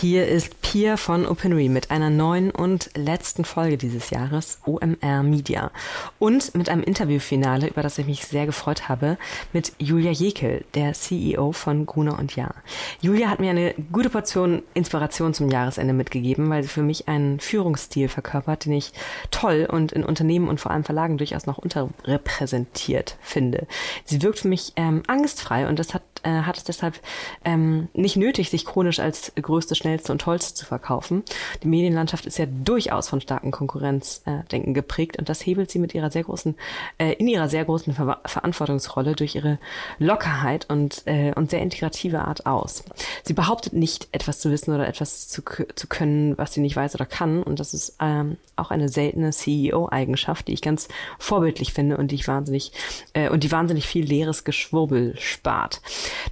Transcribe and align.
Hier 0.00 0.26
ist 0.26 0.59
Pia 0.70 0.96
von 0.96 1.26
OpenRe 1.26 1.68
mit 1.68 1.90
einer 1.90 2.10
neuen 2.10 2.52
und 2.52 2.90
letzten 2.94 3.44
Folge 3.44 3.76
dieses 3.76 4.10
Jahres, 4.10 4.60
OMR 4.64 5.24
Media. 5.24 5.72
Und 6.20 6.54
mit 6.54 6.68
einem 6.68 6.84
Interviewfinale, 6.84 7.66
über 7.66 7.82
das 7.82 7.98
ich 7.98 8.06
mich 8.06 8.24
sehr 8.24 8.46
gefreut 8.46 8.88
habe, 8.88 9.18
mit 9.52 9.72
Julia 9.80 10.12
Jekel, 10.12 10.64
der 10.74 10.92
CEO 10.92 11.50
von 11.50 11.86
Gruner 11.86 12.20
und 12.20 12.36
Jahr. 12.36 12.54
Julia 13.00 13.30
hat 13.30 13.40
mir 13.40 13.50
eine 13.50 13.74
gute 13.90 14.10
Portion 14.10 14.62
Inspiration 14.72 15.34
zum 15.34 15.50
Jahresende 15.50 15.92
mitgegeben, 15.92 16.48
weil 16.50 16.62
sie 16.62 16.68
für 16.68 16.82
mich 16.82 17.08
einen 17.08 17.40
Führungsstil 17.40 18.06
verkörpert, 18.06 18.66
den 18.66 18.74
ich 18.74 18.92
toll 19.32 19.66
und 19.68 19.90
in 19.90 20.04
Unternehmen 20.04 20.46
und 20.46 20.60
vor 20.60 20.70
allem 20.70 20.84
Verlagen 20.84 21.18
durchaus 21.18 21.46
noch 21.46 21.58
unterrepräsentiert 21.58 23.16
finde. 23.20 23.66
Sie 24.04 24.22
wirkt 24.22 24.38
für 24.38 24.48
mich 24.48 24.74
ähm, 24.76 25.02
angstfrei 25.08 25.66
und 25.66 25.80
das 25.80 25.94
hat, 25.94 26.02
äh, 26.22 26.42
hat 26.42 26.58
es 26.58 26.62
deshalb 26.62 27.00
ähm, 27.44 27.88
nicht 27.92 28.14
nötig, 28.14 28.50
sich 28.50 28.64
chronisch 28.64 29.00
als 29.00 29.32
größte 29.34 29.74
schnellste 29.74 30.12
und 30.12 30.20
tollste 30.20 30.59
zu 30.60 30.66
verkaufen. 30.66 31.24
Die 31.62 31.68
Medienlandschaft 31.68 32.26
ist 32.26 32.38
ja 32.38 32.46
durchaus 32.46 33.08
von 33.08 33.20
starken 33.20 33.50
Konkurrenzdenken 33.50 34.74
geprägt 34.74 35.18
und 35.18 35.28
das 35.28 35.44
hebelt 35.44 35.70
sie 35.70 35.78
mit 35.78 35.94
ihrer 35.94 36.10
sehr 36.10 36.24
großen, 36.24 36.54
äh, 36.98 37.14
in 37.14 37.26
ihrer 37.28 37.48
sehr 37.48 37.64
großen 37.64 37.94
Ver 37.94 38.20
Verantwortungsrolle 38.24 39.14
durch 39.14 39.36
ihre 39.36 39.58
Lockerheit 39.98 40.68
und, 40.68 41.02
äh, 41.06 41.32
und 41.34 41.50
sehr 41.50 41.62
integrative 41.62 42.20
Art 42.20 42.44
aus. 42.46 42.84
Sie 43.22 43.32
behauptet 43.32 43.72
nicht, 43.72 44.08
etwas 44.12 44.40
zu 44.40 44.50
wissen 44.50 44.74
oder 44.74 44.86
etwas 44.86 45.28
zu, 45.28 45.42
zu 45.74 45.86
können, 45.86 46.36
was 46.36 46.52
sie 46.52 46.60
nicht 46.60 46.76
weiß 46.76 46.94
oder 46.94 47.06
kann 47.06 47.42
und 47.42 47.60
das 47.60 47.72
ist 47.72 47.96
ähm, 48.00 48.36
auch 48.56 48.70
eine 48.70 48.88
seltene 48.88 49.30
CEO-Eigenschaft, 49.30 50.48
die 50.48 50.52
ich 50.52 50.62
ganz 50.62 50.88
vorbildlich 51.18 51.72
finde 51.72 51.96
und 51.96 52.10
die 52.10 52.16
ich 52.16 52.28
wahnsinnig 52.28 52.72
äh, 53.14 53.30
und 53.30 53.44
die 53.44 53.52
wahnsinnig 53.52 53.86
viel 53.86 54.04
leeres 54.04 54.44
Geschwurbel 54.44 55.14
spart. 55.18 55.80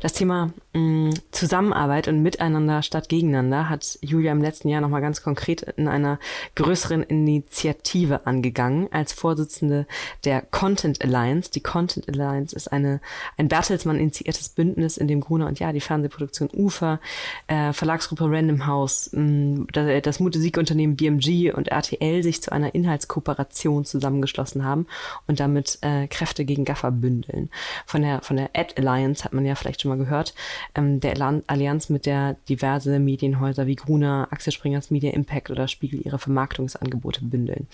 Das 0.00 0.12
Thema 0.12 0.52
mh, 0.74 1.14
Zusammenarbeit 1.30 2.08
und 2.08 2.22
Miteinander 2.22 2.82
statt 2.82 3.08
gegeneinander 3.08 3.68
hat 3.68 3.98
Julia 4.02 4.17
im 4.26 4.42
letzten 4.42 4.68
Jahr 4.68 4.80
nochmal 4.80 5.00
ganz 5.00 5.22
konkret 5.22 5.62
in 5.76 5.86
einer 5.86 6.18
größeren 6.56 7.02
Initiative 7.02 8.26
angegangen 8.26 8.88
als 8.90 9.12
Vorsitzende 9.12 9.86
der 10.24 10.42
Content 10.42 11.02
Alliance. 11.02 11.50
Die 11.50 11.60
Content 11.60 12.08
Alliance 12.08 12.56
ist 12.56 12.68
eine, 12.68 13.00
ein 13.36 13.48
Bertelsmann 13.48 13.98
initiiertes 13.98 14.48
Bündnis, 14.48 14.96
in 14.96 15.06
dem 15.06 15.20
Gruner 15.20 15.46
und 15.46 15.60
ja 15.60 15.72
die 15.72 15.80
Fernsehproduktion 15.80 16.50
Ufer, 16.52 17.00
äh, 17.46 17.72
Verlagsgruppe 17.72 18.24
Random 18.28 18.66
House, 18.66 19.10
mh, 19.12 19.22
mm, 19.22 19.66
das, 19.72 20.02
das 20.02 20.20
Musikunternehmen 20.20 20.96
BMG 20.96 21.52
und 21.52 21.68
RTL 21.68 22.22
sich 22.22 22.42
zu 22.42 22.50
einer 22.50 22.74
Inhaltskooperation 22.74 23.84
zusammengeschlossen 23.84 24.64
haben 24.64 24.86
und 25.26 25.40
damit 25.40 25.78
äh, 25.82 26.08
Kräfte 26.08 26.44
gegen 26.44 26.64
Gaffer 26.64 26.90
bündeln. 26.90 27.50
Von 27.86 28.02
der, 28.02 28.22
von 28.22 28.36
der 28.36 28.50
Ad 28.54 28.74
Alliance 28.76 29.24
hat 29.24 29.32
man 29.32 29.46
ja 29.46 29.54
vielleicht 29.54 29.82
schon 29.82 29.90
mal 29.90 29.98
gehört, 29.98 30.34
ähm, 30.74 31.00
der 31.00 31.18
Allianz, 31.46 31.88
mit 31.88 32.06
der 32.06 32.34
diverse 32.48 32.98
Medien 32.98 33.28
Medienhäuser 33.28 33.66
wie 33.66 33.74
Gruner, 33.74 34.07
Axel 34.30 34.52
Springers 34.52 34.90
Media 34.90 35.12
Impact 35.12 35.50
oder 35.50 35.68
Spiegel 35.68 36.00
ihre 36.04 36.18
Vermarktungsangebote 36.18 37.24
bündeln. 37.24 37.66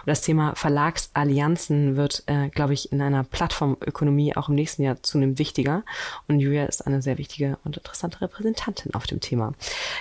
Und 0.00 0.06
das 0.06 0.22
Thema 0.22 0.54
Verlagsallianzen 0.54 1.96
wird, 1.96 2.22
äh, 2.26 2.48
glaube 2.48 2.74
ich, 2.74 2.92
in 2.92 3.00
einer 3.00 3.24
Plattformökonomie 3.24 4.36
auch 4.36 4.48
im 4.48 4.54
nächsten 4.54 4.82
Jahr 4.82 5.02
zunehmend 5.02 5.38
wichtiger. 5.38 5.82
Und 6.28 6.40
Julia 6.40 6.64
ist 6.64 6.86
eine 6.86 7.02
sehr 7.02 7.18
wichtige 7.18 7.58
und 7.64 7.76
interessante 7.76 8.20
Repräsentantin 8.20 8.94
auf 8.94 9.06
dem 9.06 9.20
Thema. 9.20 9.52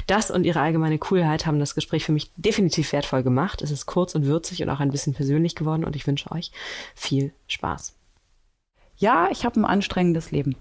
Das 0.07 0.31
und 0.31 0.43
ihre 0.43 0.61
allgemeine 0.61 0.97
Coolheit 0.97 1.45
haben 1.45 1.59
das 1.59 1.75
Gespräch 1.75 2.05
für 2.05 2.11
mich 2.11 2.31
definitiv 2.35 2.91
wertvoll 2.91 3.23
gemacht. 3.23 3.61
Es 3.61 3.71
ist 3.71 3.85
kurz 3.85 4.15
und 4.15 4.25
würzig 4.25 4.61
und 4.63 4.69
auch 4.69 4.79
ein 4.79 4.91
bisschen 4.91 5.13
persönlich 5.13 5.55
geworden 5.55 5.83
und 5.83 5.95
ich 5.95 6.07
wünsche 6.07 6.31
euch 6.31 6.51
viel 6.95 7.31
Spaß. 7.47 7.93
Ja, 8.97 9.29
ich 9.31 9.45
habe 9.45 9.59
ein 9.59 9.65
anstrengendes 9.65 10.31
Leben. 10.31 10.55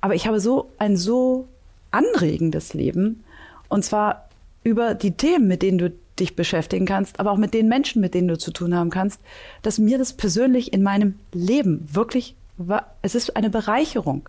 Aber 0.00 0.14
ich 0.14 0.26
habe 0.26 0.38
so 0.38 0.70
ein 0.78 0.96
so 0.96 1.48
anregendes 1.90 2.74
Leben. 2.74 3.24
Und 3.68 3.84
zwar 3.84 4.28
über 4.62 4.94
die 4.94 5.16
Themen, 5.16 5.48
mit 5.48 5.62
denen 5.62 5.78
du 5.78 5.92
dich 6.18 6.36
beschäftigen 6.36 6.86
kannst, 6.86 7.20
aber 7.20 7.32
auch 7.32 7.36
mit 7.36 7.52
den 7.52 7.68
Menschen, 7.68 8.00
mit 8.00 8.14
denen 8.14 8.28
du 8.28 8.38
zu 8.38 8.50
tun 8.50 8.74
haben 8.74 8.90
kannst, 8.90 9.20
dass 9.62 9.78
mir 9.78 9.98
das 9.98 10.14
persönlich 10.14 10.72
in 10.72 10.82
meinem 10.82 11.18
Leben 11.32 11.86
wirklich 11.92 12.36
war, 12.56 12.96
es 13.02 13.14
ist 13.14 13.36
eine 13.36 13.50
Bereicherung. 13.50 14.28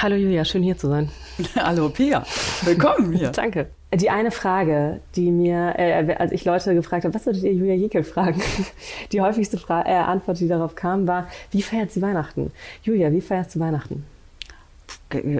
Hallo 0.00 0.16
Julia, 0.16 0.44
schön 0.44 0.62
hier 0.62 0.76
zu 0.76 0.88
sein. 0.88 1.10
Hallo 1.56 1.88
Pia, 1.90 2.24
willkommen 2.64 3.12
hier. 3.12 3.30
Danke. 3.32 3.70
Die 3.94 4.08
eine 4.08 4.30
Frage, 4.30 5.00
die 5.16 5.30
mir, 5.30 5.74
äh, 5.76 6.14
als 6.14 6.32
ich 6.32 6.46
Leute 6.46 6.74
gefragt 6.74 7.04
habe, 7.04 7.14
was 7.14 7.26
würdet 7.26 7.42
ihr 7.42 7.52
Julia 7.52 7.74
Jekyll 7.74 8.04
fragen? 8.04 8.40
Die 9.12 9.20
häufigste 9.20 9.58
Fra 9.58 9.84
äh, 9.86 9.94
Antwort, 9.94 10.40
die 10.40 10.48
darauf 10.48 10.74
kam, 10.74 11.06
war, 11.06 11.28
wie 11.50 11.60
feiert 11.60 11.92
sie 11.92 12.00
Weihnachten? 12.00 12.52
Julia, 12.82 13.12
wie 13.12 13.20
feierst 13.20 13.54
du 13.54 13.60
Weihnachten? 13.60 14.06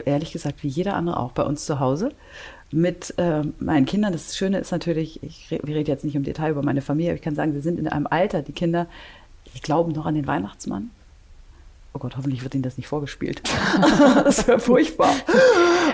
Ehrlich 0.04 0.32
gesagt, 0.32 0.62
wie 0.62 0.68
jeder 0.68 0.94
andere 0.94 1.18
auch 1.18 1.32
bei 1.32 1.44
uns 1.44 1.64
zu 1.64 1.80
Hause 1.80 2.10
mit 2.70 3.14
äh, 3.16 3.42
meinen 3.58 3.86
Kindern. 3.86 4.12
Das 4.12 4.36
Schöne 4.36 4.58
ist 4.58 4.70
natürlich, 4.70 5.22
ich, 5.22 5.50
wir 5.50 5.74
reden 5.74 5.88
jetzt 5.88 6.04
nicht 6.04 6.14
im 6.14 6.24
Detail 6.24 6.50
über 6.50 6.62
meine 6.62 6.82
Familie, 6.82 7.12
aber 7.12 7.16
ich 7.16 7.22
kann 7.22 7.34
sagen, 7.34 7.54
sie 7.54 7.60
sind 7.60 7.78
in 7.78 7.88
einem 7.88 8.06
Alter, 8.06 8.42
die 8.42 8.52
Kinder, 8.52 8.86
die 9.54 9.60
glauben 9.60 9.92
noch 9.92 10.04
an 10.04 10.14
den 10.14 10.26
Weihnachtsmann. 10.26 10.91
Oh 11.94 11.98
Gott, 11.98 12.16
hoffentlich 12.16 12.42
wird 12.42 12.54
Ihnen 12.54 12.62
das 12.62 12.78
nicht 12.78 12.86
vorgespielt. 12.86 13.42
das 14.25 14.47
wäre 14.48 14.58
furchtbar. 14.58 15.14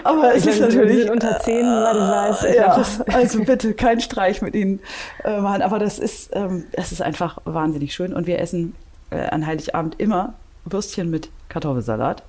Aber 0.05 0.35
es 0.35 0.47
ist 0.47 0.61
natürlich. 0.61 0.99
Sind 0.99 1.11
unter 1.11 1.41
zehn, 1.41 1.67
weil 1.67 1.97
ich 1.97 2.03
weiß. 2.03 2.45
Ich 2.45 2.55
ja, 2.55 2.85
also 3.15 3.45
bitte 3.45 3.75
kein 3.75 4.01
Streich 4.01 4.41
mit 4.41 4.55
Ihnen 4.55 4.81
äh, 5.25 5.41
machen. 5.41 5.63
Aber 5.63 5.81
das 5.81 5.99
ist, 5.99 6.31
ähm, 6.35 6.65
das 6.73 6.93
ist 6.93 7.03
einfach 7.03 7.39
wahnsinnig 7.45 7.95
schön. 7.95 8.15
Und 8.15 8.29
wir 8.29 8.39
essen 8.39 8.77
äh, 9.11 9.27
an 9.27 9.45
Heiligabend 9.45 9.99
immer 9.99 10.35
Würstchen 10.65 11.11
mit 11.11 11.31
Kartoffelsalat. 11.49 12.23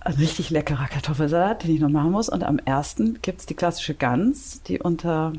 Ein 0.00 0.14
richtig 0.14 0.48
leckerer 0.48 0.86
Kartoffelsalat, 0.86 1.64
den 1.64 1.74
ich 1.74 1.80
noch 1.80 1.90
machen 1.90 2.12
muss. 2.12 2.30
Und 2.30 2.44
am 2.44 2.58
ersten 2.58 3.20
gibt 3.20 3.40
es 3.40 3.46
die 3.46 3.54
klassische 3.54 3.94
Gans, 3.94 4.62
die 4.62 4.80
unter 4.80 5.34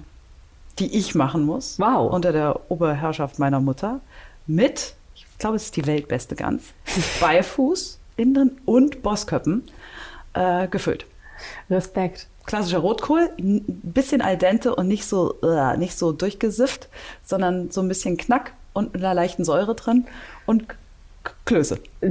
die 0.79 0.95
ich 0.97 1.15
machen 1.15 1.45
muss. 1.45 1.79
Wow. 1.79 2.11
Unter 2.13 2.31
der 2.31 2.71
Oberherrschaft 2.71 3.39
meiner 3.39 3.59
Mutter. 3.59 3.99
Mit 4.47 4.95
glaube, 5.41 5.57
es 5.57 5.65
ist 5.65 5.75
die 5.75 5.85
weltbeste 5.85 6.35
Gans. 6.35 6.73
Beifuß 7.19 7.99
innen 8.15 8.33
drin 8.33 8.51
und 8.65 9.01
Bossköppen 9.01 9.63
äh, 10.33 10.67
gefüllt. 10.67 11.05
Respekt. 11.69 12.27
Klassischer 12.45 12.79
Rotkohl, 12.79 13.29
ein 13.37 13.63
bisschen 13.83 14.21
al 14.21 14.37
dente 14.37 14.75
und 14.75 14.87
nicht 14.87 15.05
so, 15.05 15.35
uh, 15.43 15.77
nicht 15.77 15.97
so 15.97 16.11
durchgesifft, 16.11 16.89
sondern 17.23 17.69
so 17.69 17.81
ein 17.81 17.87
bisschen 17.87 18.17
Knack 18.17 18.53
und 18.73 18.93
mit 18.93 19.03
einer 19.03 19.13
leichten 19.13 19.43
Säure 19.43 19.75
drin 19.75 20.05
und 20.45 20.65
Klöße. 21.45 21.79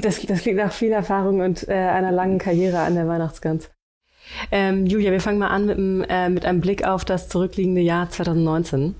Das, 0.00 0.20
das 0.22 0.40
klingt 0.42 0.58
nach 0.58 0.72
viel 0.72 0.92
Erfahrung 0.92 1.40
und 1.40 1.68
äh, 1.68 1.72
einer 1.72 2.10
langen 2.10 2.38
Karriere 2.38 2.80
an 2.80 2.94
der 2.94 3.06
Weihnachtsgans. 3.06 3.70
Ähm, 4.50 4.86
Julia, 4.86 5.12
wir 5.12 5.20
fangen 5.20 5.38
mal 5.38 5.48
an 5.48 5.66
mit, 5.66 5.78
einem, 5.78 6.02
äh, 6.02 6.28
mit 6.28 6.44
einem 6.44 6.60
Blick 6.60 6.84
auf 6.84 7.04
das 7.04 7.28
zurückliegende 7.28 7.80
Jahr 7.80 8.10
2019. 8.10 8.96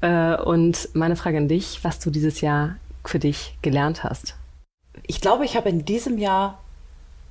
Äh, 0.00 0.36
und 0.36 0.88
meine 0.94 1.16
Frage 1.16 1.38
an 1.38 1.48
dich, 1.48 1.82
was 1.82 1.98
du 1.98 2.10
dieses 2.10 2.40
Jahr 2.40 2.76
für 3.04 3.18
dich 3.18 3.56
gelernt 3.62 4.04
hast. 4.04 4.36
Ich 5.06 5.20
glaube, 5.20 5.44
ich 5.44 5.56
habe 5.56 5.68
in 5.68 5.84
diesem 5.84 6.18
Jahr 6.18 6.58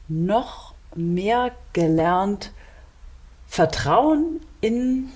noch 0.07 0.73
mehr 0.95 1.51
gelernt, 1.73 2.51
Vertrauen 3.47 4.41
in 4.61 5.09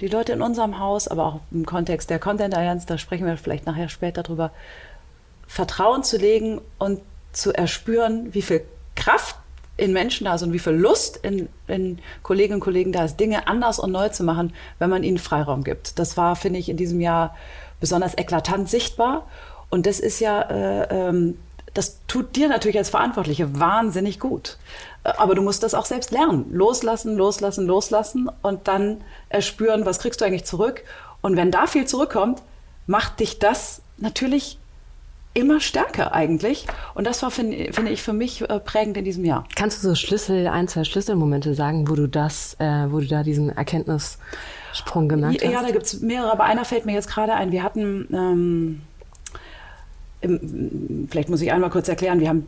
die 0.00 0.08
Leute 0.08 0.32
in 0.32 0.42
unserem 0.42 0.78
Haus, 0.78 1.08
aber 1.08 1.26
auch 1.26 1.40
im 1.50 1.66
Kontext 1.66 2.10
der 2.10 2.18
Content 2.18 2.54
Allianz, 2.54 2.86
da 2.86 2.98
sprechen 2.98 3.26
wir 3.26 3.36
vielleicht 3.36 3.66
nachher 3.66 3.88
später 3.88 4.22
drüber, 4.22 4.52
Vertrauen 5.46 6.04
zu 6.04 6.18
legen 6.18 6.60
und 6.78 7.00
zu 7.32 7.52
erspüren, 7.52 8.32
wie 8.34 8.42
viel 8.42 8.64
Kraft 8.94 9.37
in 9.78 9.92
Menschen 9.92 10.24
da 10.24 10.34
ist 10.34 10.42
und 10.42 10.52
wie 10.52 10.58
viel 10.58 10.74
Lust 10.74 11.18
in, 11.18 11.48
in 11.68 11.98
Kolleginnen 12.22 12.56
und 12.56 12.60
Kollegen 12.60 12.92
da 12.92 13.04
ist, 13.04 13.18
Dinge 13.18 13.46
anders 13.46 13.78
und 13.78 13.92
neu 13.92 14.08
zu 14.10 14.24
machen, 14.24 14.52
wenn 14.78 14.90
man 14.90 15.04
ihnen 15.04 15.18
Freiraum 15.18 15.64
gibt. 15.64 15.98
Das 15.98 16.16
war, 16.16 16.36
finde 16.36 16.58
ich, 16.58 16.68
in 16.68 16.76
diesem 16.76 17.00
Jahr 17.00 17.34
besonders 17.80 18.18
eklatant 18.18 18.68
sichtbar. 18.68 19.26
Und 19.70 19.86
das 19.86 20.00
ist 20.00 20.18
ja, 20.18 20.42
äh, 20.42 21.08
ähm, 21.08 21.38
das 21.74 22.00
tut 22.08 22.34
dir 22.34 22.48
natürlich 22.48 22.76
als 22.76 22.90
Verantwortliche 22.90 23.60
wahnsinnig 23.60 24.18
gut. 24.18 24.58
Äh, 25.04 25.12
aber 25.16 25.36
du 25.36 25.42
musst 25.42 25.62
das 25.62 25.74
auch 25.74 25.86
selbst 25.86 26.10
lernen. 26.10 26.46
Loslassen, 26.50 27.16
loslassen, 27.16 27.66
loslassen 27.66 28.28
und 28.42 28.66
dann 28.66 29.02
erspüren, 29.28 29.86
was 29.86 30.00
kriegst 30.00 30.20
du 30.20 30.24
eigentlich 30.24 30.44
zurück. 30.44 30.82
Und 31.20 31.36
wenn 31.36 31.52
da 31.52 31.68
viel 31.68 31.86
zurückkommt, 31.86 32.42
macht 32.86 33.20
dich 33.20 33.38
das 33.38 33.82
natürlich 33.96 34.58
immer 35.38 35.60
stärker 35.60 36.12
eigentlich. 36.12 36.66
Und 36.94 37.06
das 37.06 37.22
war, 37.22 37.30
finde 37.30 37.72
find 37.72 37.88
ich, 37.88 38.02
für 38.02 38.12
mich 38.12 38.42
äh, 38.42 38.58
prägend 38.60 38.96
in 38.96 39.04
diesem 39.04 39.24
Jahr. 39.24 39.44
Kannst 39.54 39.82
du 39.82 39.88
so 39.88 39.94
Schlüssel, 39.94 40.48
ein, 40.48 40.68
zwei 40.68 40.84
Schlüsselmomente 40.84 41.54
sagen, 41.54 41.88
wo 41.88 41.94
du 41.94 42.08
das, 42.08 42.56
äh, 42.58 42.86
wo 42.90 42.98
du 42.98 43.06
da 43.06 43.22
diesen 43.22 43.56
Erkenntnissprung 43.56 45.08
gemerkt 45.08 45.44
hast? 45.44 45.52
Ja, 45.52 45.62
da 45.62 45.70
gibt 45.70 45.84
es 45.84 46.00
mehrere, 46.00 46.32
aber 46.32 46.44
einer 46.44 46.64
fällt 46.64 46.86
mir 46.86 46.92
jetzt 46.92 47.08
gerade 47.08 47.34
ein. 47.34 47.52
Wir 47.52 47.62
hatten, 47.62 48.08
ähm, 48.12 48.82
im, 50.20 51.08
vielleicht 51.10 51.28
muss 51.28 51.40
ich 51.40 51.52
einmal 51.52 51.70
kurz 51.70 51.88
erklären, 51.88 52.18
wir 52.18 52.28
haben 52.28 52.46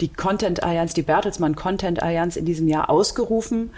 die 0.00 0.08
Content 0.08 0.62
Allianz, 0.62 0.94
die 0.94 1.02
Bertelsmann 1.02 1.54
Content 1.54 2.02
Allianz 2.02 2.36
in 2.36 2.44
diesem 2.44 2.66
Jahr 2.66 2.88
ausgerufen 2.90 3.70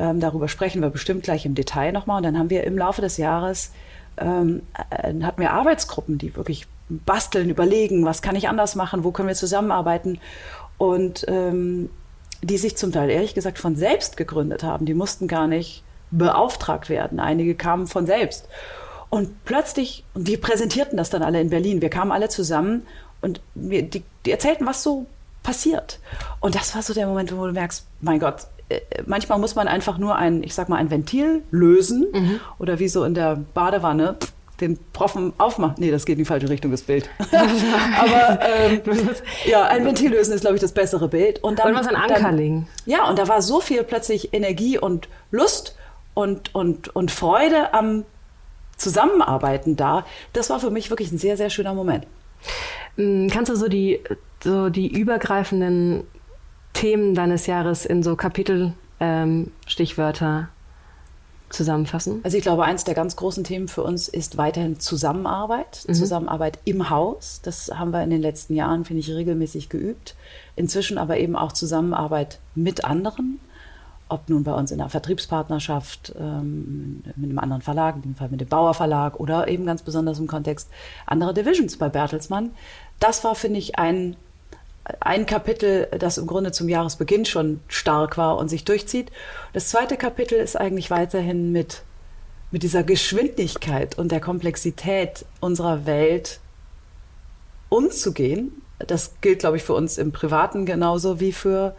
Ähm, 0.00 0.20
darüber 0.20 0.46
sprechen 0.46 0.80
wir 0.80 0.90
bestimmt 0.90 1.24
gleich 1.24 1.44
im 1.44 1.56
Detail 1.56 1.90
nochmal. 1.90 2.18
Und 2.18 2.22
dann 2.22 2.38
haben 2.38 2.50
wir 2.50 2.62
im 2.62 2.78
Laufe 2.78 3.02
des 3.02 3.16
Jahres 3.16 3.72
ähm, 4.16 4.62
äh, 4.90 5.12
hatten 5.22 5.40
wir 5.40 5.52
Arbeitsgruppen, 5.52 6.18
die 6.18 6.36
wirklich 6.36 6.68
basteln, 6.88 7.50
überlegen, 7.50 8.04
was 8.04 8.22
kann 8.22 8.36
ich 8.36 8.48
anders 8.48 8.74
machen, 8.74 9.04
wo 9.04 9.12
können 9.12 9.28
wir 9.28 9.34
zusammenarbeiten. 9.34 10.20
Und 10.78 11.24
ähm, 11.28 11.90
die 12.42 12.58
sich 12.58 12.76
zum 12.76 12.92
Teil 12.92 13.10
ehrlich 13.10 13.34
gesagt 13.34 13.58
von 13.58 13.74
selbst 13.74 14.16
gegründet 14.16 14.62
haben. 14.62 14.86
Die 14.86 14.94
mussten 14.94 15.26
gar 15.26 15.46
nicht 15.46 15.82
beauftragt 16.10 16.88
werden. 16.88 17.20
Einige 17.20 17.54
kamen 17.54 17.86
von 17.86 18.06
selbst. 18.06 18.48
Und 19.10 19.44
plötzlich, 19.44 20.04
und 20.14 20.28
die 20.28 20.36
präsentierten 20.36 20.96
das 20.96 21.10
dann 21.10 21.22
alle 21.22 21.40
in 21.40 21.50
Berlin. 21.50 21.82
Wir 21.82 21.90
kamen 21.90 22.12
alle 22.12 22.28
zusammen 22.28 22.86
und 23.20 23.40
wir, 23.54 23.82
die, 23.82 24.04
die 24.26 24.30
erzählten, 24.30 24.66
was 24.66 24.82
so 24.82 25.06
passiert. 25.42 25.98
Und 26.40 26.54
das 26.54 26.74
war 26.74 26.82
so 26.82 26.94
der 26.94 27.06
Moment, 27.06 27.36
wo 27.36 27.46
du 27.46 27.52
merkst, 27.52 27.86
mein 28.00 28.20
Gott, 28.20 28.46
äh, 28.68 28.80
manchmal 29.06 29.38
muss 29.38 29.54
man 29.54 29.66
einfach 29.66 29.98
nur 29.98 30.16
ein, 30.16 30.42
ich 30.42 30.54
sag 30.54 30.68
mal, 30.68 30.76
ein 30.76 30.90
Ventil 30.90 31.42
lösen 31.50 32.06
mhm. 32.12 32.40
oder 32.58 32.78
wie 32.78 32.88
so 32.88 33.04
in 33.04 33.14
der 33.14 33.36
Badewanne 33.54 34.16
den 34.60 34.78
Profen 34.92 35.32
aufmachen. 35.38 35.76
Nee, 35.78 35.90
das 35.90 36.04
geht 36.04 36.14
in 36.14 36.20
die 36.20 36.24
falsche 36.24 36.48
Richtung, 36.48 36.70
das 36.70 36.82
Bild. 36.82 37.08
Aber 37.30 38.40
ähm, 38.42 38.80
ja, 39.46 39.64
ein 39.64 39.84
Ventil 39.84 40.10
lösen 40.10 40.34
ist, 40.34 40.42
glaube 40.42 40.56
ich, 40.56 40.60
das 40.60 40.72
bessere 40.72 41.08
Bild. 41.08 41.42
Und 41.42 41.58
dann, 41.58 41.74
was 41.74 41.86
ein 41.86 41.96
Anker 41.96 42.20
dann, 42.20 42.36
legen. 42.36 42.68
Ja, 42.86 43.08
und 43.08 43.18
da 43.18 43.28
war 43.28 43.42
so 43.42 43.60
viel 43.60 43.84
plötzlich 43.84 44.34
Energie 44.34 44.78
und 44.78 45.08
Lust 45.30 45.76
und, 46.14 46.54
und, 46.54 46.94
und 46.94 47.10
Freude 47.10 47.74
am 47.74 48.04
Zusammenarbeiten 48.76 49.76
da. 49.76 50.04
Das 50.32 50.50
war 50.50 50.60
für 50.60 50.70
mich 50.70 50.90
wirklich 50.90 51.12
ein 51.12 51.18
sehr, 51.18 51.36
sehr 51.36 51.50
schöner 51.50 51.74
Moment. 51.74 52.06
Mm, 52.96 53.28
kannst 53.28 53.50
du 53.50 53.56
so 53.56 53.68
die, 53.68 54.00
so 54.42 54.68
die 54.68 54.88
übergreifenden 54.88 56.04
Themen 56.72 57.14
deines 57.14 57.46
Jahres 57.46 57.84
in 57.84 58.02
so 58.02 58.16
Kapitel, 58.16 58.72
ähm, 59.00 59.52
Stichwörter 59.66 60.48
zusammenfassen? 61.50 62.20
Also 62.22 62.36
ich 62.36 62.42
glaube, 62.42 62.64
eins 62.64 62.84
der 62.84 62.94
ganz 62.94 63.16
großen 63.16 63.44
Themen 63.44 63.68
für 63.68 63.82
uns 63.82 64.08
ist 64.08 64.36
weiterhin 64.36 64.80
Zusammenarbeit, 64.80 65.84
mhm. 65.86 65.94
Zusammenarbeit 65.94 66.58
im 66.64 66.90
Haus. 66.90 67.40
Das 67.42 67.70
haben 67.74 67.92
wir 67.92 68.02
in 68.02 68.10
den 68.10 68.22
letzten 68.22 68.54
Jahren, 68.54 68.84
finde 68.84 69.00
ich, 69.00 69.10
regelmäßig 69.10 69.68
geübt. 69.68 70.14
Inzwischen 70.56 70.98
aber 70.98 71.18
eben 71.18 71.36
auch 71.36 71.52
Zusammenarbeit 71.52 72.38
mit 72.54 72.84
anderen, 72.84 73.40
ob 74.08 74.28
nun 74.28 74.44
bei 74.44 74.52
uns 74.52 74.70
in 74.70 74.80
einer 74.80 74.90
Vertriebspartnerschaft 74.90 76.14
ähm, 76.18 77.02
mit 77.16 77.30
einem 77.30 77.38
anderen 77.38 77.62
Verlag, 77.62 77.96
in 77.96 78.02
dem 78.02 78.14
Fall 78.14 78.28
mit 78.28 78.40
dem 78.40 78.48
Bauer 78.48 78.74
Verlag 78.74 79.20
oder 79.20 79.48
eben 79.48 79.66
ganz 79.66 79.82
besonders 79.82 80.18
im 80.18 80.26
Kontext 80.26 80.70
anderer 81.06 81.32
Divisions 81.32 81.76
bei 81.76 81.88
Bertelsmann. 81.88 82.50
Das 83.00 83.22
war, 83.24 83.34
finde 83.34 83.58
ich, 83.58 83.78
ein 83.78 84.16
ein 85.00 85.26
Kapitel, 85.26 85.88
das 85.98 86.18
im 86.18 86.26
Grunde 86.26 86.52
zum 86.52 86.68
Jahresbeginn 86.68 87.24
schon 87.24 87.60
stark 87.68 88.16
war 88.16 88.38
und 88.38 88.48
sich 88.48 88.64
durchzieht. 88.64 89.10
Das 89.52 89.68
zweite 89.68 89.96
Kapitel 89.96 90.38
ist 90.38 90.56
eigentlich 90.56 90.90
weiterhin 90.90 91.52
mit, 91.52 91.82
mit 92.50 92.62
dieser 92.62 92.82
Geschwindigkeit 92.82 93.98
und 93.98 94.12
der 94.12 94.20
Komplexität 94.20 95.24
unserer 95.40 95.86
Welt 95.86 96.40
umzugehen. 97.68 98.62
Das 98.78 99.20
gilt, 99.20 99.40
glaube 99.40 99.56
ich, 99.56 99.64
für 99.64 99.74
uns 99.74 99.98
im 99.98 100.12
Privaten 100.12 100.64
genauso 100.64 101.20
wie 101.20 101.32
für 101.32 101.74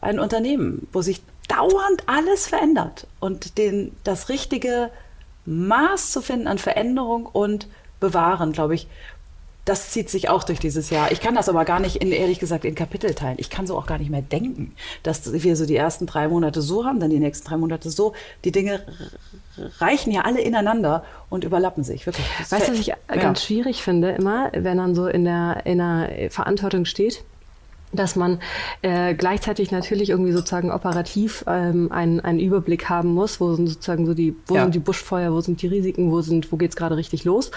ein 0.00 0.18
Unternehmen, 0.18 0.88
wo 0.92 1.02
sich 1.02 1.22
dauernd 1.48 2.04
alles 2.06 2.46
verändert 2.46 3.06
und 3.20 3.58
den, 3.58 3.94
das 4.04 4.28
richtige 4.28 4.90
Maß 5.44 6.10
zu 6.10 6.22
finden 6.22 6.48
an 6.48 6.58
Veränderung 6.58 7.26
und 7.26 7.68
Bewahren, 8.00 8.52
glaube 8.52 8.74
ich, 8.74 8.88
das 9.66 9.90
zieht 9.90 10.08
sich 10.08 10.28
auch 10.28 10.44
durch 10.44 10.60
dieses 10.60 10.90
Jahr. 10.90 11.10
Ich 11.10 11.20
kann 11.20 11.34
das 11.34 11.48
aber 11.48 11.64
gar 11.64 11.80
nicht, 11.80 11.96
in, 11.96 12.12
ehrlich 12.12 12.38
gesagt, 12.38 12.64
in 12.64 12.76
Kapitel 12.76 13.14
teilen. 13.14 13.34
Ich 13.38 13.50
kann 13.50 13.66
so 13.66 13.76
auch 13.76 13.86
gar 13.86 13.98
nicht 13.98 14.10
mehr 14.10 14.22
denken, 14.22 14.74
dass 15.02 15.32
wir 15.32 15.56
so 15.56 15.66
die 15.66 15.76
ersten 15.76 16.06
drei 16.06 16.28
Monate 16.28 16.62
so 16.62 16.84
haben, 16.84 17.00
dann 17.00 17.10
die 17.10 17.18
nächsten 17.18 17.48
drei 17.48 17.56
Monate 17.56 17.90
so. 17.90 18.14
Die 18.44 18.52
Dinge 18.52 18.80
reichen 19.80 20.12
ja 20.12 20.22
alle 20.22 20.40
ineinander 20.40 21.04
und 21.28 21.42
überlappen 21.42 21.82
sich. 21.82 22.06
Wirklich. 22.06 22.26
weißt 22.48 22.68
du, 22.68 22.72
was 22.72 22.78
ich 22.78 22.86
ja. 22.86 22.96
ganz 23.08 23.42
schwierig 23.42 23.82
finde 23.82 24.12
immer, 24.12 24.50
wenn 24.52 24.76
man 24.76 24.94
so 24.94 25.08
in 25.08 25.24
der, 25.24 25.66
in 25.66 25.78
der 25.78 26.30
Verantwortung 26.30 26.84
steht? 26.84 27.24
dass 27.92 28.16
man 28.16 28.40
äh, 28.82 29.14
gleichzeitig 29.14 29.70
natürlich 29.70 30.10
irgendwie 30.10 30.32
sozusagen 30.32 30.70
operativ 30.70 31.44
ähm, 31.46 31.90
einen, 31.92 32.20
einen 32.20 32.40
Überblick 32.40 32.88
haben 32.88 33.14
muss, 33.14 33.40
wo 33.40 33.54
sind 33.54 33.68
sozusagen 33.68 34.06
so 34.06 34.12
die, 34.12 34.34
wo 34.46 34.56
ja. 34.56 34.62
sind 34.62 34.74
die 34.74 34.80
Buschfeuer, 34.80 35.32
wo 35.32 35.40
sind 35.40 35.62
die 35.62 35.68
Risiken, 35.68 36.10
wo 36.10 36.20
sind, 36.20 36.50
wo 36.52 36.56
geht's 36.56 36.76
gerade 36.76 36.96
richtig 36.96 37.24
los. 37.24 37.52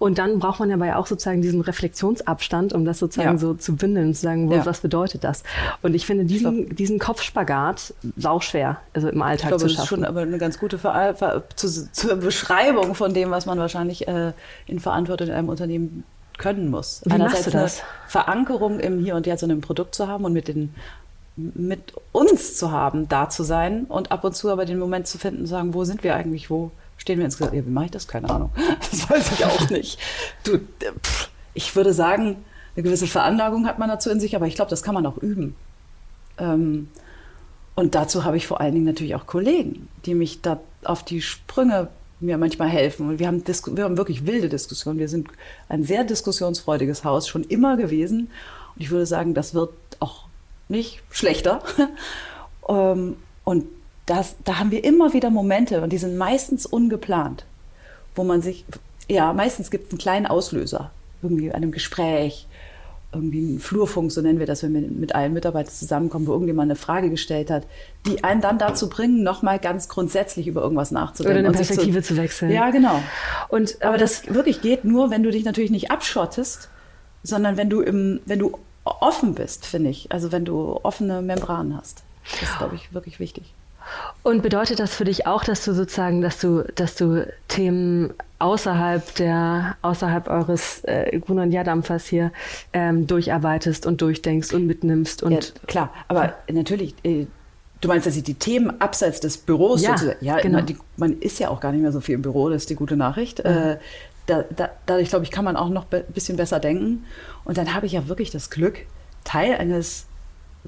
Und 0.00 0.16
dann 0.16 0.38
braucht 0.38 0.60
man 0.60 0.70
ja 0.70 0.96
auch 0.96 1.06
sozusagen 1.06 1.42
diesen 1.42 1.60
Reflexionsabstand, 1.60 2.72
um 2.72 2.86
das 2.86 2.98
sozusagen 2.98 3.32
ja. 3.32 3.38
so 3.38 3.52
zu 3.52 3.76
bündeln 3.76 4.08
und 4.08 4.14
zu 4.14 4.22
sagen, 4.22 4.48
wo, 4.48 4.54
ja. 4.54 4.64
was 4.64 4.80
bedeutet 4.80 5.24
das? 5.24 5.42
Und 5.82 5.92
ich 5.92 6.06
finde 6.06 6.24
diesen, 6.24 6.74
diesen 6.74 6.98
Kopfspagat 6.98 7.92
sauschwer, 8.16 8.78
also 8.94 9.10
im 9.10 9.20
Alltag 9.20 9.42
ich 9.42 9.48
glaube, 9.48 9.62
zu 9.64 9.68
schaffen. 9.68 9.76
Das 9.76 9.84
ist 9.84 9.88
schon 9.90 10.04
aber 10.06 10.22
eine 10.22 10.38
ganz 10.38 10.58
gute 10.58 10.78
Ver 10.78 11.14
Ver 11.14 11.42
zu, 11.54 11.92
zur 11.92 12.16
Beschreibung 12.16 12.94
von 12.94 13.12
dem, 13.12 13.30
was 13.30 13.44
man 13.44 13.58
wahrscheinlich 13.58 14.08
äh, 14.08 14.32
in 14.66 14.80
Verantwortung 14.80 15.28
in 15.28 15.34
einem 15.34 15.50
Unternehmen 15.50 16.04
können 16.38 16.70
muss. 16.70 17.02
Wie 17.04 17.12
Einerseits 17.12 17.34
machst 17.34 17.46
du 17.46 17.50
das? 17.50 17.80
eine 17.80 18.08
Verankerung 18.08 18.80
im 18.80 19.00
Hier 19.00 19.16
und 19.16 19.26
Jetzt 19.26 19.42
und 19.42 19.50
im 19.50 19.60
Produkt 19.60 19.94
zu 19.94 20.08
haben 20.08 20.24
und 20.24 20.32
mit 20.32 20.48
den 20.48 20.74
mit 21.36 21.92
uns 22.12 22.56
zu 22.56 22.70
haben, 22.72 23.06
da 23.08 23.28
zu 23.28 23.42
sein 23.42 23.84
und 23.84 24.10
ab 24.12 24.24
und 24.24 24.34
zu 24.34 24.50
aber 24.50 24.64
den 24.64 24.78
Moment 24.78 25.06
zu 25.06 25.18
finden, 25.18 25.44
zu 25.44 25.50
sagen, 25.50 25.74
wo 25.74 25.84
sind 25.84 26.02
wir 26.02 26.14
eigentlich, 26.14 26.48
wo 26.48 26.70
stehen 27.00 27.18
wir 27.18 27.24
insgesamt. 27.24 27.56
Ja, 27.56 27.64
wie 27.64 27.70
mache 27.70 27.86
ich 27.86 27.90
das? 27.90 28.06
Keine 28.06 28.30
Ahnung. 28.30 28.50
Das 28.90 29.08
weiß 29.08 29.32
ich 29.32 29.44
auch 29.44 29.70
nicht. 29.70 29.98
Du, 30.44 30.58
pff, 30.58 31.30
ich 31.54 31.74
würde 31.74 31.92
sagen, 31.94 32.36
eine 32.76 32.82
gewisse 32.82 33.06
Veranlagung 33.06 33.66
hat 33.66 33.78
man 33.78 33.88
dazu 33.88 34.10
in 34.10 34.20
sich, 34.20 34.36
aber 34.36 34.46
ich 34.46 34.54
glaube, 34.54 34.70
das 34.70 34.82
kann 34.82 34.94
man 34.94 35.06
auch 35.06 35.16
üben. 35.18 35.56
Ähm, 36.38 36.88
und 37.74 37.94
dazu 37.94 38.24
habe 38.24 38.36
ich 38.36 38.46
vor 38.46 38.60
allen 38.60 38.74
Dingen 38.74 38.84
natürlich 38.84 39.14
auch 39.14 39.26
Kollegen, 39.26 39.88
die 40.04 40.14
mich 40.14 40.42
da 40.42 40.60
auf 40.84 41.02
die 41.02 41.22
Sprünge 41.22 41.88
mir 42.20 42.36
manchmal 42.36 42.68
helfen. 42.68 43.08
Und 43.08 43.18
wir 43.18 43.26
haben, 43.26 43.42
wir 43.46 43.84
haben 43.84 43.96
wirklich 43.96 44.26
wilde 44.26 44.50
Diskussionen. 44.50 44.98
Wir 44.98 45.08
sind 45.08 45.28
ein 45.68 45.84
sehr 45.84 46.04
diskussionsfreudiges 46.04 47.04
Haus 47.04 47.26
schon 47.26 47.44
immer 47.44 47.78
gewesen. 47.78 48.30
Und 48.74 48.82
ich 48.82 48.90
würde 48.90 49.06
sagen, 49.06 49.32
das 49.32 49.54
wird 49.54 49.72
auch 50.00 50.26
nicht 50.68 51.02
schlechter. 51.10 51.62
Ähm, 52.68 53.16
und 53.42 53.64
das, 54.10 54.34
da 54.44 54.58
haben 54.58 54.72
wir 54.72 54.82
immer 54.82 55.12
wieder 55.12 55.30
Momente 55.30 55.82
und 55.82 55.92
die 55.92 55.98
sind 55.98 56.16
meistens 56.16 56.66
ungeplant, 56.66 57.44
wo 58.16 58.24
man 58.24 58.42
sich, 58.42 58.64
ja, 59.08 59.32
meistens 59.32 59.70
gibt 59.70 59.86
es 59.86 59.92
einen 59.92 59.98
kleinen 59.98 60.26
Auslöser, 60.26 60.90
irgendwie 61.22 61.52
einem 61.52 61.70
Gespräch, 61.70 62.48
irgendwie 63.12 63.40
ein 63.40 63.60
Flurfunk, 63.60 64.10
so 64.10 64.20
nennen 64.20 64.40
wir 64.40 64.46
das, 64.46 64.64
wenn 64.64 64.74
wir 64.74 64.80
mit 64.80 65.14
allen 65.14 65.32
Mitarbeitern 65.32 65.72
zusammenkommen, 65.72 66.26
wo 66.26 66.32
irgendjemand 66.32 66.70
eine 66.70 66.76
Frage 66.76 67.08
gestellt 67.08 67.50
hat, 67.50 67.66
die 68.04 68.24
einen 68.24 68.40
dann 68.40 68.58
dazu 68.58 68.88
bringen, 68.88 69.22
nochmal 69.22 69.60
ganz 69.60 69.88
grundsätzlich 69.88 70.48
über 70.48 70.60
irgendwas 70.62 70.90
nachzudenken. 70.90 71.38
Oder 71.38 71.48
eine 71.48 71.56
Perspektive 71.56 72.02
zu, 72.02 72.14
zu, 72.14 72.20
wechseln. 72.20 72.50
Ja, 72.50 72.70
genau. 72.70 73.00
Und, 73.48 73.80
aber, 73.82 73.96
das, 73.96 74.22
das 74.22 74.34
wirklich 74.34 74.60
geht 74.60 74.84
nur, 74.84 75.10
wenn 75.10 75.22
du 75.22 75.30
dich 75.30 75.44
natürlich 75.44 75.70
nicht 75.70 75.90
abschottest, 75.92 76.68
sondern 77.22 77.56
wenn 77.56 77.70
du, 77.70 77.80
im, 77.80 78.20
wenn 78.26 78.40
du 78.40 78.58
offen 78.84 79.34
bist, 79.34 79.66
finde 79.66 79.90
ich. 79.90 80.10
Also 80.10 80.32
wenn 80.32 80.44
du 80.44 80.80
offene 80.82 81.22
Membranen 81.22 81.76
hast. 81.76 82.02
Das 82.24 82.42
ist, 82.42 82.58
glaube 82.58 82.74
ich, 82.76 82.92
wirklich 82.92 83.18
wichtig. 83.18 83.54
Und 84.22 84.42
bedeutet 84.42 84.80
das 84.80 84.94
für 84.94 85.04
dich 85.04 85.26
auch, 85.26 85.44
dass 85.44 85.64
du 85.64 85.72
sozusagen, 85.72 86.20
dass 86.20 86.38
du, 86.38 86.64
dass 86.74 86.94
du 86.94 87.26
Themen 87.48 88.12
außerhalb 88.38 89.14
der, 89.16 89.76
außerhalb 89.82 90.28
eures 90.28 90.82
äh, 90.84 91.18
Grun- 91.20 91.38
und 91.38 91.52
Jadampfers 91.52 92.06
hier 92.06 92.32
ähm, 92.72 93.06
durcharbeitest 93.06 93.86
und 93.86 94.02
durchdenkst 94.02 94.52
und 94.52 94.66
mitnimmst 94.66 95.22
und 95.22 95.32
ja, 95.32 95.40
klar, 95.66 95.90
aber 96.08 96.34
natürlich. 96.50 96.94
Äh, 97.02 97.26
Du 97.82 97.88
meinst, 97.88 98.06
dass 98.06 98.14
ich 98.14 98.22
die 98.22 98.34
Themen 98.34 98.78
abseits 98.78 99.20
des 99.20 99.38
Büros 99.38 99.80
ja, 99.80 99.96
sozusagen. 99.96 100.22
Ja, 100.22 100.38
genau. 100.38 100.60
die, 100.60 100.76
man 100.98 101.18
ist 101.18 101.38
ja 101.38 101.48
auch 101.48 101.60
gar 101.60 101.72
nicht 101.72 101.80
mehr 101.80 101.92
so 101.92 102.02
viel 102.02 102.14
im 102.14 102.20
Büro, 102.20 102.50
das 102.50 102.64
ist 102.64 102.68
die 102.70 102.74
gute 102.74 102.94
Nachricht. 102.94 103.42
Mhm. 103.42 103.50
Äh, 103.50 103.76
da, 104.26 104.44
da, 104.54 104.68
dadurch, 104.84 105.08
glaube 105.08 105.24
ich, 105.24 105.30
kann 105.30 105.46
man 105.46 105.56
auch 105.56 105.70
noch 105.70 105.86
ein 105.90 106.04
bisschen 106.12 106.36
besser 106.36 106.60
denken. 106.60 107.06
Und 107.44 107.56
dann 107.56 107.74
habe 107.74 107.86
ich 107.86 107.92
ja 107.92 108.06
wirklich 108.06 108.30
das 108.30 108.50
Glück, 108.50 108.80
Teil 109.24 109.54
eines 109.56 110.06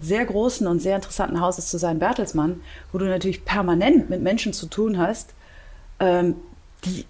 sehr 0.01 0.25
großen 0.25 0.67
und 0.67 0.81
sehr 0.81 0.97
interessanten 0.97 1.41
Hauses 1.41 1.69
zu 1.69 1.79
sein, 1.79 1.99
Bertelsmann, 1.99 2.61
wo 2.93 2.99
du 2.99 3.05
natürlich 3.05 3.45
permanent 3.45 4.09
mit 4.11 4.23
Menschen 4.23 4.53
zu 4.53 4.67
tun 4.67 4.99
hast, 4.99 5.35
ähm, 6.01 6.37
die 6.85 7.05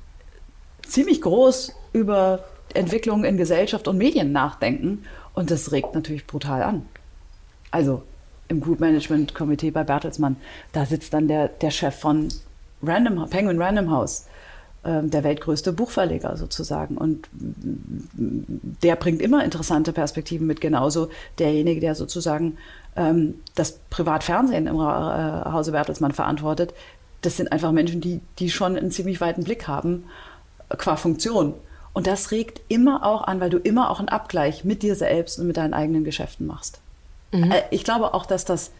ziemlich 0.86 1.20
groß 1.20 1.74
über 1.92 2.44
Entwicklungen 2.74 3.24
in 3.24 3.36
Gesellschaft 3.36 3.88
und 3.88 3.98
Medien 3.98 4.32
nachdenken. 4.32 5.04
Und 5.34 5.50
das 5.50 5.72
regt 5.72 5.94
natürlich 5.94 6.26
brutal 6.26 6.62
an. 6.62 6.86
Also 7.70 8.02
im 8.48 8.60
Group 8.60 8.80
Management 8.80 9.34
Komitee 9.34 9.70
bei 9.70 9.84
Bertelsmann, 9.84 10.36
da 10.72 10.84
sitzt 10.84 11.14
dann 11.14 11.28
der, 11.28 11.48
der 11.48 11.70
Chef 11.70 11.98
von 11.98 12.28
Random, 12.82 13.28
Penguin 13.30 13.60
Random 13.60 13.90
House, 13.90 14.26
der 14.84 15.22
weltgrößte 15.22 15.72
Buchverleger 15.72 16.36
sozusagen. 16.36 16.96
Und 16.96 17.28
der 17.32 18.96
bringt 18.96 19.22
immer 19.22 19.44
interessante 19.44 19.92
Perspektiven 19.92 20.46
mit, 20.46 20.60
genauso 20.60 21.08
derjenige, 21.38 21.80
der 21.80 21.94
sozusagen 21.94 22.58
ähm, 22.96 23.34
das 23.54 23.78
Privatfernsehen 23.90 24.66
im 24.66 24.76
äh, 24.76 24.80
Hause 24.80 25.72
Bertelsmann 25.72 26.12
verantwortet. 26.12 26.74
Das 27.22 27.36
sind 27.36 27.52
einfach 27.52 27.72
Menschen, 27.72 28.00
die, 28.00 28.20
die 28.38 28.50
schon 28.50 28.76
einen 28.76 28.90
ziemlich 28.90 29.20
weiten 29.20 29.44
Blick 29.44 29.68
haben 29.68 30.04
äh, 30.68 30.76
qua 30.76 30.96
Funktion. 30.96 31.54
Und 31.94 32.06
das 32.06 32.30
regt 32.30 32.60
immer 32.68 33.04
auch 33.04 33.22
an, 33.22 33.40
weil 33.40 33.50
du 33.50 33.58
immer 33.58 33.90
auch 33.90 33.98
einen 33.98 34.08
Abgleich 34.08 34.64
mit 34.64 34.82
dir 34.82 34.94
selbst 34.96 35.38
und 35.38 35.46
mit 35.46 35.56
deinen 35.56 35.74
eigenen 35.74 36.04
Geschäften 36.04 36.46
machst. 36.46 36.80
Mhm. 37.32 37.50
Äh, 37.50 37.62
ich 37.70 37.84
glaube 37.84 38.14
auch, 38.14 38.26
dass 38.26 38.44
das 38.44 38.72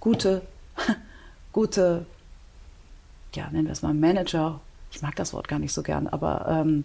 gute, 0.00 0.42
gute 1.52 2.06
ja, 3.34 3.48
nennen 3.50 3.66
wir 3.66 3.72
es 3.72 3.82
mal 3.82 3.94
Manager, 3.94 4.60
ich 4.90 5.02
mag 5.02 5.16
das 5.16 5.32
Wort 5.32 5.48
gar 5.48 5.58
nicht 5.58 5.72
so 5.72 5.82
gern, 5.82 6.06
aber 6.06 6.46
ähm, 6.48 6.84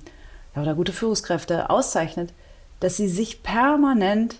ja, 0.56 0.62
oder 0.62 0.76
gute 0.76 0.94
Führungskräfte 0.94 1.70
auszeichnet, 1.70 2.34
dass 2.80 2.98
sie 2.98 3.08
sich 3.08 3.44
permanent 3.44 4.36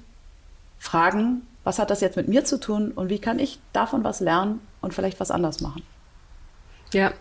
fragen, 0.80 1.42
was 1.64 1.80
hat 1.80 1.90
das 1.90 2.02
jetzt 2.02 2.16
mit 2.16 2.28
mir 2.28 2.46
zu 2.46 2.60
tun 2.60 2.92
und 2.92 3.10
wie 3.10 3.20
kann 3.20 3.40
ich 3.40 3.60
davon 3.74 4.04
was 4.04 4.20
lernen 4.20 4.60
und 4.82 4.94
vielleicht 4.94 5.20
was 5.20 5.32
anders 5.32 5.62
machen. 5.62 5.82
Ja, 6.94 7.12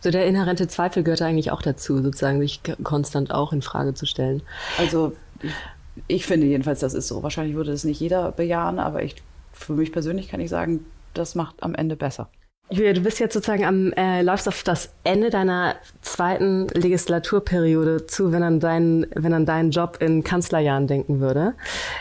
so 0.00 0.10
der 0.10 0.26
inhärente 0.26 0.68
Zweifel 0.68 1.02
gehört 1.02 1.22
eigentlich 1.22 1.50
auch 1.50 1.62
dazu, 1.62 2.02
sozusagen 2.02 2.40
sich 2.40 2.60
konstant 2.82 3.32
auch 3.32 3.52
in 3.52 3.62
Frage 3.62 3.94
zu 3.94 4.06
stellen. 4.06 4.42
Also 4.78 5.16
ich, 5.42 5.52
ich 6.08 6.26
finde 6.26 6.46
jedenfalls, 6.46 6.80
das 6.80 6.94
ist 6.94 7.08
so. 7.08 7.22
Wahrscheinlich 7.22 7.56
würde 7.56 7.70
das 7.70 7.84
nicht 7.84 8.00
jeder 8.00 8.32
bejahen, 8.32 8.78
aber 8.78 9.02
ich, 9.02 9.16
für 9.52 9.72
mich 9.72 9.92
persönlich 9.92 10.28
kann 10.28 10.40
ich 10.40 10.50
sagen, 10.50 10.86
das 11.14 11.34
macht 11.34 11.62
am 11.62 11.74
Ende 11.74 11.96
besser. 11.96 12.28
Julia, 12.72 12.92
du 12.92 13.00
bist 13.00 13.18
jetzt 13.18 13.34
sozusagen 13.34 13.64
am, 13.64 13.92
äh, 13.94 14.22
läufst 14.22 14.46
auf 14.46 14.62
das 14.62 14.90
Ende 15.02 15.30
deiner 15.30 15.74
zweiten 16.02 16.68
Legislaturperiode 16.68 18.06
zu, 18.06 18.30
wenn 18.30 18.44
an 18.44 18.60
deinen, 18.60 19.06
wenn 19.16 19.34
an 19.34 19.44
deinen 19.44 19.72
Job 19.72 19.98
in 20.00 20.22
Kanzlerjahren 20.22 20.86
denken 20.86 21.18
würde. 21.18 21.54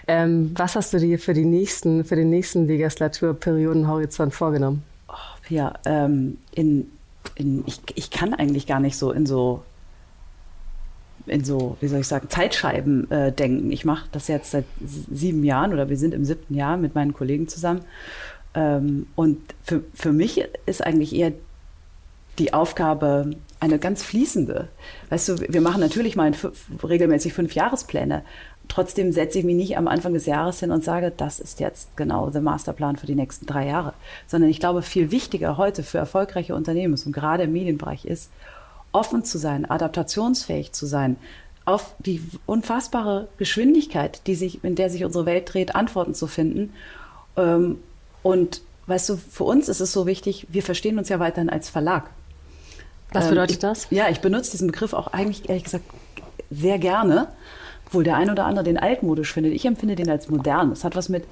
Ähm, 0.07 0.51
was 0.55 0.75
hast 0.75 0.93
du 0.93 0.99
dir 0.99 1.17
für 1.17 1.33
die 1.33 1.45
nächsten, 1.45 2.05
für 2.05 2.15
den 2.15 2.29
nächsten 2.29 2.67
Legislaturperiodenhorizont 2.67 4.31
vorgenommen? 4.31 4.83
Oh, 5.07 5.13
ja, 5.49 5.73
ähm, 5.85 6.38
in, 6.53 6.91
in, 7.33 7.63
ich, 7.65 7.81
ich 7.95 8.11
kann 8.11 8.35
eigentlich 8.35 8.67
gar 8.67 8.79
nicht 8.79 8.97
so 8.97 9.11
in 9.11 9.25
so 9.25 9.63
in 11.25 11.43
so, 11.43 11.77
wie 11.79 11.88
soll 11.88 11.99
ich 11.99 12.07
sagen, 12.07 12.29
Zeitscheiben 12.29 13.09
äh, 13.11 13.31
denken. 13.31 13.71
Ich 13.71 13.85
mache 13.85 14.07
das 14.11 14.27
jetzt 14.27 14.51
seit 14.51 14.65
sieben 14.81 15.43
Jahren 15.43 15.73
oder 15.73 15.89
wir 15.89 15.97
sind 15.97 16.13
im 16.13 16.25
siebten 16.25 16.55
Jahr 16.55 16.77
mit 16.77 16.95
meinen 16.95 17.13
Kollegen 17.13 17.47
zusammen. 17.47 17.81
Ähm, 18.59 19.07
und 19.15 19.39
für, 19.63 19.83
für 19.93 20.11
mich 20.11 20.43
ist 20.65 20.85
eigentlich 20.85 21.15
eher 21.15 21.31
die 22.37 22.53
Aufgabe 22.53 23.31
eine 23.61 23.79
ganz 23.79 24.03
fließende. 24.03 24.67
Weißt 25.09 25.29
du, 25.29 25.39
wir 25.39 25.61
machen 25.61 25.79
natürlich 25.79 26.15
mal 26.15 26.31
regelmäßig 26.83 27.33
fünf 27.33 27.55
Jahrespläne. 27.55 28.23
Trotzdem 28.67 29.11
setze 29.13 29.39
ich 29.39 29.45
mich 29.45 29.55
nicht 29.55 29.77
am 29.77 29.87
Anfang 29.87 30.13
des 30.13 30.25
Jahres 30.25 30.59
hin 30.59 30.71
und 30.71 30.83
sage, 30.83 31.11
das 31.15 31.39
ist 31.39 31.59
jetzt 31.59 31.95
genau 31.95 32.29
der 32.29 32.41
Masterplan 32.41 32.97
für 32.97 33.07
die 33.07 33.15
nächsten 33.15 33.45
drei 33.45 33.65
Jahre. 33.65 33.93
Sondern 34.27 34.49
ich 34.49 34.59
glaube, 34.59 34.81
viel 34.81 35.09
wichtiger 35.09 35.57
heute 35.57 35.81
für 35.83 35.97
erfolgreiche 35.97 36.53
Unternehmen 36.53 36.93
und 36.93 37.13
gerade 37.13 37.43
im 37.43 37.53
Medienbereich 37.53 38.05
ist, 38.05 38.29
offen 38.91 39.23
zu 39.23 39.37
sein, 39.37 39.69
adaptationsfähig 39.69 40.73
zu 40.73 40.85
sein, 40.85 41.15
auf 41.65 41.95
die 41.99 42.21
unfassbare 42.45 43.27
Geschwindigkeit, 43.37 44.21
die 44.27 44.35
sich, 44.35 44.63
in 44.63 44.75
der 44.75 44.89
sich 44.89 45.05
unsere 45.05 45.25
Welt 45.25 45.53
dreht, 45.53 45.75
Antworten 45.75 46.13
zu 46.13 46.27
finden 46.27 46.73
ähm, 47.39 47.79
und 48.23 48.61
weißt 48.88 49.09
du, 49.09 49.17
für 49.17 49.43
uns 49.43 49.69
ist 49.69 49.79
es 49.79 49.91
so 49.91 50.05
wichtig, 50.05 50.47
wir 50.49 50.63
verstehen 50.63 50.97
uns 50.97 51.09
ja 51.09 51.19
weiterhin 51.19 51.49
als 51.49 51.69
Verlag. 51.69 52.09
Was 53.11 53.25
ähm, 53.25 53.31
bedeutet 53.31 53.63
das? 53.63 53.88
Ja, 53.89 54.09
ich 54.09 54.19
benutze 54.19 54.51
diesen 54.51 54.67
Begriff 54.67 54.93
auch 54.93 55.07
eigentlich, 55.07 55.49
ehrlich 55.49 55.63
gesagt, 55.63 55.85
sehr 56.49 56.79
gerne, 56.79 57.27
obwohl 57.85 58.03
der 58.03 58.17
ein 58.17 58.29
oder 58.29 58.45
andere 58.45 58.63
den 58.63 58.77
altmodisch 58.77 59.33
findet. 59.33 59.53
Ich 59.53 59.65
empfinde 59.65 59.95
den 59.95 60.09
als 60.09 60.29
modern. 60.29 60.69
Das 60.69 60.83
hat 60.83 60.95
was 60.95 61.09
mit 61.09 61.25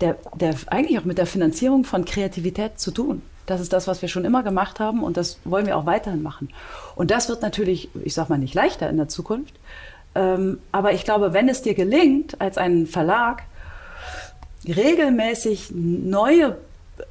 der, 0.00 0.16
der, 0.34 0.54
eigentlich 0.66 0.98
auch 0.98 1.04
mit 1.04 1.18
der 1.18 1.26
Finanzierung 1.26 1.84
von 1.84 2.04
Kreativität 2.04 2.78
zu 2.78 2.90
tun. 2.90 3.22
Das 3.46 3.60
ist 3.60 3.72
das, 3.72 3.86
was 3.86 4.00
wir 4.00 4.08
schon 4.08 4.24
immer 4.24 4.42
gemacht 4.42 4.80
haben 4.80 5.02
und 5.02 5.16
das 5.16 5.38
wollen 5.44 5.66
wir 5.66 5.76
auch 5.76 5.86
weiterhin 5.86 6.22
machen. 6.22 6.48
Und 6.96 7.10
das 7.10 7.28
wird 7.28 7.42
natürlich, 7.42 7.90
ich 8.02 8.14
sag 8.14 8.28
mal, 8.28 8.38
nicht 8.38 8.54
leichter 8.54 8.88
in 8.88 8.96
der 8.96 9.08
Zukunft. 9.08 9.54
Ähm, 10.14 10.58
aber 10.72 10.92
ich 10.92 11.04
glaube, 11.04 11.32
wenn 11.32 11.48
es 11.48 11.62
dir 11.62 11.74
gelingt, 11.74 12.40
als 12.40 12.56
ein 12.56 12.86
Verlag 12.86 13.42
regelmäßig 14.66 15.70
neue, 15.72 16.56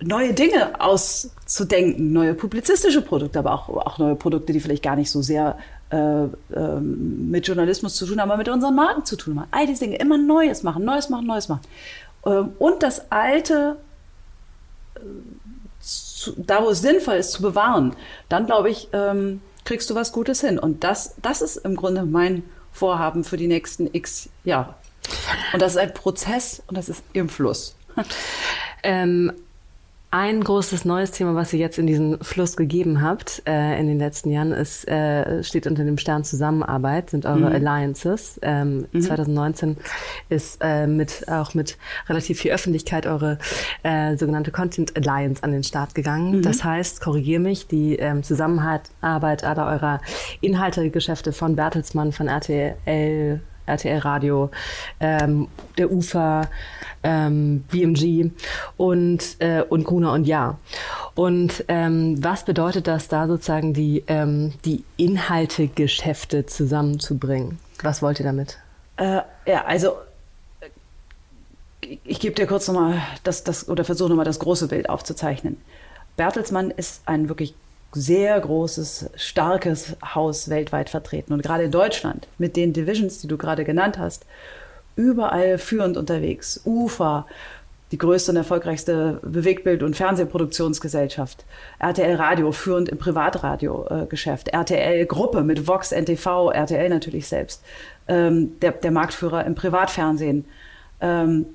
neue 0.01 0.33
Dinge 0.33 0.79
auszudenken, 0.79 2.13
neue 2.13 2.33
publizistische 2.33 3.01
Produkte, 3.01 3.39
aber 3.39 3.53
auch, 3.53 3.69
auch 3.69 3.97
neue 3.97 4.15
Produkte, 4.15 4.53
die 4.53 4.59
vielleicht 4.59 4.83
gar 4.83 4.95
nicht 4.95 5.11
so 5.11 5.21
sehr 5.21 5.57
äh, 5.91 6.23
äh, 6.23 6.79
mit 6.79 7.47
Journalismus 7.47 7.95
zu 7.95 8.05
tun 8.07 8.19
haben, 8.19 8.31
aber 8.31 8.37
mit 8.37 8.49
unseren 8.49 8.75
Marken 8.75 9.05
zu 9.05 9.15
tun 9.15 9.39
haben. 9.39 9.47
All 9.51 9.67
diese 9.67 9.85
Dinge, 9.85 9.97
immer 9.97 10.17
Neues 10.17 10.63
machen, 10.63 10.83
Neues 10.83 11.09
machen, 11.09 11.27
Neues 11.27 11.49
machen. 11.49 11.61
Ähm, 12.25 12.53
und 12.57 12.81
das 12.81 13.11
Alte, 13.11 13.77
äh, 14.95 14.99
zu, 15.79 16.33
da 16.37 16.63
wo 16.63 16.69
es 16.69 16.81
sinnvoll 16.81 17.15
ist, 17.15 17.31
zu 17.31 17.41
bewahren. 17.41 17.95
Dann, 18.29 18.45
glaube 18.45 18.69
ich, 18.69 18.87
ähm, 18.93 19.41
kriegst 19.65 19.89
du 19.89 19.95
was 19.95 20.11
Gutes 20.11 20.41
hin. 20.41 20.57
Und 20.57 20.83
das, 20.83 21.15
das 21.21 21.41
ist 21.41 21.57
im 21.57 21.75
Grunde 21.75 22.05
mein 22.05 22.43
Vorhaben 22.71 23.23
für 23.23 23.37
die 23.37 23.47
nächsten 23.47 23.87
x 23.93 24.29
Jahre. 24.43 24.73
Und 25.53 25.61
das 25.61 25.73
ist 25.73 25.77
ein 25.77 25.93
Prozess 25.93 26.61
und 26.67 26.77
das 26.77 26.89
ist 26.89 27.03
im 27.13 27.29
Fluss. 27.29 27.75
Ähm, 28.85 29.31
ein 30.13 30.43
großes 30.43 30.85
neues 30.85 31.09
Thema, 31.09 31.33
was 31.33 31.53
ihr 31.53 31.59
jetzt 31.59 31.79
in 31.79 31.87
diesen 31.87 32.19
Fluss 32.23 32.55
gegeben 32.55 33.01
habt 33.01 33.41
äh, 33.47 33.79
in 33.79 33.87
den 33.87 33.97
letzten 33.97 34.29
Jahren, 34.29 34.51
ist, 34.51 34.87
äh, 34.87 35.43
steht 35.43 35.65
unter 35.65 35.83
dem 35.83 35.97
Stern 35.97 36.23
Zusammenarbeit, 36.23 37.09
sind 37.09 37.25
eure 37.25 37.39
mhm. 37.39 37.45
Alliances. 37.47 38.39
Ähm, 38.43 38.85
mhm. 38.91 39.01
2019 39.01 39.77
ist 40.29 40.59
äh, 40.61 40.85
mit 40.85 41.27
auch 41.29 41.55
mit 41.55 41.79
relativ 42.07 42.41
viel 42.41 42.51
Öffentlichkeit 42.51 43.07
eure 43.07 43.39
äh, 43.81 44.15
sogenannte 44.15 44.51
Content 44.51 44.95
Alliance 44.95 45.41
an 45.41 45.51
den 45.51 45.63
Start 45.63 45.95
gegangen. 45.95 46.37
Mhm. 46.37 46.41
Das 46.43 46.63
heißt, 46.63 47.01
korrigier 47.01 47.39
mich, 47.39 47.65
die 47.65 47.95
ähm, 47.95 48.21
Zusammenarbeit 48.21 49.43
aller 49.43 49.65
eurer 49.65 49.99
Inhaltegeschäfte 50.41 51.33
von 51.33 51.55
Bertelsmann, 51.55 52.11
von 52.11 52.27
RTL, 52.27 53.41
RTL 53.65 53.99
Radio, 53.99 54.51
ähm, 54.99 55.47
der 55.77 55.91
UFA, 55.91 56.49
ähm, 57.03 57.63
BMG 57.71 58.31
und, 58.77 59.35
äh, 59.39 59.63
und 59.67 59.83
Gruner 59.83 60.13
und 60.13 60.25
Ja. 60.25 60.57
Und 61.15 61.65
ähm, 61.67 62.23
was 62.23 62.45
bedeutet 62.45 62.87
das 62.87 63.07
da 63.07 63.27
sozusagen, 63.27 63.73
die, 63.73 64.03
ähm, 64.07 64.53
die 64.65 64.83
Inhaltegeschäfte 64.97 66.45
zusammenzubringen? 66.45 67.59
Was 67.81 68.01
wollt 68.01 68.19
ihr 68.19 68.25
damit? 68.25 68.57
Äh, 68.97 69.21
ja, 69.45 69.65
also 69.65 69.97
ich, 71.81 71.99
ich 72.03 72.19
gebe 72.19 72.35
dir 72.35 72.47
kurz 72.47 72.67
nochmal 72.67 73.01
das, 73.23 73.43
das 73.43 73.67
oder 73.67 73.83
versuche 73.83 74.09
nochmal 74.09 74.25
das 74.25 74.39
große 74.39 74.67
Bild 74.67 74.89
aufzuzeichnen. 74.89 75.57
Bertelsmann 76.15 76.71
ist 76.71 77.01
ein 77.05 77.27
wirklich 77.29 77.55
sehr 77.93 78.39
großes, 78.39 79.09
starkes 79.15 79.95
Haus 80.03 80.49
weltweit 80.49 80.89
vertreten. 80.89 81.33
Und 81.33 81.43
gerade 81.43 81.63
in 81.63 81.71
Deutschland 81.71 82.27
mit 82.37 82.55
den 82.55 82.73
Divisions, 82.73 83.19
die 83.19 83.27
du 83.27 83.37
gerade 83.37 83.63
genannt 83.63 83.97
hast, 83.97 84.25
überall 84.95 85.57
führend 85.57 85.97
unterwegs. 85.97 86.61
UFA, 86.65 87.25
die 87.91 87.97
größte 87.97 88.31
und 88.31 88.37
erfolgreichste 88.37 89.19
Bewegtbild- 89.21 89.83
und 89.83 89.95
Fernsehproduktionsgesellschaft. 89.95 91.45
RTL 91.77 92.15
Radio, 92.15 92.51
führend 92.51 92.89
im 92.89 92.97
Privatradiogeschäft. 92.97 94.47
RTL 94.47 95.05
Gruppe 95.05 95.43
mit 95.43 95.67
Vox, 95.67 95.91
NTV, 95.91 96.49
RTL 96.51 96.89
natürlich 96.89 97.27
selbst. 97.27 97.63
Ähm, 98.07 98.59
der, 98.61 98.71
der, 98.71 98.91
Marktführer 98.91 99.45
im 99.45 99.53
Privatfernsehen. 99.53 100.45
Ähm, 101.01 101.45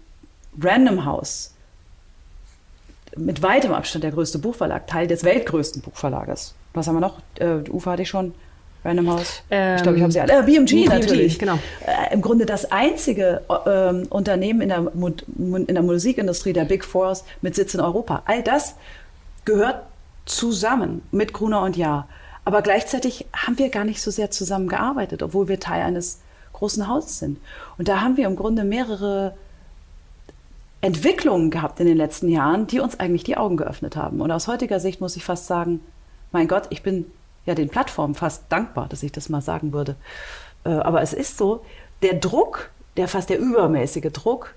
Random 0.60 1.04
House, 1.04 1.54
mit 3.16 3.42
weitem 3.42 3.72
Abstand 3.72 4.04
der 4.04 4.12
größte 4.12 4.38
Buchverlag, 4.38 4.86
Teil 4.86 5.06
des 5.06 5.24
weltgrößten 5.24 5.82
Buchverlages. 5.82 6.54
Was 6.74 6.86
haben 6.86 6.96
wir 6.96 7.00
noch? 7.00 7.18
Äh, 7.38 7.68
Ufa 7.70 7.92
hatte 7.92 8.02
ich 8.02 8.08
schon. 8.08 8.34
Random 8.84 9.10
House. 9.10 9.42
Ähm, 9.50 9.76
ich 9.76 9.82
glaube, 9.82 9.96
ich 9.96 10.02
habe 10.02 10.12
sie 10.12 10.20
alle. 10.20 10.32
Äh, 10.32 10.42
BMG, 10.42 10.70
BMG 10.70 10.88
natürlich. 10.88 11.38
Genau. 11.38 11.58
Äh, 11.84 12.14
Im 12.14 12.22
Grunde 12.22 12.46
das 12.46 12.70
einzige 12.70 13.42
äh, 13.48 14.06
Unternehmen 14.08 14.60
in 14.60 14.68
der, 14.68 14.86
in 14.96 15.66
der 15.66 15.82
Musikindustrie 15.82 16.52
der 16.52 16.64
Big 16.64 16.84
Fours 16.84 17.24
mit 17.42 17.54
Sitz 17.54 17.74
in 17.74 17.80
Europa. 17.80 18.22
All 18.26 18.42
das 18.42 18.76
gehört 19.44 19.82
zusammen 20.26 21.02
mit 21.10 21.32
Gruner 21.32 21.62
und 21.62 21.76
Jahr. 21.76 22.08
Aber 22.44 22.62
gleichzeitig 22.62 23.26
haben 23.34 23.58
wir 23.58 23.68
gar 23.68 23.84
nicht 23.84 24.00
so 24.00 24.10
sehr 24.10 24.30
zusammengearbeitet, 24.30 25.22
obwohl 25.22 25.48
wir 25.48 25.60
Teil 25.60 25.82
eines 25.82 26.20
großen 26.52 26.88
Hauses 26.88 27.18
sind. 27.18 27.38
Und 27.76 27.88
da 27.88 28.00
haben 28.00 28.16
wir 28.16 28.26
im 28.26 28.36
Grunde 28.36 28.64
mehrere 28.64 29.34
Entwicklungen 30.80 31.50
gehabt 31.50 31.80
in 31.80 31.86
den 31.86 31.96
letzten 31.96 32.28
Jahren, 32.28 32.66
die 32.66 32.80
uns 32.80 33.00
eigentlich 33.00 33.24
die 33.24 33.36
Augen 33.36 33.56
geöffnet 33.56 33.96
haben. 33.96 34.20
Und 34.20 34.30
aus 34.30 34.46
heutiger 34.46 34.78
Sicht 34.80 35.00
muss 35.00 35.16
ich 35.16 35.24
fast 35.24 35.46
sagen, 35.46 35.80
mein 36.30 36.46
Gott, 36.46 36.64
ich 36.70 36.82
bin 36.82 37.06
ja 37.46 37.54
den 37.54 37.68
Plattformen 37.68 38.14
fast 38.14 38.44
dankbar, 38.48 38.88
dass 38.88 39.02
ich 39.02 39.10
das 39.10 39.28
mal 39.28 39.40
sagen 39.40 39.72
würde. 39.72 39.96
Äh, 40.64 40.70
aber 40.70 41.02
es 41.02 41.12
ist 41.12 41.38
so, 41.38 41.64
der 42.02 42.14
Druck, 42.14 42.70
der 42.96 43.08
fast 43.08 43.30
der 43.30 43.38
übermäßige 43.38 44.12
Druck 44.12 44.54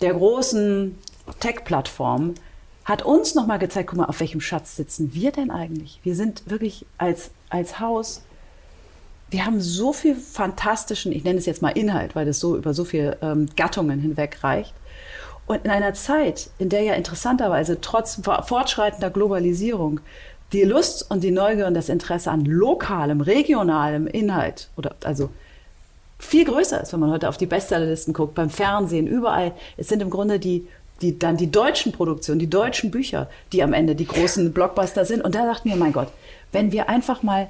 der 0.00 0.14
großen 0.14 0.96
Tech-Plattformen 1.40 2.34
hat 2.84 3.02
uns 3.02 3.34
nochmal 3.34 3.58
gezeigt, 3.58 3.90
guck 3.90 3.98
mal, 3.98 4.06
auf 4.06 4.20
welchem 4.20 4.40
Schatz 4.40 4.76
sitzen 4.76 5.12
wir 5.12 5.30
denn 5.32 5.50
eigentlich? 5.50 6.00
Wir 6.04 6.14
sind 6.14 6.48
wirklich 6.48 6.86
als, 6.96 7.30
als 7.50 7.80
Haus, 7.80 8.22
wir 9.30 9.44
haben 9.44 9.60
so 9.60 9.92
viel 9.92 10.14
fantastischen, 10.14 11.12
ich 11.12 11.22
nenne 11.22 11.38
es 11.38 11.44
jetzt 11.44 11.60
mal 11.60 11.70
Inhalt, 11.70 12.16
weil 12.16 12.24
das 12.24 12.40
so 12.40 12.56
über 12.56 12.72
so 12.72 12.84
viele 12.84 13.18
ähm, 13.20 13.48
Gattungen 13.56 14.00
hinweg 14.00 14.42
reicht. 14.42 14.72
Und 15.48 15.64
in 15.64 15.70
einer 15.70 15.94
Zeit, 15.94 16.50
in 16.58 16.68
der 16.68 16.82
ja 16.82 16.94
interessanterweise 16.94 17.80
trotz 17.80 18.20
fortschreitender 18.22 19.10
Globalisierung 19.10 20.00
die 20.52 20.62
Lust 20.62 21.10
und 21.10 21.24
die 21.24 21.30
Neugier 21.30 21.66
und 21.66 21.74
das 21.74 21.88
Interesse 21.88 22.30
an 22.30 22.44
lokalem, 22.44 23.20
regionalem 23.20 24.06
Inhalt 24.06 24.68
oder 24.76 24.94
also 25.04 25.30
viel 26.18 26.44
größer 26.44 26.80
ist, 26.82 26.92
wenn 26.92 27.00
man 27.00 27.10
heute 27.10 27.28
auf 27.28 27.36
die 27.36 27.46
Bestsellerlisten 27.46 28.14
guckt, 28.14 28.34
beim 28.34 28.50
Fernsehen, 28.50 29.06
überall. 29.06 29.52
Es 29.76 29.88
sind 29.88 30.02
im 30.02 30.10
Grunde 30.10 30.38
die 30.38 30.68
die, 31.00 31.18
dann 31.18 31.36
die 31.36 31.50
deutschen 31.50 31.92
Produktionen, 31.92 32.40
die 32.40 32.50
deutschen 32.50 32.90
Bücher, 32.90 33.28
die 33.52 33.62
am 33.62 33.72
Ende 33.72 33.94
die 33.94 34.06
großen 34.06 34.52
Blockbuster 34.52 35.04
sind. 35.04 35.22
Und 35.22 35.34
da 35.34 35.46
dachten 35.46 35.68
wir, 35.68 35.76
mein 35.76 35.92
Gott, 35.92 36.08
wenn 36.52 36.72
wir 36.72 36.88
einfach 36.88 37.22
mal 37.22 37.48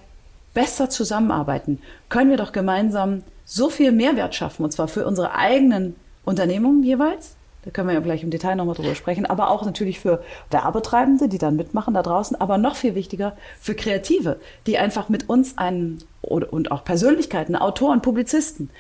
besser 0.55 0.91
zusammenarbeiten, 0.91 1.81
können 2.09 2.31
wir 2.31 2.37
doch 2.37 2.53
gemeinsam 2.53 3.23
so 3.45 3.71
viel 3.71 3.93
Mehrwert 3.93 4.35
schaffen, 4.35 4.65
und 4.65 4.73
zwar 4.73 4.89
für 4.89 5.07
unsere 5.07 5.35
eigenen 5.35 5.97
Unternehmungen 6.25 6.83
jeweils. 6.83 7.37
Da 7.63 7.71
können 7.71 7.89
wir 7.89 7.95
ja 7.95 8.01
gleich 8.01 8.23
im 8.23 8.31
Detail 8.31 8.55
nochmal 8.55 8.77
drüber 8.77 8.95
sprechen, 8.95 9.27
aber 9.27 9.51
auch 9.51 9.65
natürlich 9.65 9.99
für 9.99 10.23
Werbetreibende, 10.51 11.29
die 11.29 11.39
dann 11.39 11.57
mitmachen 11.57 11.95
da 11.95 12.03
draußen, 12.03 12.41
aber 12.41 12.57
noch 12.57 12.77
viel 12.77 12.95
wichtiger 12.95 13.37
für 13.61 13.75
Kreative, 13.75 14.39
die 14.67 14.79
einfach 14.79 15.09
mit 15.09 15.29
uns 15.29 15.59
einen 15.59 15.99
und 16.23 16.71
auch 16.71 16.85
Persönlichkeiten, 16.85 17.57
Autoren, 17.57 18.03
Publizisten, 18.03 18.71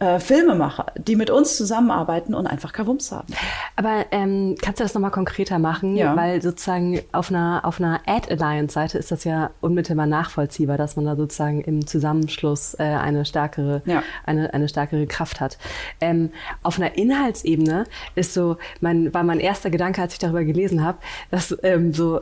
äh, 0.00 0.18
Filmemacher, 0.18 0.86
die 0.98 1.14
mit 1.14 1.30
uns 1.30 1.56
zusammenarbeiten 1.56 2.34
und 2.34 2.46
einfach 2.46 2.72
Kavums 2.72 3.12
haben. 3.12 3.28
Aber 3.76 4.06
ähm, 4.10 4.56
kannst 4.60 4.80
du 4.80 4.84
das 4.84 4.92
nochmal 4.94 5.12
konkreter 5.12 5.58
machen? 5.58 5.96
Ja. 5.96 6.16
Weil 6.16 6.42
sozusagen 6.42 7.00
auf 7.12 7.30
einer, 7.30 7.60
auf 7.62 7.80
einer 7.80 8.00
Ad-Alliance-Seite 8.06 8.98
ist 8.98 9.10
das 9.12 9.24
ja 9.24 9.50
unmittelbar 9.60 10.06
nachvollziehbar, 10.06 10.76
dass 10.78 10.96
man 10.96 11.04
da 11.04 11.14
sozusagen 11.16 11.60
im 11.60 11.86
Zusammenschluss 11.86 12.74
äh, 12.74 12.82
eine, 12.82 13.24
stärkere, 13.24 13.82
Ja. 13.86 14.02
eine, 14.26 14.52
eine 14.52 14.68
stärkere 14.68 15.06
Kraft 15.06 15.40
hat. 15.40 15.58
Ähm, 16.00 16.30
auf 16.62 16.78
einer 16.78 16.96
Inhaltsebene 16.98 17.84
ist 18.16 18.34
so, 18.34 18.56
mein, 18.80 19.14
war 19.14 19.22
mein 19.22 19.38
erster 19.40 19.70
Gedanke, 19.70 20.02
als 20.02 20.12
ich 20.14 20.18
darüber 20.18 20.44
gelesen 20.44 20.84
habe, 20.84 20.98
dass 21.30 21.56
ähm, 21.62 21.92
so 21.92 22.20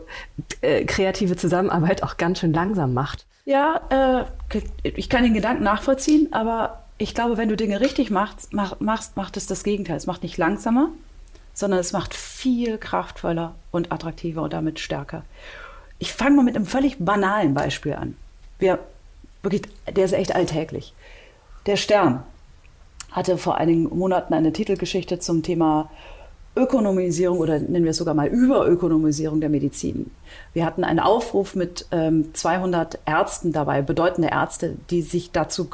äh, 0.60 0.84
kreative 0.84 1.36
Zusammenarbeit 1.36 2.02
auch 2.02 2.16
ganz 2.18 2.40
schön 2.40 2.52
langsam 2.52 2.92
macht. 2.92 3.26
Ja, 3.44 3.80
äh, 4.52 4.58
ich 4.82 5.08
kann 5.08 5.24
den 5.24 5.34
Gedanken 5.34 5.64
nachvollziehen, 5.64 6.28
aber 6.32 6.81
ich 7.02 7.14
glaube, 7.16 7.36
wenn 7.36 7.48
du 7.48 7.56
Dinge 7.56 7.80
richtig 7.80 8.10
machst, 8.10 8.52
mach, 8.52 8.78
machst, 8.78 9.16
macht 9.16 9.36
es 9.36 9.48
das 9.48 9.64
Gegenteil. 9.64 9.96
Es 9.96 10.06
macht 10.06 10.22
nicht 10.22 10.38
langsamer, 10.38 10.90
sondern 11.52 11.80
es 11.80 11.92
macht 11.92 12.14
viel 12.14 12.78
kraftvoller 12.78 13.56
und 13.72 13.90
attraktiver 13.90 14.42
und 14.42 14.52
damit 14.52 14.78
stärker. 14.78 15.24
Ich 15.98 16.12
fange 16.12 16.36
mal 16.36 16.44
mit 16.44 16.54
einem 16.54 16.64
völlig 16.64 16.98
banalen 17.00 17.54
Beispiel 17.54 17.94
an. 17.94 18.16
Wir, 18.60 18.78
wirklich, 19.42 19.62
der 19.90 20.04
ist 20.04 20.12
echt 20.12 20.36
alltäglich. 20.36 20.94
Der 21.66 21.76
Stern 21.76 22.22
hatte 23.10 23.36
vor 23.36 23.56
einigen 23.56 23.84
Monaten 23.84 24.32
eine 24.32 24.52
Titelgeschichte 24.52 25.18
zum 25.18 25.42
Thema 25.42 25.90
Ökonomisierung 26.54 27.38
oder 27.38 27.58
nennen 27.58 27.84
wir 27.84 27.92
es 27.92 27.96
sogar 27.96 28.14
mal 28.14 28.28
Überökonomisierung 28.28 29.40
der 29.40 29.48
Medizin. 29.48 30.10
Wir 30.52 30.66
hatten 30.66 30.84
einen 30.84 30.98
Aufruf 30.98 31.54
mit 31.54 31.86
ähm, 31.92 32.34
200 32.34 32.98
Ärzten 33.06 33.52
dabei, 33.52 33.80
bedeutende 33.80 34.28
Ärzte, 34.28 34.74
die 34.90 35.02
sich 35.02 35.30
dazu 35.30 35.68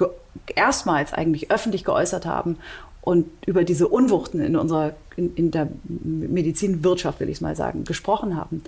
erstmals 0.54 1.12
eigentlich 1.12 1.50
öffentlich 1.50 1.84
geäußert 1.84 2.26
haben 2.26 2.58
und 3.00 3.26
über 3.46 3.64
diese 3.64 3.88
Unwuchten 3.88 4.40
in 4.40 4.54
unserer, 4.54 4.92
in, 5.16 5.34
in 5.34 5.50
der 5.50 5.68
Medizinwirtschaft, 5.84 7.20
will 7.20 7.28
ich 7.28 7.36
es 7.36 7.40
mal 7.40 7.56
sagen, 7.56 7.84
gesprochen 7.84 8.36
haben. 8.36 8.62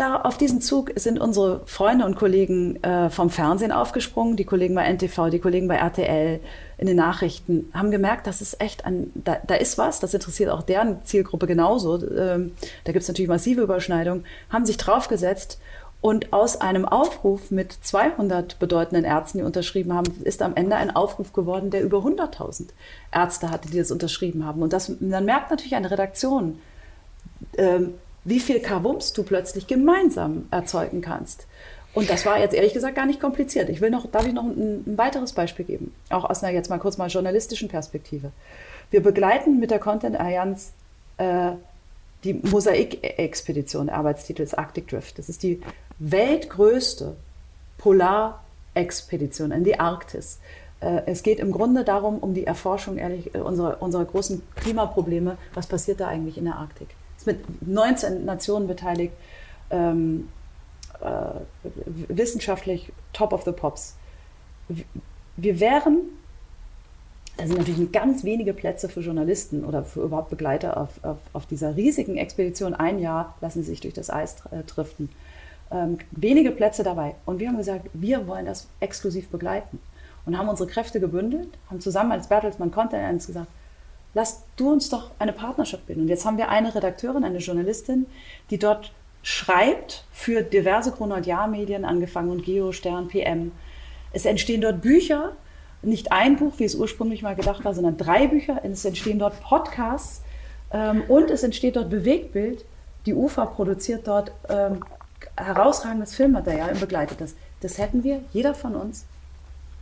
Da 0.00 0.22
auf 0.22 0.38
diesen 0.38 0.62
Zug 0.62 0.92
sind 0.96 1.20
unsere 1.20 1.60
Freunde 1.66 2.06
und 2.06 2.16
Kollegen 2.16 2.82
äh, 2.82 3.10
vom 3.10 3.28
Fernsehen 3.28 3.70
aufgesprungen, 3.70 4.34
die 4.34 4.46
Kollegen 4.46 4.74
bei 4.74 4.90
NTV, 4.90 5.28
die 5.28 5.40
Kollegen 5.40 5.68
bei 5.68 5.76
RTL 5.76 6.40
in 6.78 6.86
den 6.86 6.96
Nachrichten, 6.96 7.70
haben 7.74 7.90
gemerkt, 7.90 8.26
das 8.26 8.40
ist 8.40 8.62
echt 8.62 8.86
ein, 8.86 9.12
da, 9.14 9.36
da 9.46 9.56
ist 9.56 9.76
was, 9.76 10.00
das 10.00 10.14
interessiert 10.14 10.48
auch 10.48 10.62
deren 10.62 11.04
Zielgruppe 11.04 11.46
genauso. 11.46 11.96
Ähm, 12.16 12.52
da 12.84 12.92
gibt 12.92 13.02
es 13.02 13.08
natürlich 13.08 13.28
massive 13.28 13.60
Überschneidungen, 13.60 14.24
haben 14.48 14.64
sich 14.64 14.78
draufgesetzt 14.78 15.60
und 16.00 16.32
aus 16.32 16.58
einem 16.58 16.86
Aufruf 16.86 17.50
mit 17.50 17.70
200 17.70 18.58
bedeutenden 18.58 19.04
Ärzten, 19.04 19.36
die 19.36 19.44
unterschrieben 19.44 19.92
haben, 19.92 20.10
ist 20.24 20.40
am 20.40 20.56
Ende 20.56 20.76
ein 20.76 20.96
Aufruf 20.96 21.34
geworden, 21.34 21.68
der 21.68 21.82
über 21.82 21.98
100.000 21.98 22.68
Ärzte 23.12 23.50
hatte, 23.50 23.70
die 23.70 23.76
das 23.76 23.90
unterschrieben 23.90 24.46
haben. 24.46 24.62
Und 24.62 24.72
das, 24.72 24.90
dann 24.98 25.26
merkt 25.26 25.50
natürlich 25.50 25.74
eine 25.74 25.90
Redaktion, 25.90 26.58
ähm, 27.58 27.92
wie 28.24 28.40
viel 28.40 28.60
Kavums 28.60 29.12
du 29.12 29.22
plötzlich 29.22 29.66
gemeinsam 29.66 30.46
erzeugen 30.50 31.00
kannst. 31.00 31.46
Und 31.92 32.08
das 32.08 32.24
war 32.24 32.38
jetzt 32.38 32.54
ehrlich 32.54 32.72
gesagt 32.72 32.94
gar 32.94 33.06
nicht 33.06 33.20
kompliziert. 33.20 33.68
Ich 33.68 33.80
will 33.80 33.90
noch, 33.90 34.06
darf 34.06 34.26
ich 34.26 34.32
noch 34.32 34.44
ein, 34.44 34.84
ein 34.86 34.98
weiteres 34.98 35.32
Beispiel 35.32 35.64
geben? 35.64 35.92
Auch 36.08 36.24
aus 36.24 36.42
einer 36.42 36.52
jetzt 36.52 36.70
mal 36.70 36.78
kurz 36.78 36.98
mal 36.98 37.08
journalistischen 37.08 37.68
Perspektive. 37.68 38.30
Wir 38.90 39.02
begleiten 39.02 39.58
mit 39.58 39.70
der 39.70 39.80
Content 39.80 40.18
Allianz 40.18 40.72
äh, 41.18 41.52
die 42.22 42.34
Mosaik-Expedition, 42.34 43.88
Arbeitstitel 43.88 44.42
ist 44.42 44.56
Arctic 44.56 44.88
Drift. 44.88 45.18
Das 45.18 45.28
ist 45.28 45.42
die 45.42 45.62
weltgrößte 45.98 47.16
Polarexpedition 47.78 49.52
in 49.52 49.64
die 49.64 49.80
Arktis. 49.80 50.38
Äh, 50.80 51.02
Es 51.06 51.22
geht 51.22 51.40
im 51.40 51.50
Grunde 51.50 51.82
darum, 51.82 52.18
um 52.18 52.34
die 52.34 52.46
Erforschung 52.46 52.98
ehrlich, 52.98 53.34
äh, 53.34 53.38
unserer, 53.38 53.80
unserer 53.82 54.04
großen 54.04 54.42
Klimaprobleme. 54.56 55.38
Was 55.54 55.66
passiert 55.66 56.00
da 56.00 56.08
eigentlich 56.08 56.38
in 56.38 56.44
der 56.44 56.56
Arktik? 56.56 56.88
Ist 57.20 57.26
mit 57.26 57.68
19 57.68 58.24
Nationen 58.24 58.66
beteiligt, 58.66 59.12
ähm, 59.68 60.30
äh, 61.02 61.66
wissenschaftlich 62.08 62.94
top 63.12 63.34
of 63.34 63.42
the 63.44 63.52
pops. 63.52 63.94
Wir 65.36 65.60
wären, 65.60 65.98
da 67.36 67.46
sind 67.46 67.58
natürlich 67.58 67.92
ganz 67.92 68.24
wenige 68.24 68.54
Plätze 68.54 68.88
für 68.88 69.00
Journalisten 69.00 69.66
oder 69.66 69.84
für 69.84 70.00
überhaupt 70.00 70.30
Begleiter 70.30 70.78
auf, 70.78 71.04
auf, 71.04 71.18
auf 71.34 71.44
dieser 71.44 71.76
riesigen 71.76 72.16
Expedition. 72.16 72.72
Ein 72.72 72.98
Jahr 72.98 73.34
lassen 73.42 73.62
sie 73.62 73.68
sich 73.72 73.80
durch 73.82 73.92
das 73.92 74.08
Eis 74.08 74.36
äh, 74.50 74.62
driften. 74.62 75.10
Ähm, 75.70 75.98
wenige 76.12 76.52
Plätze 76.52 76.82
dabei. 76.84 77.16
Und 77.26 77.38
wir 77.38 77.48
haben 77.48 77.58
gesagt, 77.58 77.90
wir 77.92 78.26
wollen 78.26 78.46
das 78.46 78.66
exklusiv 78.80 79.28
begleiten. 79.28 79.78
Und 80.24 80.38
haben 80.38 80.48
unsere 80.48 80.70
Kräfte 80.70 81.00
gebündelt, 81.00 81.50
haben 81.68 81.82
zusammen 81.82 82.12
als 82.12 82.28
Bertelsmann 82.28 82.70
Content 82.70 82.94
Alliance 82.94 83.26
gesagt, 83.26 83.48
lass 84.14 84.42
du 84.56 84.72
uns 84.72 84.88
doch 84.88 85.10
eine 85.18 85.32
Partnerschaft 85.32 85.86
bilden. 85.86 86.02
Und 86.02 86.08
jetzt 86.08 86.24
haben 86.24 86.38
wir 86.38 86.48
eine 86.48 86.74
Redakteurin, 86.74 87.24
eine 87.24 87.38
Journalistin, 87.38 88.06
die 88.50 88.58
dort 88.58 88.92
schreibt 89.22 90.04
für 90.12 90.42
diverse 90.42 90.92
Chronodiar-Medien, 90.92 91.84
angefangen 91.84 92.30
und 92.30 92.44
Geo, 92.44 92.72
Stern, 92.72 93.08
PM. 93.08 93.52
Es 94.12 94.24
entstehen 94.24 94.60
dort 94.60 94.80
Bücher, 94.80 95.32
nicht 95.82 96.12
ein 96.12 96.36
Buch, 96.36 96.54
wie 96.58 96.64
es 96.64 96.74
ursprünglich 96.74 97.22
mal 97.22 97.36
gedacht 97.36 97.64
war, 97.64 97.74
sondern 97.74 97.96
drei 97.96 98.26
Bücher. 98.26 98.60
Es 98.64 98.84
entstehen 98.84 99.18
dort 99.18 99.40
Podcasts 99.40 100.22
ähm, 100.72 101.02
und 101.08 101.30
es 101.30 101.42
entsteht 101.42 101.76
dort 101.76 101.90
Bewegtbild. 101.90 102.64
Die 103.06 103.14
UFA 103.14 103.46
produziert 103.46 104.06
dort 104.06 104.32
ähm, 104.48 104.84
herausragendes 105.36 106.14
Filmmaterial 106.14 106.72
und 106.72 106.80
begleitet 106.80 107.20
das. 107.20 107.34
Das 107.60 107.78
hätten 107.78 108.04
wir, 108.04 108.22
jeder 108.32 108.54
von 108.54 108.74
uns, 108.74 109.06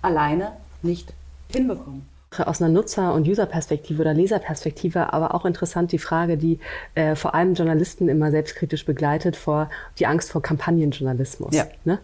alleine 0.02 0.52
nicht 0.82 1.12
hinbekommen. 1.50 2.06
Aus 2.36 2.60
einer 2.60 2.70
Nutzer- 2.70 3.14
und 3.14 3.26
User-Perspektive 3.26 4.02
oder 4.02 4.12
Leserperspektive 4.12 5.14
aber 5.14 5.34
auch 5.34 5.46
interessant 5.46 5.92
die 5.92 5.98
Frage, 5.98 6.36
die 6.36 6.58
äh, 6.94 7.14
vor 7.14 7.34
allem 7.34 7.54
Journalisten 7.54 8.08
immer 8.08 8.30
selbstkritisch 8.30 8.84
begleitet, 8.84 9.34
vor 9.34 9.70
die 9.98 10.06
Angst 10.06 10.30
vor 10.30 10.42
Kampagnenjournalismus. 10.42 11.54
Ja. 11.54 11.66
Ne? 11.84 11.98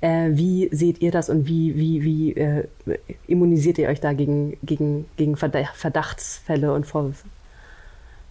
Äh, 0.00 0.30
wie 0.32 0.68
seht 0.72 1.00
ihr 1.00 1.12
das 1.12 1.30
und 1.30 1.46
wie, 1.46 1.76
wie, 1.76 2.02
wie 2.02 2.32
äh, 2.32 2.64
immunisiert 3.28 3.78
ihr 3.78 3.88
euch 3.88 4.00
da 4.00 4.14
gegen, 4.14 4.58
gegen, 4.64 5.06
gegen 5.16 5.36
Verda- 5.36 5.72
Verdachtsfälle 5.72 6.72
und 6.72 6.84
Vorwürfe? 6.84 7.28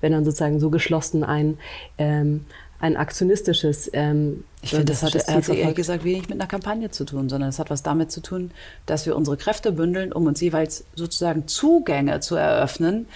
Wenn 0.02 0.12
dann 0.12 0.26
sozusagen 0.26 0.60
so 0.60 0.70
geschlossen 0.70 1.24
ein, 1.24 1.58
ähm, 1.98 2.46
ein 2.80 2.96
aktionistisches 2.96 3.88
Ich 3.88 3.94
ähm, 3.94 4.44
finde, 4.62 4.86
das 4.86 5.04
hat, 5.04 5.16
ehrlich 5.50 5.76
gesagt 5.76 6.04
wenig 6.04 6.30
mit 6.30 6.40
einer 6.40 6.48
Kampagne 6.48 6.92
zu 6.92 7.06
tun, 7.06 7.30
sondern 7.30 7.50
es 7.50 7.60
hat 7.60 7.70
was 7.70 7.84
damit 7.84 8.12
zu 8.12 8.22
tun, 8.22 8.52
dass 8.86 9.06
wir 9.06 9.16
unsere 9.16 9.38
Kräfte 9.38 9.72
bündeln, 9.72 10.12
um 10.14 10.28
uns 10.28 10.42
jeweils 10.42 10.86
sozusagen 10.96 11.48
Zugänge 11.48 12.20
zu 12.20 12.36
eröffnen. 12.36 13.08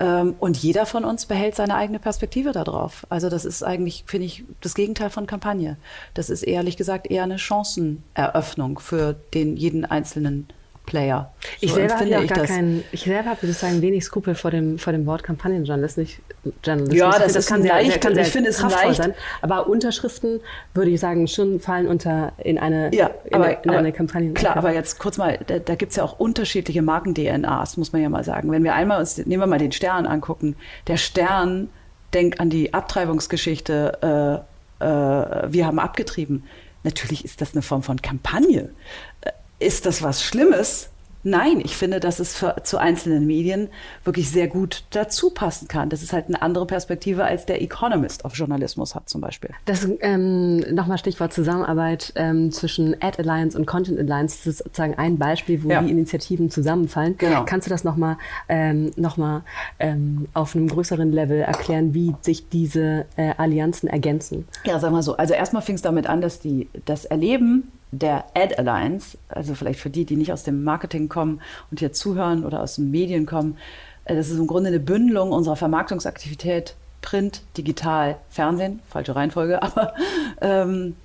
Ähm, 0.00 0.34
Und 0.40 0.56
jeder 0.56 0.86
von 0.86 1.04
uns 1.04 1.26
behält 1.26 1.54
seine 1.54 1.74
eigene 1.74 1.98
Perspektive 1.98 2.52
darauf. 2.52 3.06
Also 3.10 3.28
das 3.28 3.44
ist 3.44 3.62
eigentlich, 3.62 4.04
finde 4.06 4.26
ich, 4.26 4.44
das 4.62 4.74
Gegenteil 4.74 5.10
von 5.10 5.26
Kampagne. 5.26 5.76
Das 6.14 6.30
ist 6.30 6.42
ehrlich 6.42 6.78
gesagt 6.78 7.10
eher 7.10 7.24
eine 7.24 7.38
Chanceneröffnung 7.38 8.78
für 8.78 9.14
den 9.34 9.56
jeden 9.56 9.84
einzelnen 9.84 10.48
Player. 10.86 11.32
Ich 11.60 11.70
So 11.70 11.76
selber 11.76 11.94
habe 11.94 12.08
ja 12.08 12.20
ich 12.22 12.28
gar 12.28 12.38
das. 12.40 12.48
keinen, 12.48 12.82
ich 12.92 13.02
selber 13.02 13.30
habe 13.30 13.46
sozusagen 13.46 13.80
wenig 13.82 14.04
Skrupel 14.04 14.34
vor 14.34 14.50
dem, 14.50 14.78
vor 14.78 14.92
dem 14.92 15.06
Wort 15.06 15.22
Kampagnenjournalismus. 15.22 16.08
Journalismus. 16.64 16.98
Ja, 16.98 17.10
Ich 17.10 17.14
das 17.16 17.22
finde, 17.22 17.38
ist 17.38 17.52
ein 17.52 17.62
leicht- 17.62 18.00
kann 18.00 18.18
ich 18.18 18.26
finde 18.28 18.50
es 18.50 18.60
leicht- 18.60 18.96
sein. 19.02 19.14
Aber 19.42 19.68
Unterschriften 19.68 20.40
würde 20.74 20.90
ich 20.90 20.98
sagen 21.00 21.28
schon 21.28 21.60
fallen 21.60 21.86
unter 21.86 22.32
in 22.38 22.58
eine, 22.58 22.92
Ja, 22.94 23.10
in, 23.24 23.34
aber, 23.34 23.44
eine, 23.44 23.54
in 23.62 23.70
aber 23.70 23.78
eine 23.78 23.92
Kampagne. 23.92 24.32
Klar, 24.34 24.56
aber 24.56 24.72
jetzt 24.74 24.98
kurz 24.98 25.18
mal, 25.18 25.38
da, 25.46 25.58
da 25.60 25.74
gibt 25.76 25.90
es 25.92 25.96
ja 25.96 26.02
auch 26.02 26.18
unterschiedliche 26.18 26.82
Marken-DNAs, 26.82 27.76
muss 27.76 27.92
man 27.92 28.02
ja 28.02 28.08
mal 28.08 28.24
sagen. 28.24 28.50
Wenn 28.50 28.64
wir 28.64 28.74
einmal 28.74 28.98
uns, 29.00 29.16
nehmen 29.18 29.40
wir 29.42 29.46
mal 29.46 29.58
den 29.58 29.72
Stern 29.72 30.06
angucken. 30.06 30.56
Der 30.88 30.96
Stern 30.96 31.68
denkt 32.12 32.40
an 32.40 32.50
die 32.50 32.74
Abtreibungsgeschichte, 32.74 34.42
äh, 34.80 34.84
äh, 34.84 35.52
wir 35.52 35.64
haben 35.66 35.78
abgetrieben. 35.78 36.44
Natürlich 36.84 37.24
ist 37.24 37.40
das 37.40 37.52
eine 37.52 37.62
Form 37.62 37.84
von 37.84 38.02
Kampagne. 38.02 38.70
Ist 39.62 39.86
das 39.86 40.02
was 40.02 40.22
Schlimmes? 40.22 40.88
Nein, 41.24 41.60
ich 41.62 41.76
finde, 41.76 42.00
dass 42.00 42.18
es 42.18 42.36
für, 42.36 42.56
zu 42.64 42.78
einzelnen 42.78 43.26
Medien 43.26 43.68
wirklich 44.04 44.28
sehr 44.30 44.48
gut 44.48 44.84
dazu 44.90 45.30
passen 45.30 45.68
kann. 45.68 45.88
Das 45.88 46.02
ist 46.02 46.12
halt 46.12 46.26
eine 46.26 46.42
andere 46.42 46.66
Perspektive, 46.66 47.24
als 47.24 47.46
der 47.46 47.62
Economist 47.62 48.24
auf 48.24 48.34
Journalismus 48.34 48.94
hat 48.96 49.08
zum 49.08 49.20
Beispiel. 49.20 49.50
Das 49.64 49.86
ähm, 50.00 50.56
nochmal 50.74 50.98
Stichwort 50.98 51.32
Zusammenarbeit 51.32 52.12
ähm, 52.16 52.50
zwischen 52.50 52.96
Ad 53.00 53.22
Alliance 53.22 53.56
und 53.56 53.66
Content 53.66 54.00
Alliance. 54.00 54.38
Das 54.38 54.46
ist 54.46 54.58
sozusagen 54.64 54.94
ein 54.94 55.16
Beispiel, 55.18 55.62
wo 55.62 55.70
ja. 55.70 55.80
die 55.80 55.90
Initiativen 55.90 56.50
zusammenfallen. 56.50 57.16
Genau. 57.18 57.44
Kannst 57.44 57.68
du 57.68 57.70
das 57.70 57.84
nochmal 57.84 58.18
ähm, 58.48 58.90
noch 58.96 59.16
ähm, 59.78 60.26
auf 60.34 60.56
einem 60.56 60.66
größeren 60.66 61.12
Level 61.12 61.40
erklären, 61.40 61.94
wie 61.94 62.16
sich 62.22 62.48
diese 62.48 63.06
äh, 63.16 63.32
Allianzen 63.36 63.88
ergänzen? 63.88 64.48
Ja, 64.64 64.80
sagen 64.80 64.94
wir 64.94 65.02
so. 65.04 65.16
Also 65.16 65.34
erstmal 65.34 65.62
fing 65.62 65.76
es 65.76 65.82
damit 65.82 66.08
an, 66.08 66.20
dass 66.20 66.40
die, 66.40 66.68
das 66.84 67.04
Erleben 67.04 67.70
der 67.92 68.24
Ad 68.34 68.56
Alliance, 68.56 69.16
also 69.28 69.54
vielleicht 69.54 69.78
für 69.78 69.90
die, 69.90 70.04
die 70.04 70.16
nicht 70.16 70.32
aus 70.32 70.42
dem 70.42 70.64
Marketing 70.64 71.08
kommen 71.08 71.40
und 71.70 71.78
hier 71.78 71.92
zuhören 71.92 72.44
oder 72.44 72.60
aus 72.62 72.76
den 72.76 72.90
Medien 72.90 73.26
kommen, 73.26 73.56
äh, 74.06 74.16
das 74.16 74.30
ist 74.30 74.38
im 74.38 74.46
Grunde 74.46 74.68
eine 74.68 74.80
Bündelung 74.80 75.30
unserer 75.30 75.56
Vermarktungsaktivität 75.56 76.74
Print, 77.02 77.42
Digital, 77.56 78.16
Fernsehen, 78.30 78.80
falsche 78.88 79.14
Reihenfolge, 79.14 79.62
aber 79.62 79.94
ähm, 80.40 80.96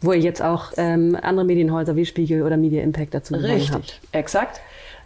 wo 0.00 0.12
ihr 0.12 0.20
jetzt 0.20 0.42
auch 0.42 0.72
ähm, 0.76 1.16
andere 1.20 1.44
Medienhäuser 1.44 1.96
wie 1.96 2.06
Spiegel 2.06 2.42
oder 2.42 2.56
Media 2.56 2.82
Impact 2.82 3.14
dazu 3.14 3.34
Richtig, 3.34 3.72
habt. 3.72 4.00
exakt 4.12 4.60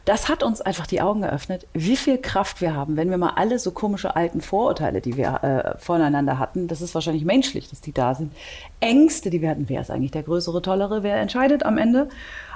das 0.09 0.31
hat 0.31 0.43
uns 0.43 0.63
einfach 0.63 0.87
die 0.87 1.03
Augen 1.03 1.21
geöffnet, 1.21 1.67
wie 1.75 1.97
viel 1.97 2.17
Kraft 2.17 2.63
wir 2.63 2.75
haben, 2.75 2.97
wenn 2.97 3.11
wir 3.11 3.19
mal 3.19 3.35
alle 3.37 3.59
so 3.59 3.73
komische 3.73 4.17
alten 4.17 4.41
Vorurteile, 4.41 5.03
die 5.03 5.19
wir 5.19 5.45
äh, 5.45 5.79
voneinander 5.79 6.39
hatten, 6.39 6.67
das 6.67 6.81
ist 6.81 6.95
wahrscheinlich 6.95 7.27
menschlich, 7.27 7.69
dass 7.69 7.83
die 7.83 7.93
da 7.93 8.15
sind, 8.15 8.33
Ängste, 8.81 9.29
die 9.29 9.43
wir 9.43 9.51
hatten, 9.51 9.69
wer 9.69 9.83
ist 9.83 9.91
eigentlich 9.91 10.13
der 10.13 10.23
größere, 10.23 10.63
tollere, 10.63 11.03
wer 11.03 11.17
entscheidet 11.19 11.63
am 11.63 11.77
Ende, 11.77 12.09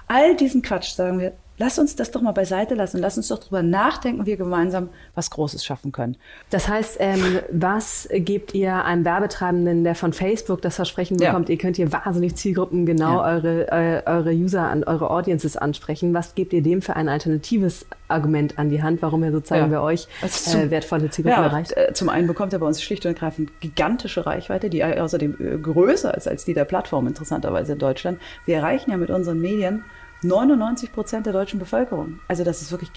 all 0.09 0.35
diesen 0.35 0.63
Quatsch 0.63 0.95
sagen 0.95 1.21
wir, 1.21 1.35
Lass 1.63 1.79
uns 1.79 1.95
das 1.95 2.11
doch 2.11 2.23
mal 2.23 2.33
beiseite 2.33 2.75
lassen. 2.75 2.99
Lass 2.99 3.17
uns 3.17 3.29
doch 3.29 3.39
darüber 3.39 3.63
nachdenken, 3.63 4.23
wie 4.23 4.31
wir 4.31 4.37
gemeinsam 4.37 4.89
was 5.15 5.31
Großes 5.31 5.65
schaffen 5.65 5.93
können. 5.93 6.17
Das 6.51 6.67
heißt, 6.67 6.97
ähm, 6.99 7.39
was 7.53 8.09
gebt 8.11 8.53
ihr 8.53 8.85
einem 8.85 9.05
Werbetreibenden, 9.05 9.85
der 9.85 9.95
von 9.95 10.13
Facebook 10.13 10.61
das 10.61 10.75
Versprechen 10.75 11.19
bekommt, 11.19 11.49
ja. 11.49 11.53
ihr 11.53 11.59
könnt 11.59 11.77
hier 11.77 11.93
wahnsinnig 11.93 12.35
Zielgruppen 12.35 12.85
genau 12.85 13.19
ja. 13.19 13.35
eure, 13.35 13.71
äh, 13.71 14.03
eure 14.07 14.33
User 14.33 14.63
an 14.63 14.83
eure 14.83 15.09
Audiences 15.09 15.57
ansprechen. 15.57 16.13
Was 16.15 16.35
gebt 16.35 16.53
ihr 16.53 16.65
dem 16.65 16.83
für 16.83 16.97
ein 16.97 17.09
alternatives 17.09 17.87
Argument 18.09 18.59
an 18.59 18.69
die 18.69 18.83
Hand, 18.83 19.01
warum 19.01 19.23
er 19.23 19.31
sozusagen 19.31 19.71
ja. 19.71 19.79
bei 19.79 19.85
euch 19.85 20.09
äh, 20.21 20.69
wertvolle 20.69 21.11
Zielgruppen 21.11 21.45
erreicht? 21.45 21.77
Äh, 21.77 21.93
zum 21.93 22.09
einen 22.09 22.27
bekommt 22.27 22.53
er 22.53 22.59
bei 22.59 22.67
uns 22.67 22.83
schlicht 22.83 23.07
und 23.07 23.13
ergreifend 23.13 23.61
gigantische 23.61 24.27
Reichweite, 24.27 24.69
die 24.69 24.83
außerdem 24.83 25.37
äh, 25.39 25.59
größer 25.59 26.13
ist 26.17 26.27
als 26.27 26.45
die 26.45 26.55
der 26.55 26.65
Plattform 26.65 27.07
interessanterweise 27.07 27.75
in 27.75 27.79
Deutschland. 27.79 28.19
Wir 28.47 28.57
erreichen 28.57 28.91
ja 28.91 28.97
mit 28.97 29.11
unseren 29.11 29.41
Medien 29.41 29.85
99 30.23 30.93
Prozent 30.93 31.27
der 31.27 31.33
deutschen 31.33 31.59
Bevölkerung. 31.59 32.21
Also 32.29 32.45
das 32.45 32.63
ist 32.63 32.71
wirklich 32.71 32.91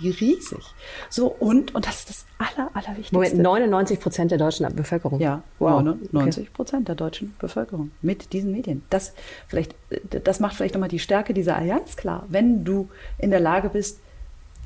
riesig. 0.00 0.64
So, 1.10 1.26
und, 1.26 1.74
und 1.74 1.86
das 1.86 2.00
ist 2.00 2.08
das 2.08 2.26
Aller, 2.38 2.70
Allerwichtigste. 2.74 3.14
Moment, 3.14 3.38
99 3.38 4.00
Prozent 4.00 4.30
der 4.30 4.38
deutschen 4.38 4.74
Bevölkerung? 4.74 5.20
Ja, 5.20 5.42
wow. 5.58 5.82
99 5.82 6.52
Prozent 6.52 6.82
okay. 6.82 6.86
der 6.86 6.94
deutschen 6.94 7.34
Bevölkerung 7.38 7.90
mit 8.02 8.32
diesen 8.32 8.52
Medien. 8.52 8.84
Das, 8.90 9.12
vielleicht, 9.48 9.74
das 10.10 10.40
macht 10.40 10.56
vielleicht 10.56 10.74
nochmal 10.74 10.88
die 10.88 10.98
Stärke 10.98 11.34
dieser 11.34 11.56
Allianz 11.56 11.96
klar, 11.96 12.24
wenn 12.28 12.64
du 12.64 12.88
in 13.18 13.30
der 13.30 13.40
Lage 13.40 13.70
bist, 13.70 14.00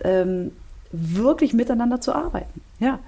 ähm, 0.04 0.52
wirklich 0.90 1.54
miteinander 1.54 2.00
zu 2.00 2.14
arbeiten. 2.14 2.60
Ja. 2.78 2.98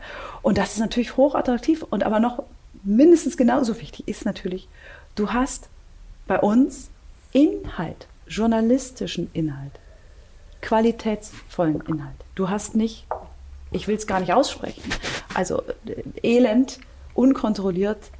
Und 0.43 0.59
das 0.59 0.73
ist 0.73 0.81
natürlich 0.81 1.17
hochattraktiv 1.17 1.83
und 1.83 2.05
aber 2.05 2.21
noch 2.21 2.43
mindestens 2.83 3.37
genauso 3.37 3.81
wichtig 3.81 4.09
ist 4.09 4.25
natürlich, 4.25 4.69
du 5.15 5.33
hast 5.33 5.69
bei 6.27 6.39
uns 6.39 6.89
Inhalt 7.33 8.07
journalistischen 8.27 9.31
Inhalt, 9.33 9.73
qualitätsvollen 10.61 11.81
Inhalt. 11.83 12.17
Du 12.35 12.49
hast 12.49 12.75
nicht, 12.75 13.07
ich 13.71 13.89
will 13.89 13.97
es 13.97 14.07
gar 14.07 14.21
nicht 14.21 14.33
aussprechen, 14.33 14.83
also 15.35 15.63
äh, 15.87 16.03
elend, 16.23 16.79
unkontrolliert, 17.15 18.11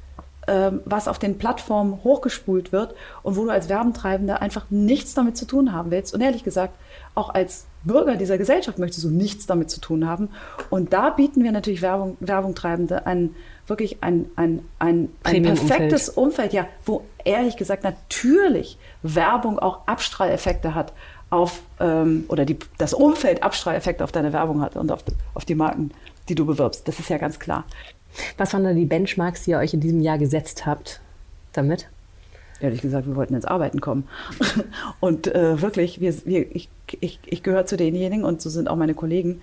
ähm, 0.47 0.81
was 0.85 1.07
auf 1.07 1.17
den 1.17 1.37
Plattformen 1.39 2.03
hochgespult 2.03 2.71
wird 2.71 2.93
und 3.23 3.35
wo 3.35 3.45
du 3.45 3.49
als 3.49 3.67
Werbentreibender 3.67 4.41
einfach 4.41 4.65
nichts 4.69 5.15
damit 5.15 5.37
zu 5.37 5.45
tun 5.45 5.73
haben 5.73 5.89
willst. 5.89 6.13
Und 6.13 6.21
ehrlich 6.21 6.43
gesagt, 6.43 6.75
auch 7.15 7.33
als 7.33 7.65
Bürger 7.83 8.15
dieser 8.15 8.37
Gesellschaft 8.37 8.77
möchtest 8.77 9.05
du 9.05 9.09
nichts 9.09 9.47
damit 9.47 9.71
zu 9.71 9.79
tun 9.79 10.07
haben. 10.07 10.29
Und 10.69 10.93
da 10.93 11.09
bieten 11.09 11.43
wir 11.43 11.51
natürlich 11.51 11.81
Werbung, 11.81 12.17
Werbungtreibende 12.19 13.07
ein 13.07 13.35
wirklich 13.67 14.03
ein, 14.03 14.29
ein, 14.35 14.63
ein, 14.79 15.09
ein 15.23 15.43
perfektes 15.43 16.09
Umfeld, 16.09 16.53
ja, 16.53 16.67
wo 16.85 17.03
ehrlich 17.23 17.57
gesagt 17.57 17.83
natürlich 17.83 18.77
Werbung 19.01 19.59
auch 19.59 19.87
Abstrahleffekte 19.87 20.75
hat 20.75 20.93
auf, 21.29 21.61
ähm, 21.79 22.25
oder 22.27 22.45
die, 22.45 22.57
das 22.77 22.93
Umfeld 22.93 23.43
Abstrahleffekte 23.43 24.03
auf 24.03 24.11
deine 24.11 24.33
Werbung 24.33 24.61
hat 24.61 24.75
und 24.75 24.91
auf, 24.91 25.03
auf 25.33 25.45
die 25.45 25.55
Marken, 25.55 25.91
die 26.29 26.35
du 26.35 26.45
bewirbst. 26.45 26.87
Das 26.87 26.99
ist 26.99 27.09
ja 27.09 27.17
ganz 27.17 27.39
klar. 27.39 27.65
Was 28.37 28.53
waren 28.53 28.63
da 28.63 28.73
die 28.73 28.85
Benchmarks, 28.85 29.43
die 29.43 29.51
ihr 29.51 29.57
euch 29.57 29.73
in 29.73 29.81
diesem 29.81 30.01
Jahr 30.01 30.17
gesetzt 30.17 30.65
habt 30.65 31.01
damit? 31.53 31.89
Ehrlich 32.61 32.81
gesagt, 32.81 33.05
wir 33.05 33.15
wollten 33.17 33.35
ins 33.35 33.45
Arbeiten 33.45 33.81
kommen. 33.81 34.07
Und 35.01 35.27
äh, 35.27 35.61
wirklich, 35.61 35.99
wir, 35.99 36.13
wir, 36.25 36.55
ich, 36.55 36.69
ich, 37.01 37.19
ich 37.25 37.43
gehöre 37.43 37.65
zu 37.65 37.75
denjenigen 37.75 38.23
und 38.23 38.41
so 38.41 38.49
sind 38.49 38.69
auch 38.69 38.77
meine 38.77 38.93
Kollegen, 38.93 39.41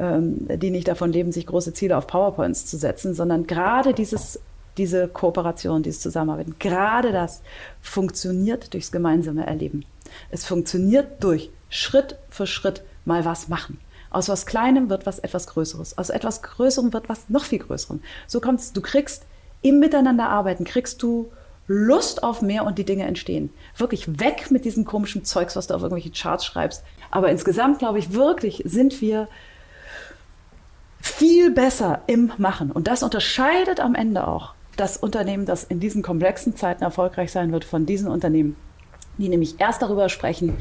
die 0.00 0.70
nicht 0.70 0.88
davon 0.88 1.12
leben, 1.12 1.30
sich 1.30 1.46
große 1.46 1.74
Ziele 1.74 1.98
auf 1.98 2.06
PowerPoints 2.06 2.64
zu 2.64 2.78
setzen, 2.78 3.12
sondern 3.14 3.46
gerade 3.46 3.92
dieses, 3.92 4.40
diese 4.78 5.08
Kooperation, 5.08 5.82
dieses 5.82 6.00
Zusammenarbeiten, 6.00 6.56
gerade 6.58 7.12
das 7.12 7.42
funktioniert 7.82 8.72
durchs 8.72 8.92
gemeinsame 8.92 9.46
Erleben. 9.46 9.84
Es 10.30 10.46
funktioniert 10.46 11.22
durch 11.22 11.50
Schritt 11.68 12.16
für 12.30 12.46
Schritt 12.46 12.82
mal 13.04 13.26
was 13.26 13.48
machen. 13.48 13.78
Aus 14.10 14.28
was 14.28 14.46
Kleinem 14.46 14.88
wird 14.88 15.06
was 15.06 15.18
etwas 15.18 15.46
Größeres. 15.46 15.98
Aus 15.98 16.10
etwas 16.10 16.42
Größerem 16.42 16.92
wird 16.92 17.08
was 17.08 17.28
noch 17.28 17.44
viel 17.44 17.60
Größerem. 17.60 18.00
So 18.26 18.40
kommt 18.40 18.60
es, 18.60 18.72
du 18.72 18.80
kriegst 18.80 19.24
im 19.62 19.80
Miteinanderarbeiten, 19.80 20.64
kriegst 20.64 21.02
du 21.02 21.30
Lust 21.68 22.24
auf 22.24 22.42
mehr 22.42 22.64
und 22.64 22.78
die 22.78 22.84
Dinge 22.84 23.04
entstehen. 23.04 23.50
Wirklich 23.76 24.18
weg 24.18 24.50
mit 24.50 24.64
diesem 24.64 24.84
komischen 24.84 25.24
Zeugs, 25.24 25.54
was 25.54 25.68
du 25.68 25.74
auf 25.74 25.82
irgendwelche 25.82 26.10
Charts 26.10 26.44
schreibst. 26.44 26.82
Aber 27.12 27.30
insgesamt, 27.30 27.78
glaube 27.78 28.00
ich, 28.00 28.12
wirklich 28.12 28.62
sind 28.64 29.00
wir 29.00 29.28
viel 31.20 31.50
besser 31.50 32.00
im 32.06 32.32
Machen. 32.38 32.72
Und 32.72 32.86
das 32.86 33.02
unterscheidet 33.02 33.78
am 33.78 33.94
Ende 33.94 34.26
auch 34.26 34.54
das 34.76 34.96
Unternehmen, 34.96 35.44
das 35.44 35.64
in 35.64 35.78
diesen 35.78 36.02
komplexen 36.02 36.56
Zeiten 36.56 36.82
erfolgreich 36.82 37.30
sein 37.30 37.52
wird, 37.52 37.66
von 37.66 37.84
diesen 37.84 38.08
Unternehmen, 38.08 38.56
die 39.18 39.28
nämlich 39.28 39.60
erst 39.60 39.82
darüber 39.82 40.08
sprechen, 40.08 40.56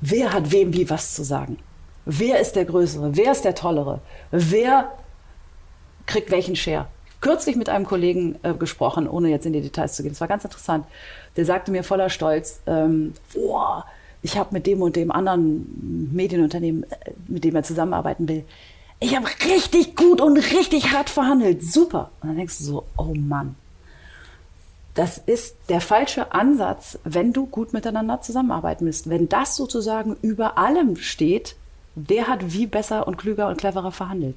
wer 0.00 0.32
hat 0.32 0.52
wem 0.52 0.72
wie 0.72 0.88
was 0.88 1.16
zu 1.16 1.24
sagen. 1.24 1.58
Wer 2.04 2.38
ist 2.38 2.54
der 2.54 2.64
Größere? 2.64 3.16
Wer 3.16 3.32
ist 3.32 3.44
der 3.44 3.56
Tollere? 3.56 4.00
Wer 4.30 4.92
kriegt 6.06 6.30
welchen 6.30 6.54
Share? 6.54 6.86
Kürzlich 7.20 7.56
mit 7.56 7.68
einem 7.68 7.86
Kollegen 7.86 8.38
äh, 8.44 8.54
gesprochen, 8.54 9.08
ohne 9.08 9.30
jetzt 9.30 9.46
in 9.46 9.52
die 9.52 9.62
Details 9.62 9.96
zu 9.96 10.04
gehen. 10.04 10.12
Es 10.12 10.20
war 10.20 10.28
ganz 10.28 10.44
interessant. 10.44 10.86
Der 11.36 11.44
sagte 11.44 11.72
mir 11.72 11.82
voller 11.82 12.08
Stolz, 12.08 12.60
ähm, 12.68 13.14
oh, 13.34 13.80
ich 14.22 14.38
habe 14.38 14.50
mit 14.52 14.68
dem 14.68 14.80
und 14.80 14.94
dem 14.94 15.10
anderen 15.10 16.08
Medienunternehmen, 16.12 16.84
äh, 16.84 17.10
mit 17.26 17.42
dem 17.42 17.56
er 17.56 17.64
zusammenarbeiten 17.64 18.28
will, 18.28 18.44
ich 19.00 19.16
habe 19.16 19.26
richtig 19.46 19.96
gut 19.96 20.20
und 20.20 20.36
richtig 20.36 20.92
hart 20.92 21.08
verhandelt. 21.08 21.64
Super. 21.64 22.10
Und 22.20 22.28
dann 22.28 22.36
denkst 22.36 22.58
du 22.58 22.64
so, 22.64 22.86
oh 22.96 23.14
Mann. 23.14 23.56
Das 24.94 25.18
ist 25.18 25.56
der 25.68 25.80
falsche 25.80 26.32
Ansatz, 26.32 26.98
wenn 27.04 27.32
du 27.32 27.46
gut 27.46 27.72
miteinander 27.72 28.20
zusammenarbeiten 28.20 28.84
willst. 28.84 29.08
Wenn 29.08 29.28
das 29.28 29.56
sozusagen 29.56 30.16
über 30.20 30.58
allem 30.58 30.96
steht, 30.96 31.56
wer 31.94 32.28
hat 32.28 32.52
wie 32.52 32.66
besser 32.66 33.06
und 33.06 33.16
klüger 33.16 33.48
und 33.48 33.56
cleverer 33.56 33.92
verhandelt, 33.92 34.36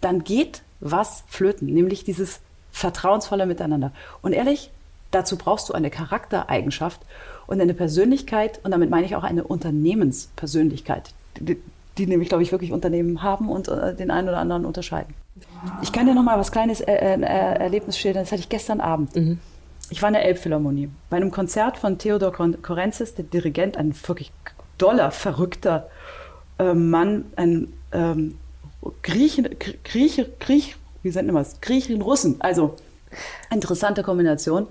dann 0.00 0.24
geht 0.24 0.62
was 0.80 1.24
flöten, 1.28 1.66
nämlich 1.66 2.04
dieses 2.04 2.40
vertrauensvolle 2.72 3.44
Miteinander. 3.44 3.92
Und 4.22 4.32
ehrlich, 4.32 4.70
dazu 5.10 5.36
brauchst 5.36 5.68
du 5.68 5.74
eine 5.74 5.90
Charaktereigenschaft 5.90 7.00
und 7.46 7.60
eine 7.60 7.74
Persönlichkeit, 7.74 8.60
und 8.62 8.70
damit 8.70 8.88
meine 8.88 9.04
ich 9.04 9.16
auch 9.16 9.24
eine 9.24 9.44
Unternehmenspersönlichkeit 9.44 11.10
die 11.98 12.06
nämlich, 12.06 12.28
glaube 12.28 12.42
ich, 12.42 12.52
wirklich 12.52 12.72
Unternehmen 12.72 13.22
haben 13.22 13.48
und 13.48 13.68
äh, 13.68 13.94
den 13.94 14.10
einen 14.10 14.28
oder 14.28 14.38
anderen 14.38 14.64
unterscheiden. 14.64 15.14
Ich 15.82 15.92
kann 15.92 16.06
dir 16.06 16.14
noch 16.14 16.22
mal 16.22 16.38
was 16.38 16.52
Kleines 16.52 16.80
äh, 16.80 16.92
äh, 16.92 17.20
Erlebnis 17.20 17.98
schildern. 17.98 18.22
Das 18.22 18.32
hatte 18.32 18.40
ich 18.40 18.48
gestern 18.48 18.80
Abend. 18.80 19.14
Mhm. 19.16 19.38
Ich 19.90 20.02
war 20.02 20.08
in 20.08 20.14
der 20.14 20.24
Elbphilharmonie 20.24 20.90
bei 21.10 21.16
einem 21.16 21.30
Konzert 21.30 21.78
von 21.78 21.98
Theodor 21.98 22.32
Korenzis, 22.32 23.14
der 23.14 23.24
Dirigent, 23.24 23.76
ein 23.76 23.94
wirklich 24.06 24.32
doller, 24.76 25.10
verrückter 25.10 25.88
äh, 26.58 26.74
Mann, 26.74 27.24
ein 27.36 27.72
ähm, 27.92 28.38
Griechen, 29.02 29.48
Grieche, 29.84 30.30
Griech, 30.38 30.76
wie 31.02 31.10
nennt 31.10 31.28
man 31.28 31.42
das? 31.42 31.60
Griechen, 31.60 32.02
Russen. 32.02 32.36
Also 32.40 32.76
interessante 33.50 34.02
Kombination. 34.02 34.66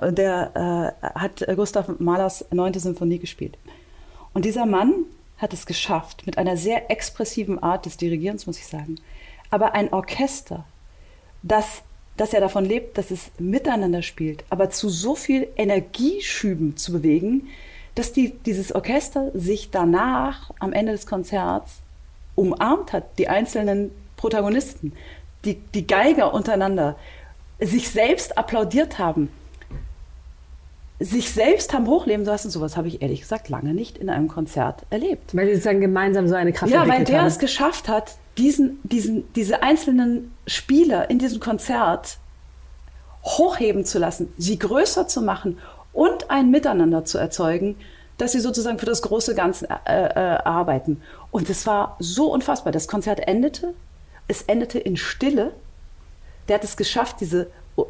Der 0.00 0.94
äh, 1.02 1.08
hat 1.18 1.44
Gustav 1.54 1.88
Mahlers 1.98 2.44
neunte 2.50 2.80
Symphonie 2.80 3.18
gespielt. 3.18 3.58
Und 4.32 4.44
dieser 4.44 4.64
Mann 4.66 5.04
hat 5.42 5.52
es 5.52 5.66
geschafft, 5.66 6.24
mit 6.24 6.38
einer 6.38 6.56
sehr 6.56 6.90
expressiven 6.90 7.62
Art 7.62 7.84
des 7.84 7.96
Dirigierens, 7.96 8.46
muss 8.46 8.58
ich 8.58 8.66
sagen. 8.66 8.96
Aber 9.50 9.74
ein 9.74 9.92
Orchester, 9.92 10.64
das, 11.42 11.82
das 12.16 12.32
ja 12.32 12.40
davon 12.40 12.64
lebt, 12.64 12.96
dass 12.96 13.10
es 13.10 13.30
miteinander 13.38 14.02
spielt, 14.02 14.44
aber 14.48 14.70
zu 14.70 14.88
so 14.88 15.14
viel 15.14 15.48
Energieschüben 15.56 16.76
zu 16.76 16.92
bewegen, 16.92 17.48
dass 17.94 18.12
die, 18.12 18.30
dieses 18.46 18.74
Orchester 18.74 19.30
sich 19.34 19.70
danach 19.70 20.52
am 20.60 20.72
Ende 20.72 20.92
des 20.92 21.06
Konzerts 21.06 21.80
umarmt 22.36 22.92
hat, 22.92 23.18
die 23.18 23.28
einzelnen 23.28 23.90
Protagonisten, 24.16 24.92
die, 25.44 25.56
die 25.74 25.86
Geiger 25.86 26.32
untereinander, 26.32 26.96
sich 27.60 27.90
selbst 27.90 28.38
applaudiert 28.38 28.98
haben, 28.98 29.28
sich 31.02 31.30
selbst 31.30 31.72
haben 31.72 31.86
hochleben 31.86 32.24
lassen. 32.24 32.50
Sowas 32.50 32.76
habe 32.76 32.88
ich 32.88 33.02
ehrlich 33.02 33.20
gesagt 33.20 33.48
lange 33.48 33.74
nicht 33.74 33.98
in 33.98 34.08
einem 34.08 34.28
Konzert 34.28 34.82
erlebt. 34.90 35.34
Weil 35.34 35.46
sie 35.46 35.54
sozusagen 35.54 35.80
gemeinsam 35.80 36.28
so 36.28 36.34
eine 36.34 36.52
Kraft 36.52 36.72
Ja, 36.72 36.86
weil 36.88 37.04
der 37.04 37.20
haben. 37.20 37.26
es 37.26 37.38
geschafft 37.38 37.88
hat, 37.88 38.16
diesen, 38.38 38.78
diesen, 38.84 39.30
diese 39.34 39.62
einzelnen 39.62 40.32
Spieler 40.46 41.10
in 41.10 41.18
diesem 41.18 41.40
Konzert 41.40 42.18
hochheben 43.24 43.84
zu 43.84 43.98
lassen, 43.98 44.32
sie 44.38 44.58
größer 44.58 45.06
zu 45.06 45.22
machen 45.22 45.58
und 45.92 46.30
ein 46.30 46.50
Miteinander 46.50 47.04
zu 47.04 47.18
erzeugen, 47.18 47.76
dass 48.18 48.32
sie 48.32 48.40
sozusagen 48.40 48.78
für 48.78 48.86
das 48.86 49.02
große 49.02 49.34
Ganze 49.34 49.68
äh, 49.86 50.04
äh, 50.04 50.38
arbeiten. 50.44 51.02
Und 51.30 51.50
es 51.50 51.66
war 51.66 51.96
so 51.98 52.32
unfassbar. 52.32 52.72
Das 52.72 52.88
Konzert 52.88 53.26
endete, 53.26 53.74
es 54.28 54.42
endete 54.42 54.78
in 54.78 54.96
Stille. 54.96 55.52
Der 56.48 56.56
hat 56.56 56.64
es 56.64 56.76
geschafft, 56.76 57.16
diese 57.20 57.48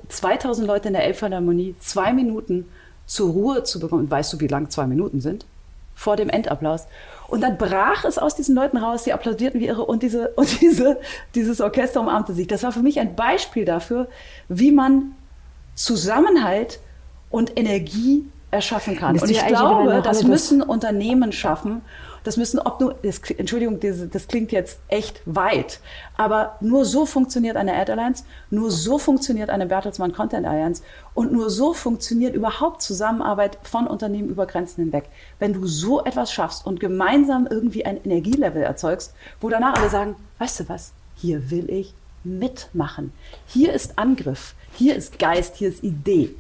2000 0.09 0.67
Leute 0.67 0.89
in 0.89 0.95
der 0.95 1.05
Elbphilharmonie 1.05 1.75
zwei 1.81 2.13
Minuten 2.13 2.69
zur 3.07 3.31
Ruhe 3.31 3.65
zu 3.65 3.81
bekommen. 3.81 4.05
Und 4.05 4.11
weißt 4.11 4.33
du, 4.33 4.41
wie 4.41 4.47
lang 4.47 4.71
zwei 4.71 4.87
Minuten 4.87 5.21
sind? 5.21 5.47
Vor 5.95 6.17
dem 6.17 6.29
Endapplaus. 6.29 6.87
Und 7.29 7.41
dann 7.43 7.57
brach 7.57 8.05
es 8.05 8.19
aus 8.19 8.35
diesen 8.35 8.55
Leuten 8.55 8.77
raus, 8.77 9.05
die 9.05 9.13
applaudierten 9.13 9.61
wie 9.61 9.67
irre 9.67 9.85
und, 9.85 10.03
diese, 10.03 10.29
und 10.37 10.61
diese, 10.61 10.99
dieses 11.35 11.61
Orchester 11.61 12.01
umarmte 12.01 12.35
sich. 12.35 12.47
Das 12.47 12.63
war 12.63 12.73
für 12.73 12.83
mich 12.83 13.01
ein 13.01 13.17
Beispiel 13.17 13.65
dafür, 13.65 14.09
wie 14.49 14.73
man 14.73 15.15
Zusammenhalt 15.75 16.81
und 17.31 17.59
Energie 17.59 18.27
erschaffen 18.51 18.97
kann. 18.99 19.19
Und 19.19 19.31
ich 19.31 19.45
glaube, 19.47 20.03
das 20.05 20.25
müssen 20.25 20.63
Unternehmen 20.63 21.33
schaffen. 21.33 21.81
Das 22.25 22.37
müssen, 22.37 22.59
ob 22.61 22.81
nur, 22.81 22.95
das, 23.03 23.21
Entschuldigung, 23.37 23.81
das, 23.81 24.09
das, 24.11 24.29
klingt 24.29 24.53
jetzt 24.53 24.79
echt 24.89 25.23
weit, 25.25 25.81
aber 26.17 26.57
nur 26.61 26.85
so 26.85 27.05
funktioniert 27.05 27.57
eine 27.57 27.75
Ad 27.75 27.91
Alliance, 27.91 28.25
nur 28.51 28.71
so 28.71 28.99
funktioniert 28.99 29.51
eine 29.51 29.67
Bertelsmann 29.67 30.13
Content 30.13 30.47
Alliance 30.47 30.83
und 31.15 31.33
nur 31.33 31.51
so 31.51 31.75
funktioniert 31.75 32.35
überhaupt 32.35 32.83
Zusammenarbeit 32.83 33.59
von 33.63 33.87
Unternehmen 33.87 34.29
über 34.29 34.47
Grenzen 34.47 34.85
hinweg. 34.85 35.05
Wenn 35.39 35.53
du 35.53 35.67
so 35.67 36.05
etwas 36.05 36.33
schaffst 36.33 36.67
und 36.67 36.81
gemeinsam 36.81 37.47
irgendwie 37.51 37.85
ein 37.85 38.03
Energielevel 38.05 38.63
erzeugst, 38.63 39.15
wo 39.41 39.49
danach 39.49 39.79
alle 39.79 39.91
sagen, 39.91 40.17
weißt 40.39 40.61
du 40.61 40.69
was, 40.69 40.93
hier 41.17 41.51
will 41.51 41.71
ich 41.71 41.95
mitmachen. 42.25 43.13
Hier 43.47 43.73
ist 43.73 43.99
Angriff, 43.99 44.55
hier 44.75 44.95
ist 44.95 45.19
Geist, 45.19 45.57
hier 45.57 45.69
ist 45.69 45.83
Idee. 45.83 46.35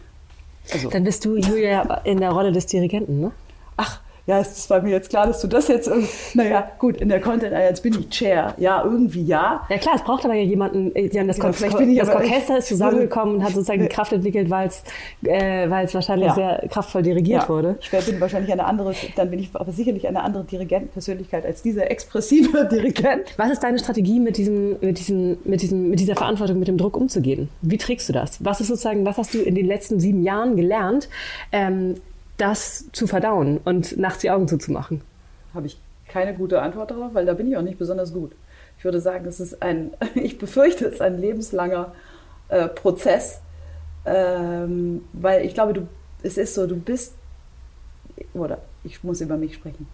Also. 0.72 0.90
Dann 0.90 1.04
bist 1.04 1.24
du, 1.24 1.36
Julia, 1.36 1.82
in 2.04 2.20
der 2.20 2.30
Rolle 2.30 2.52
des 2.52 2.66
Dirigenten, 2.66 3.20
ne? 3.20 3.32
Ach, 3.76 4.00
ja, 4.26 4.38
es 4.38 4.70
war 4.70 4.82
mir 4.82 4.90
jetzt 4.90 5.10
klar, 5.10 5.26
dass 5.26 5.40
du 5.40 5.48
das 5.48 5.68
jetzt, 5.68 5.90
naja, 6.34 6.70
gut, 6.78 6.96
in 6.98 7.08
der 7.08 7.20
Content, 7.20 7.52
jetzt 7.52 7.82
bin 7.82 7.98
ich 7.98 8.08
Chair. 8.10 8.54
Ja, 8.56 8.84
irgendwie 8.84 9.22
ja. 9.22 9.66
Ja 9.68 9.78
klar, 9.78 9.96
es 9.96 10.02
braucht 10.02 10.24
aber 10.24 10.34
ja 10.34 10.44
jemanden, 10.44 10.94
die 10.94 11.18
haben 11.18 11.26
das, 11.26 11.38
ja, 11.38 11.44
Kon 11.44 11.96
das 11.96 12.08
Orchester 12.08 12.58
ist 12.58 12.68
zusammengekommen 12.68 13.36
und 13.36 13.44
hat 13.44 13.52
sozusagen 13.52 13.82
die 13.82 13.88
Kraft 13.92 14.12
entwickelt, 14.12 14.48
weil 14.48 14.68
es 14.68 14.82
äh, 15.24 15.68
wahrscheinlich 15.68 16.28
ja. 16.28 16.34
sehr 16.34 16.64
kraftvoll 16.70 17.02
dirigiert 17.02 17.42
ja. 17.42 17.48
wurde. 17.48 17.78
Ich 17.80 17.90
bin 17.90 18.20
wahrscheinlich 18.20 18.52
eine 18.52 18.64
andere, 18.64 18.94
dann 19.16 19.30
bin 19.30 19.40
ich 19.40 19.50
aber 19.54 19.72
sicherlich 19.72 20.06
eine 20.06 20.22
andere 20.22 20.44
Dirigentenpersönlichkeit 20.44 21.44
als 21.44 21.62
dieser 21.62 21.90
expressive 21.90 22.68
Dirigent. 22.70 23.34
Was 23.36 23.50
ist 23.50 23.62
deine 23.62 23.78
Strategie, 23.78 24.20
mit 24.20 24.36
diesem, 24.36 24.76
mit 24.80 24.98
diesem, 24.98 25.38
mit 25.44 25.62
diesem, 25.62 25.90
mit 25.90 25.98
dieser 25.98 26.14
Verantwortung, 26.14 26.58
mit 26.58 26.68
dem 26.68 26.78
Druck 26.78 26.96
umzugehen? 26.96 27.48
Wie 27.60 27.78
trägst 27.78 28.08
du 28.08 28.12
das? 28.12 28.44
Was 28.44 28.60
ist 28.60 28.68
sozusagen, 28.68 29.04
was 29.04 29.18
hast 29.18 29.34
du 29.34 29.38
in 29.38 29.54
den 29.54 29.66
letzten 29.66 29.98
sieben 29.98 30.22
Jahren 30.22 30.56
gelernt? 30.56 31.08
Ähm, 31.50 31.96
das 32.36 32.90
zu 32.92 33.06
verdauen 33.06 33.58
und 33.64 33.96
nachts 33.98 34.20
die 34.20 34.30
Augen 34.30 34.48
zuzumachen? 34.48 35.02
Habe 35.54 35.66
ich 35.66 35.78
keine 36.08 36.34
gute 36.34 36.60
Antwort 36.60 36.90
darauf, 36.90 37.14
weil 37.14 37.26
da 37.26 37.34
bin 37.34 37.50
ich 37.50 37.56
auch 37.56 37.62
nicht 37.62 37.78
besonders 37.78 38.12
gut. 38.12 38.32
Ich 38.78 38.84
würde 38.84 39.00
sagen, 39.00 39.24
es 39.26 39.40
ist 39.40 39.62
ein, 39.62 39.92
ich 40.14 40.38
befürchte, 40.38 40.86
es 40.86 40.94
ist 40.94 41.02
ein 41.02 41.20
lebenslanger 41.20 41.92
äh, 42.48 42.68
Prozess, 42.68 43.40
ähm, 44.04 45.04
weil 45.12 45.44
ich 45.44 45.54
glaube, 45.54 45.72
du, 45.72 45.88
es 46.22 46.36
ist 46.36 46.54
so, 46.54 46.66
du 46.66 46.76
bist, 46.76 47.14
oder 48.34 48.58
ich 48.84 49.02
muss 49.04 49.20
über 49.20 49.36
mich 49.36 49.54
sprechen. 49.54 49.86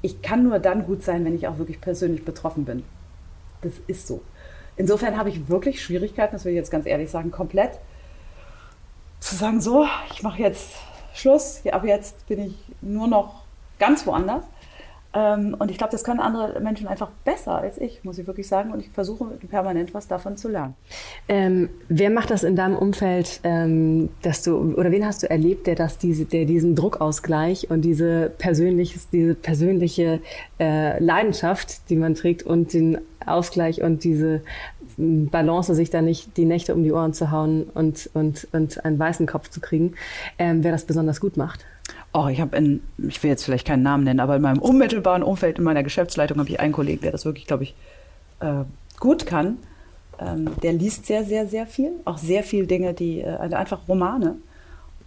Ich 0.00 0.22
kann 0.22 0.42
nur 0.42 0.58
dann 0.58 0.84
gut 0.84 1.02
sein, 1.02 1.24
wenn 1.24 1.34
ich 1.34 1.46
auch 1.46 1.58
wirklich 1.58 1.80
persönlich 1.80 2.24
betroffen 2.24 2.64
bin. 2.64 2.82
Das 3.60 3.74
ist 3.86 4.08
so. 4.08 4.22
Insofern 4.76 5.16
habe 5.16 5.28
ich 5.28 5.48
wirklich 5.48 5.82
Schwierigkeiten, 5.82 6.32
das 6.32 6.44
will 6.44 6.52
ich 6.52 6.56
jetzt 6.56 6.70
ganz 6.70 6.86
ehrlich 6.86 7.10
sagen, 7.10 7.30
komplett 7.30 7.78
zu 9.20 9.36
sagen, 9.36 9.60
so, 9.60 9.86
ich 10.12 10.22
mache 10.22 10.42
jetzt 10.42 10.72
Schluss, 11.14 11.62
ab 11.70 11.84
jetzt 11.84 12.26
bin 12.26 12.40
ich 12.40 12.54
nur 12.80 13.08
noch 13.08 13.42
ganz 13.78 14.06
woanders. 14.06 14.42
Ähm, 15.14 15.54
und 15.58 15.70
ich 15.70 15.76
glaube, 15.76 15.90
das 15.90 16.04
können 16.04 16.20
andere 16.20 16.58
Menschen 16.60 16.88
einfach 16.88 17.10
besser 17.24 17.58
als 17.58 17.78
ich, 17.78 18.02
muss 18.02 18.18
ich 18.18 18.26
wirklich 18.26 18.48
sagen. 18.48 18.72
Und 18.72 18.80
ich 18.80 18.88
versuche 18.90 19.26
permanent 19.48 19.92
was 19.92 20.08
davon 20.08 20.36
zu 20.36 20.48
lernen. 20.48 20.74
Ähm, 21.28 21.68
wer 21.88 22.10
macht 22.10 22.30
das 22.30 22.44
in 22.44 22.56
deinem 22.56 22.76
Umfeld, 22.76 23.40
ähm, 23.44 24.08
dass 24.22 24.42
du, 24.42 24.74
oder 24.74 24.90
wen 24.90 25.04
hast 25.04 25.22
du 25.22 25.28
erlebt, 25.28 25.66
der, 25.66 25.74
das, 25.74 25.98
diese, 25.98 26.24
der 26.24 26.46
diesen 26.46 26.74
Druckausgleich 26.74 27.70
und 27.70 27.82
diese, 27.82 28.32
persönliches, 28.38 29.10
diese 29.10 29.34
persönliche 29.34 30.20
äh, 30.58 31.02
Leidenschaft, 31.02 31.90
die 31.90 31.96
man 31.96 32.14
trägt 32.14 32.42
und 32.44 32.72
den 32.72 32.98
Ausgleich 33.26 33.82
und 33.82 34.04
diese 34.04 34.40
Balance, 35.02 35.74
sich 35.74 35.90
da 35.90 36.02
nicht 36.02 36.36
die 36.36 36.44
Nächte 36.44 36.74
um 36.74 36.82
die 36.82 36.92
Ohren 36.92 37.12
zu 37.12 37.30
hauen 37.30 37.64
und, 37.74 38.10
und, 38.14 38.48
und 38.52 38.84
einen 38.84 38.98
weißen 38.98 39.26
Kopf 39.26 39.48
zu 39.50 39.60
kriegen, 39.60 39.94
ähm, 40.38 40.64
wer 40.64 40.72
das 40.72 40.84
besonders 40.84 41.20
gut 41.20 41.36
macht? 41.36 41.64
Oh, 42.12 42.28
ich 42.28 42.40
habe 42.40 42.56
in, 42.56 42.82
ich 42.98 43.22
will 43.22 43.30
jetzt 43.30 43.44
vielleicht 43.44 43.66
keinen 43.66 43.82
Namen 43.82 44.04
nennen, 44.04 44.20
aber 44.20 44.36
in 44.36 44.42
meinem 44.42 44.58
unmittelbaren 44.58 45.22
Umfeld, 45.22 45.58
in 45.58 45.64
meiner 45.64 45.82
Geschäftsleitung 45.82 46.38
habe 46.38 46.48
ich 46.48 46.60
einen 46.60 46.72
Kollegen, 46.72 47.00
der 47.02 47.12
das 47.12 47.24
wirklich, 47.24 47.46
glaube 47.46 47.64
ich, 47.64 47.74
äh, 48.40 48.64
gut 49.00 49.26
kann. 49.26 49.58
Ähm, 50.18 50.50
der 50.62 50.74
liest 50.74 51.06
sehr, 51.06 51.24
sehr, 51.24 51.46
sehr 51.46 51.66
viel, 51.66 51.92
auch 52.04 52.18
sehr 52.18 52.42
viel 52.44 52.66
Dinge, 52.66 52.92
die, 52.94 53.20
äh, 53.20 53.28
also 53.28 53.56
einfach 53.56 53.88
Romane. 53.88 54.36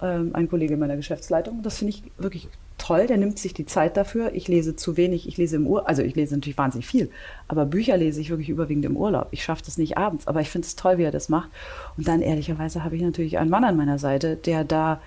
Ähm, 0.02 0.32
ein 0.34 0.50
Kollege 0.50 0.74
in 0.74 0.80
meiner 0.80 0.98
Geschäftsleitung. 0.98 1.62
Das 1.64 1.78
finde 1.78 1.94
ich 1.94 2.04
wirklich 2.18 2.50
toll, 2.86 3.08
der 3.08 3.18
nimmt 3.18 3.40
sich 3.40 3.54
die 3.54 3.66
Zeit 3.66 3.98
dafür. 3.98 4.34
Ich 4.36 4.48
lese 4.48 4.76
zu 4.76 4.96
wenig, 4.96 5.28
ich 5.28 5.38
lese 5.38 5.56
im 5.56 5.66
Urlaub, 5.66 5.88
also 5.88 6.04
ich 6.04 6.16
lese 6.16 6.36
natürlich 6.36 6.58
wahnsinnig 6.58 6.86
viel, 6.86 7.10
aber 7.48 7.66
Bücher 7.66 7.98
lese 7.98 8.22
ich 8.22 8.30
wirklich 8.30 8.50
überwiegend 8.50 8.86
im 8.86 8.96
Urlaub. 8.96 9.28
Ich 9.32 9.44
schaffe 9.44 9.64
das 9.66 9.78
nicht 9.78 9.98
abends, 9.98 10.28
aber 10.28 10.42
ich 10.42 10.50
finde 10.50 10.68
es 10.68 10.76
toll, 10.76 11.00
wie 11.00 11.04
er 11.04 11.12
das 11.12 11.28
macht. 11.28 11.50
Und 11.98 12.08
dann 12.08 12.22
ehrlicherweise 12.22 12.84
habe 12.84 12.96
ich 12.96 13.02
natürlich 13.02 13.40
einen 13.40 13.50
Mann 13.50 13.64
an 13.64 13.76
meiner 13.76 13.98
Seite, 13.98 14.36
der 14.36 14.64
da 14.64 15.02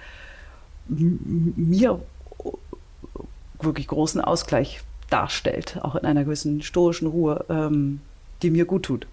mir 0.88 2.00
wirklich 3.60 3.86
großen 3.86 4.20
Ausgleich 4.20 4.80
darstellt, 5.10 5.78
auch 5.82 5.94
in 5.94 6.04
einer 6.04 6.24
gewissen 6.24 6.62
stoischen 6.62 7.06
Ruhe, 7.06 7.44
ähm, 7.48 8.00
die 8.42 8.50
mir 8.50 8.64
gut 8.64 8.84
tut. 8.84 9.06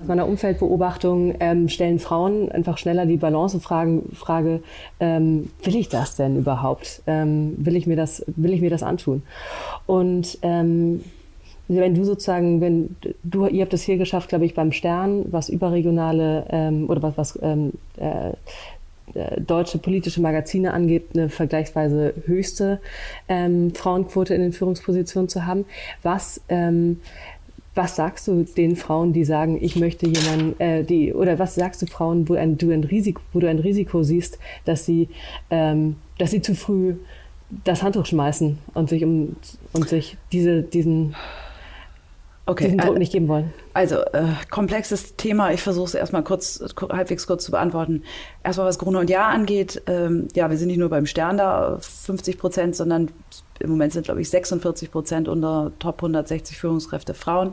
Aus 0.00 0.08
meiner 0.08 0.26
Umfeldbeobachtung 0.26 1.34
ähm, 1.40 1.68
stellen 1.68 1.98
Frauen 1.98 2.50
einfach 2.50 2.78
schneller 2.78 3.04
die 3.04 3.18
Balancefrage, 3.18 4.62
ähm, 4.98 5.50
will 5.62 5.76
ich 5.76 5.90
das 5.90 6.16
denn 6.16 6.38
überhaupt? 6.38 7.02
Ähm, 7.06 7.54
will, 7.58 7.76
ich 7.76 7.86
mir 7.86 7.96
das, 7.96 8.24
will 8.26 8.52
ich 8.54 8.62
mir 8.62 8.70
das 8.70 8.82
antun? 8.82 9.22
Und 9.86 10.38
ähm, 10.40 11.04
wenn 11.68 11.94
du 11.94 12.04
sozusagen, 12.04 12.60
wenn 12.62 12.96
du, 13.22 13.46
ihr 13.46 13.62
habt 13.62 13.74
es 13.74 13.82
hier 13.82 13.98
geschafft, 13.98 14.30
glaube 14.30 14.46
ich, 14.46 14.54
beim 14.54 14.72
Stern, 14.72 15.26
was 15.30 15.50
überregionale 15.50 16.46
ähm, 16.50 16.88
oder 16.88 17.02
was, 17.02 17.16
was 17.18 17.38
ähm, 17.42 17.72
äh, 17.98 18.32
äh, 19.14 19.40
deutsche 19.40 19.78
politische 19.78 20.20
Magazine 20.20 20.72
angeht, 20.72 21.08
eine 21.14 21.28
vergleichsweise 21.28 22.14
höchste 22.26 22.80
ähm, 23.28 23.74
Frauenquote 23.74 24.34
in 24.34 24.40
den 24.40 24.52
Führungspositionen 24.52 25.28
zu 25.28 25.46
haben. 25.46 25.64
Was 26.02 26.40
ähm, 26.48 27.00
was 27.74 27.96
sagst 27.96 28.26
du 28.26 28.44
den 28.44 28.74
Frauen, 28.76 29.12
die 29.12 29.24
sagen, 29.24 29.58
ich 29.60 29.76
möchte 29.76 30.06
jemanden, 30.06 30.60
äh, 30.60 30.82
die, 30.82 31.14
oder 31.14 31.38
was 31.38 31.54
sagst 31.54 31.80
du 31.82 31.86
Frauen, 31.86 32.28
wo 32.28 32.34
ein, 32.34 32.58
du 32.58 32.70
ein 32.70 32.84
Risiko, 32.84 33.22
wo 33.32 33.38
du 33.38 33.48
ein 33.48 33.60
Risiko 33.60 34.02
siehst, 34.02 34.38
dass 34.64 34.84
sie, 34.84 35.08
ähm, 35.50 35.96
dass 36.18 36.32
sie 36.32 36.42
zu 36.42 36.54
früh 36.54 36.96
das 37.64 37.82
Handtuch 37.82 38.06
schmeißen 38.06 38.58
und 38.74 38.88
sich 38.88 39.04
um 39.04 39.36
und 39.72 39.88
sich 39.88 40.16
diese, 40.32 40.62
diesen, 40.62 41.14
okay, 42.46 42.64
diesen 42.64 42.78
Druck 42.78 42.98
nicht 42.98 43.12
geben 43.12 43.28
wollen? 43.28 43.52
Also 43.72 43.96
äh, 43.96 44.24
komplexes 44.50 45.16
Thema. 45.16 45.52
Ich 45.52 45.62
versuche 45.62 45.86
es 45.86 45.94
erstmal 45.94 46.22
kurz, 46.24 46.62
halbwegs 46.90 47.26
kurz 47.26 47.44
zu 47.44 47.50
beantworten. 47.52 48.02
Erstmal 48.42 48.66
was 48.66 48.78
Gruner 48.78 49.00
und 49.00 49.10
Jahr 49.10 49.28
angeht. 49.28 49.82
Ähm, 49.86 50.28
ja, 50.34 50.50
wir 50.50 50.56
sind 50.58 50.68
nicht 50.68 50.78
nur 50.78 50.90
beim 50.90 51.06
Stern 51.06 51.38
da 51.38 51.78
50 51.80 52.38
Prozent, 52.38 52.76
sondern 52.76 53.10
im 53.60 53.70
Moment 53.70 53.92
sind, 53.92 54.04
glaube 54.04 54.20
ich, 54.20 54.30
46 54.30 54.90
Prozent 54.90 55.28
unter 55.28 55.72
Top 55.78 55.96
160 55.98 56.56
Führungskräfte 56.56 57.14
Frauen. 57.14 57.52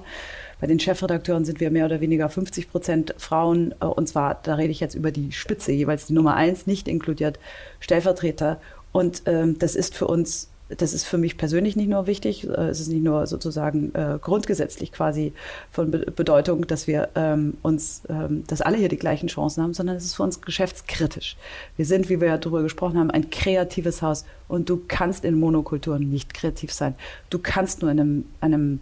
Bei 0.60 0.67
den 0.67 0.80
Chefredakteuren 0.80 1.46
sind 1.46 1.60
wir 1.60 1.70
mehr 1.70 1.86
oder 1.86 2.02
weniger 2.02 2.30
50 2.30 2.72
Prozent 2.72 3.13
Frauen. 3.17 3.76
Äh, 3.80 3.86
und 3.86 4.08
zwar, 4.08 4.39
da 4.41 4.56
rede 4.56 4.72
ich 4.72 4.80
jetzt 4.80 4.96
über 4.96 5.12
die 5.12 5.32
Spitze, 5.32 5.72
jeweils 5.72 6.08
die 6.08 6.13
Nummer 6.13 6.36
eins, 6.36 6.65
nicht 6.65 6.88
inkludiert 6.88 7.39
Stellvertreter. 7.80 8.60
Und 8.91 9.24
ähm, 9.26 9.60
das 9.60 9.76
ist 9.76 9.96
für 9.96 10.08
uns 10.08 10.50
das 10.69 10.93
ist 10.93 11.06
für 11.06 11.17
mich 11.17 11.38
persönlich 11.38 11.75
nicht 11.75 11.89
nur 11.89 12.08
wichtig, 12.08 12.47
äh, 12.47 12.67
es 12.67 12.80
ist 12.80 12.89
nicht 12.89 13.03
nur 13.03 13.25
sozusagen 13.27 13.93
äh, 13.95 14.17
grundgesetzlich 14.21 14.91
quasi 14.91 15.34
von 15.71 15.91
Be 15.91 15.99
Bedeutung, 15.99 16.67
dass 16.67 16.88
wir 16.88 17.10
ähm, 17.15 17.58
uns, 17.62 18.03
ähm, 18.10 18.43
dass 18.47 18.62
alle 18.62 18.77
hier 18.77 18.89
die 18.89 18.97
gleichen 18.97 19.27
Chancen 19.27 19.63
haben, 19.63 19.73
sondern 19.73 19.95
es 19.95 20.06
ist 20.06 20.15
für 20.15 20.23
uns 20.23 20.41
geschäftskritisch. 20.41 21.38
Wir 21.75 21.86
sind, 21.86 22.10
wie 22.10 22.19
wir 22.19 22.27
ja 22.27 22.38
darüber 22.38 22.63
gesprochen 22.63 22.99
haben, 22.99 23.12
ein 23.12 23.30
kreatives 23.30 24.01
Haus 24.01 24.25
und 24.47 24.69
du 24.69 24.82
kannst 24.88 25.25
in 25.25 25.39
Monokulturen 25.39 26.10
nicht 26.10 26.34
kreativ 26.34 26.73
sein. 26.73 26.95
Du 27.30 27.39
kannst 27.39 27.82
nur 27.82 27.91
in 27.91 27.99
einem, 27.99 28.25
einem 28.41 28.80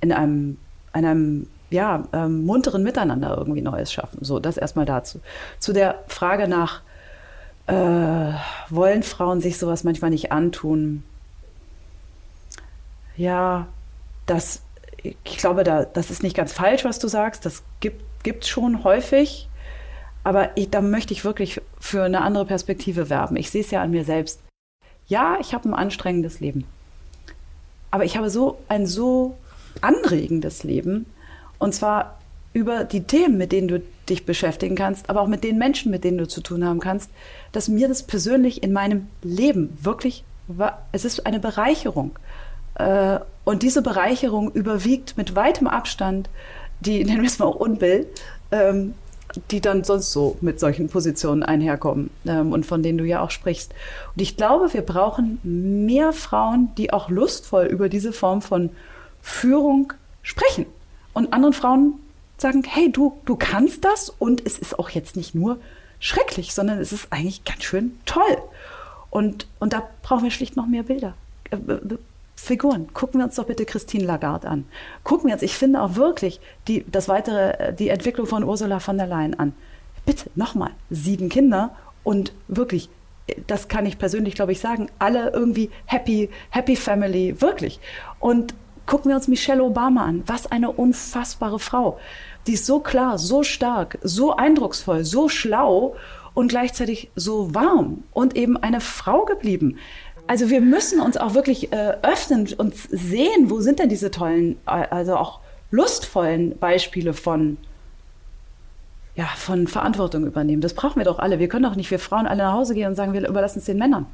in 0.00 0.12
einem, 0.12 0.58
einem 0.92 1.46
ja, 1.70 2.04
ähm, 2.12 2.44
munteren 2.44 2.82
Miteinander 2.82 3.36
irgendwie 3.36 3.62
Neues 3.62 3.92
schaffen. 3.92 4.18
So, 4.22 4.38
das 4.38 4.56
erstmal 4.56 4.86
dazu. 4.86 5.20
Zu 5.58 5.72
der 5.72 6.04
Frage 6.06 6.46
nach, 6.46 6.82
äh, 7.66 8.32
wollen 8.70 9.02
Frauen 9.02 9.40
sich 9.40 9.58
sowas 9.58 9.82
manchmal 9.82 10.10
nicht 10.10 10.30
antun? 10.30 11.02
Ja, 13.16 13.68
das, 14.26 14.62
ich 15.02 15.38
glaube, 15.38 15.64
da, 15.64 15.84
das 15.84 16.10
ist 16.10 16.22
nicht 16.22 16.36
ganz 16.36 16.52
falsch, 16.52 16.84
was 16.84 16.98
du 16.98 17.08
sagst. 17.08 17.46
Das 17.46 17.62
gibt 17.80 18.44
es 18.44 18.48
schon 18.48 18.84
häufig. 18.84 19.48
Aber 20.24 20.56
ich, 20.56 20.70
da 20.70 20.80
möchte 20.80 21.12
ich 21.12 21.24
wirklich 21.24 21.60
für 21.78 22.02
eine 22.02 22.22
andere 22.22 22.46
Perspektive 22.46 23.08
werben. 23.08 23.36
Ich 23.36 23.50
sehe 23.50 23.60
es 23.60 23.70
ja 23.70 23.82
an 23.82 23.92
mir 23.92 24.04
selbst. 24.04 24.40
Ja, 25.06 25.38
ich 25.40 25.54
habe 25.54 25.68
ein 25.68 25.74
anstrengendes 25.74 26.40
Leben. 26.40 26.64
Aber 27.92 28.04
ich 28.04 28.16
habe 28.16 28.28
so 28.28 28.58
ein 28.68 28.86
so 28.86 29.36
anregendes 29.80 30.64
Leben. 30.64 31.06
Und 31.58 31.74
zwar 31.74 32.18
über 32.52 32.84
die 32.84 33.04
Themen, 33.04 33.36
mit 33.36 33.52
denen 33.52 33.68
du 33.68 33.82
dich 34.08 34.26
beschäftigen 34.26 34.76
kannst, 34.76 35.10
aber 35.10 35.20
auch 35.20 35.28
mit 35.28 35.44
den 35.44 35.58
Menschen, 35.58 35.90
mit 35.90 36.04
denen 36.04 36.18
du 36.18 36.26
zu 36.26 36.40
tun 36.40 36.64
haben 36.64 36.80
kannst, 36.80 37.10
dass 37.52 37.68
mir 37.68 37.86
das 37.86 38.02
persönlich 38.02 38.62
in 38.62 38.72
meinem 38.72 39.08
Leben 39.22 39.76
wirklich, 39.80 40.24
es 40.92 41.04
ist 41.04 41.26
eine 41.26 41.38
Bereicherung. 41.38 42.12
Äh, 42.76 43.20
und 43.44 43.62
diese 43.62 43.82
Bereicherung 43.82 44.50
überwiegt 44.52 45.16
mit 45.16 45.34
weitem 45.34 45.66
Abstand 45.66 46.28
die, 46.80 47.04
nennen 47.04 47.22
wir 47.22 47.28
es 47.28 47.38
mal 47.38 47.46
auch 47.46 47.56
Unbill, 47.56 48.06
ähm, 48.50 48.94
die 49.50 49.60
dann 49.60 49.84
sonst 49.84 50.12
so 50.12 50.36
mit 50.40 50.60
solchen 50.60 50.88
Positionen 50.88 51.42
einherkommen 51.42 52.10
ähm, 52.26 52.52
und 52.52 52.64
von 52.64 52.82
denen 52.82 52.98
du 52.98 53.04
ja 53.04 53.20
auch 53.20 53.30
sprichst. 53.30 53.72
Und 54.14 54.22
ich 54.22 54.36
glaube, 54.36 54.72
wir 54.72 54.82
brauchen 54.82 55.40
mehr 55.42 56.12
Frauen, 56.12 56.70
die 56.78 56.92
auch 56.92 57.10
lustvoll 57.10 57.66
über 57.66 57.88
diese 57.88 58.12
Form 58.12 58.40
von 58.40 58.70
Führung 59.20 59.92
sprechen 60.22 60.66
und 61.12 61.32
anderen 61.32 61.54
Frauen 61.54 61.94
sagen, 62.38 62.62
hey, 62.66 62.90
du, 62.92 63.18
du 63.24 63.36
kannst 63.36 63.84
das 63.84 64.10
und 64.10 64.44
es 64.46 64.58
ist 64.58 64.78
auch 64.78 64.90
jetzt 64.90 65.16
nicht 65.16 65.34
nur 65.34 65.58
schrecklich, 65.98 66.54
sondern 66.54 66.78
es 66.78 66.92
ist 66.92 67.08
eigentlich 67.10 67.44
ganz 67.44 67.64
schön 67.64 67.98
toll. 68.04 68.38
Und, 69.10 69.46
und 69.58 69.72
da 69.72 69.82
brauchen 70.02 70.24
wir 70.24 70.30
schlicht 70.30 70.56
noch 70.56 70.66
mehr 70.66 70.82
Bilder. 70.82 71.14
Figuren. 72.36 72.92
Gucken 72.92 73.18
wir 73.20 73.24
uns 73.24 73.34
doch 73.36 73.46
bitte 73.46 73.64
Christine 73.64 74.04
Lagarde 74.04 74.48
an. 74.48 74.66
Gucken 75.02 75.28
wir 75.28 75.34
uns, 75.34 75.42
ich 75.42 75.54
finde 75.54 75.80
auch 75.80 75.96
wirklich 75.96 76.40
die, 76.68 76.84
das 76.90 77.08
weitere, 77.08 77.72
die 77.72 77.88
Entwicklung 77.88 78.26
von 78.26 78.44
Ursula 78.44 78.78
von 78.78 78.98
der 78.98 79.06
Leyen 79.06 79.38
an. 79.38 79.54
Bitte, 80.04 80.30
nochmal, 80.36 80.70
sieben 80.90 81.28
Kinder 81.28 81.74
und 82.04 82.32
wirklich, 82.46 82.88
das 83.46 83.66
kann 83.68 83.86
ich 83.86 83.98
persönlich, 83.98 84.34
glaube 84.34 84.52
ich, 84.52 84.60
sagen, 84.60 84.88
alle 84.98 85.30
irgendwie 85.30 85.70
happy, 85.86 86.30
happy 86.50 86.76
family, 86.76 87.40
wirklich. 87.40 87.80
Und 88.20 88.54
gucken 88.84 89.08
wir 89.10 89.16
uns 89.16 89.26
Michelle 89.26 89.64
Obama 89.64 90.04
an. 90.04 90.22
Was 90.26 90.46
eine 90.46 90.70
unfassbare 90.70 91.58
Frau. 91.58 91.98
Die 92.46 92.52
ist 92.52 92.66
so 92.66 92.78
klar, 92.78 93.18
so 93.18 93.42
stark, 93.42 93.98
so 94.02 94.36
eindrucksvoll, 94.36 95.04
so 95.04 95.28
schlau 95.28 95.96
und 96.34 96.48
gleichzeitig 96.48 97.10
so 97.16 97.54
warm 97.54 98.04
und 98.12 98.36
eben 98.36 98.56
eine 98.56 98.80
Frau 98.80 99.24
geblieben. 99.24 99.78
Also 100.26 100.50
wir 100.50 100.60
müssen 100.60 101.00
uns 101.00 101.16
auch 101.16 101.34
wirklich 101.34 101.72
äh, 101.72 101.96
öffnen 102.02 102.52
und 102.56 102.74
sehen, 102.74 103.50
wo 103.50 103.60
sind 103.60 103.78
denn 103.78 103.88
diese 103.88 104.10
tollen, 104.10 104.58
also 104.64 105.16
auch 105.16 105.40
lustvollen 105.70 106.58
Beispiele 106.58 107.12
von, 107.12 107.58
ja, 109.14 109.26
von 109.36 109.66
Verantwortung 109.68 110.26
übernehmen. 110.26 110.62
Das 110.62 110.74
brauchen 110.74 110.96
wir 110.96 111.04
doch 111.04 111.18
alle. 111.18 111.38
Wir 111.38 111.48
können 111.48 111.64
doch 111.64 111.76
nicht, 111.76 111.90
wir 111.90 111.98
Frauen 111.98 112.26
alle 112.26 112.42
nach 112.42 112.54
Hause 112.54 112.74
gehen 112.74 112.88
und 112.88 112.96
sagen, 112.96 113.12
wir 113.12 113.28
überlassen 113.28 113.58
es 113.60 113.66
den 113.66 113.78
Männern. 113.78 114.06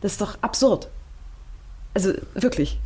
Das 0.00 0.12
ist 0.12 0.20
doch 0.20 0.36
absurd. 0.42 0.88
Also 1.94 2.12
wirklich. 2.34 2.78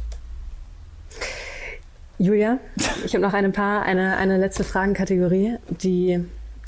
Julia, 2.19 2.59
ich 3.05 3.15
habe 3.15 3.23
noch 3.23 3.35
ein 3.35 3.53
paar, 3.53 3.83
eine, 3.83 4.17
eine 4.17 4.39
letzte 4.39 4.65
Fragenkategorie, 4.65 5.57
die 5.69 6.25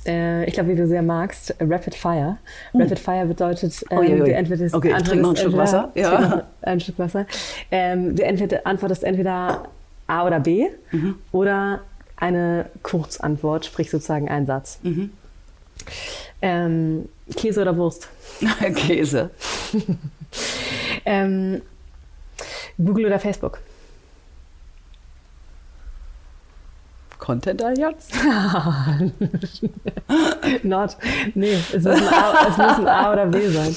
äh, 0.07 0.45
ich 0.45 0.55
glaube, 0.55 0.71
wie 0.71 0.77
du 0.77 0.87
sehr 0.87 1.03
magst, 1.03 1.55
Rapid 1.61 1.95
Fire. 1.95 2.39
Uh. 2.73 2.83
Rapid 2.83 2.99
Fire 2.99 3.27
bedeutet, 3.27 3.85
ähm, 3.91 3.99
ui. 3.99 4.17
du 4.17 4.33
entweder 4.33 4.75
okay, 4.75 4.95
ich 4.97 5.03
trinke 5.03 5.23
noch 5.23 5.31
ein 5.31 5.37
Stück 5.37 5.57
Wasser. 5.57 5.91
Ja. 5.95 6.45
Ein 6.63 6.81
Stück 6.81 6.99
Wasser. 6.99 7.27
Ähm, 7.71 8.17
du 8.17 8.25
entweder, 8.25 8.67
antwortest 8.67 9.05
entweder 9.05 9.65
A 10.07 10.27
oder 10.27 10.41
B 10.41 10.69
mhm. 10.91 11.17
oder 11.33 11.81
eine 12.17 12.67
Kurzantwort, 12.83 13.67
sprich 13.67 13.91
sozusagen 13.91 14.29
ein 14.29 14.47
Satz. 14.47 14.79
Mhm. 14.83 15.11
Ähm, 16.41 17.09
Käse 17.37 17.63
oder 17.63 17.77
Wurst? 17.77 18.09
Käse. 18.75 19.31
ähm, 21.05 21.63
Google 22.79 23.07
oder 23.07 23.19
Facebook? 23.19 23.61
Content-Allianz? 27.19 28.09
Not. 30.63 30.97
Nee, 31.35 31.59
es 31.73 31.85
muss, 31.85 31.87
ein 31.87 32.09
A, 32.09 32.49
es 32.49 32.57
muss 32.57 32.79
ein 32.79 32.89
A 32.89 33.13
oder 33.13 33.27
B 33.27 33.49
sein. 33.49 33.77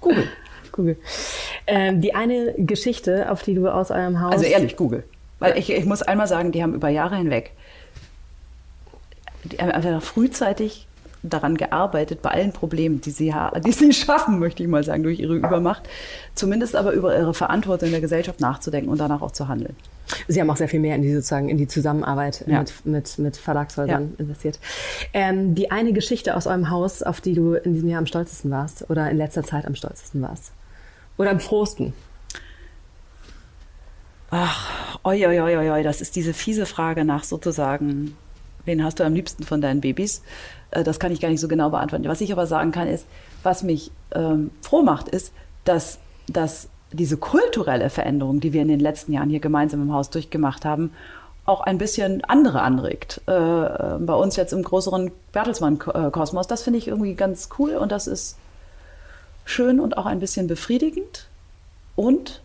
Google. 0.00 0.28
Google. 0.72 0.96
Ähm, 1.66 2.00
die 2.00 2.14
eine 2.14 2.54
Geschichte, 2.58 3.30
auf 3.30 3.42
die 3.42 3.54
du 3.54 3.68
aus 3.68 3.90
eurem 3.90 4.20
Haus. 4.20 4.32
Also 4.32 4.44
ehrlich, 4.44 4.76
Google. 4.76 5.04
Weil 5.38 5.58
ich, 5.58 5.70
ich 5.70 5.84
muss 5.84 6.02
einmal 6.02 6.26
sagen, 6.26 6.52
die 6.52 6.62
haben 6.62 6.74
über 6.74 6.88
Jahre 6.88 7.16
hinweg 7.16 7.52
die 9.44 9.58
haben 9.58 9.70
einfach 9.70 10.02
frühzeitig 10.02 10.86
daran 11.22 11.56
gearbeitet, 11.56 12.22
bei 12.22 12.30
allen 12.30 12.52
Problemen, 12.52 13.00
die 13.00 13.10
sie, 13.10 13.32
die 13.64 13.72
sie 13.72 13.92
schaffen, 13.92 14.38
möchte 14.38 14.62
ich 14.62 14.68
mal 14.68 14.84
sagen, 14.84 15.02
durch 15.02 15.20
ihre 15.20 15.36
Übermacht, 15.36 15.88
zumindest 16.34 16.74
aber 16.74 16.92
über 16.92 17.16
ihre 17.16 17.34
Verantwortung 17.34 17.86
in 17.86 17.92
der 17.92 18.00
Gesellschaft 18.00 18.40
nachzudenken 18.40 18.90
und 18.90 18.98
danach 18.98 19.22
auch 19.22 19.30
zu 19.30 19.48
handeln. 19.48 19.76
Sie 20.28 20.40
haben 20.40 20.50
auch 20.50 20.56
sehr 20.56 20.68
viel 20.68 20.80
mehr 20.80 20.96
in 20.96 21.02
die 21.02 21.14
sozusagen 21.14 21.48
in 21.48 21.56
die 21.56 21.68
Zusammenarbeit 21.68 22.44
ja. 22.46 22.60
mit, 22.60 22.84
mit, 22.84 23.18
mit 23.18 23.36
Verlagshäusern 23.36 24.12
ja. 24.18 24.24
investiert. 24.24 24.58
Ähm, 25.12 25.54
die 25.54 25.70
eine 25.70 25.92
Geschichte 25.92 26.36
aus 26.36 26.46
eurem 26.46 26.70
Haus, 26.70 27.02
auf 27.02 27.20
die 27.20 27.34
du 27.34 27.54
in 27.54 27.72
diesem 27.72 27.88
Jahr 27.88 27.98
am 27.98 28.06
stolzesten 28.06 28.50
warst 28.50 28.90
oder 28.90 29.10
in 29.10 29.16
letzter 29.16 29.42
Zeit 29.42 29.64
am 29.66 29.74
stolzesten 29.74 30.20
warst? 30.20 30.52
Oder 31.18 31.30
am 31.30 31.40
frohsten? 31.40 31.92
Ach, 34.30 34.98
oi, 35.04 35.26
oi, 35.26 35.40
oi, 35.40 35.70
oi, 35.70 35.82
das 35.82 36.00
ist 36.00 36.16
diese 36.16 36.32
fiese 36.32 36.64
Frage 36.64 37.04
nach 37.04 37.22
sozusagen, 37.22 38.16
wen 38.64 38.84
hast 38.84 39.00
du 39.00 39.04
am 39.04 39.14
liebsten 39.14 39.44
von 39.44 39.60
deinen 39.60 39.80
Babys? 39.80 40.22
Äh, 40.70 40.84
das 40.84 40.98
kann 40.98 41.12
ich 41.12 41.20
gar 41.20 41.28
nicht 41.28 41.40
so 41.40 41.48
genau 41.48 41.70
beantworten. 41.70 42.06
Was 42.06 42.20
ich 42.20 42.32
aber 42.32 42.46
sagen 42.46 42.72
kann, 42.72 42.88
ist, 42.88 43.06
was 43.42 43.62
mich 43.62 43.90
ähm, 44.14 44.50
froh 44.60 44.82
macht, 44.82 45.08
ist, 45.08 45.32
dass, 45.64 45.98
dass 46.26 46.68
diese 46.92 47.16
kulturelle 47.16 47.90
Veränderung, 47.90 48.40
die 48.40 48.52
wir 48.52 48.62
in 48.62 48.68
den 48.68 48.80
letzten 48.80 49.12
Jahren 49.12 49.30
hier 49.30 49.40
gemeinsam 49.40 49.82
im 49.82 49.92
Haus 49.92 50.10
durchgemacht 50.10 50.64
haben, 50.64 50.92
auch 51.44 51.60
ein 51.60 51.78
bisschen 51.78 52.24
andere 52.24 52.62
anregt. 52.62 53.20
Äh, 53.26 53.30
bei 53.30 54.14
uns 54.14 54.36
jetzt 54.36 54.52
im 54.52 54.62
größeren 54.62 55.10
Bertelsmann-Kosmos. 55.32 56.46
Das 56.46 56.62
finde 56.62 56.78
ich 56.78 56.88
irgendwie 56.88 57.14
ganz 57.14 57.48
cool 57.58 57.76
und 57.76 57.90
das 57.90 58.06
ist 58.06 58.36
schön 59.44 59.80
und 59.80 59.96
auch 59.96 60.06
ein 60.06 60.20
bisschen 60.20 60.46
befriedigend. 60.46 61.26
Und 61.96 62.42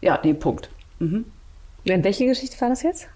ja, 0.00 0.18
nee, 0.22 0.34
Punkt. 0.34 0.68
Mhm. 0.98 1.26
Welche 1.84 2.26
Geschichte 2.26 2.60
war 2.60 2.68
das 2.68 2.82
jetzt? 2.82 3.08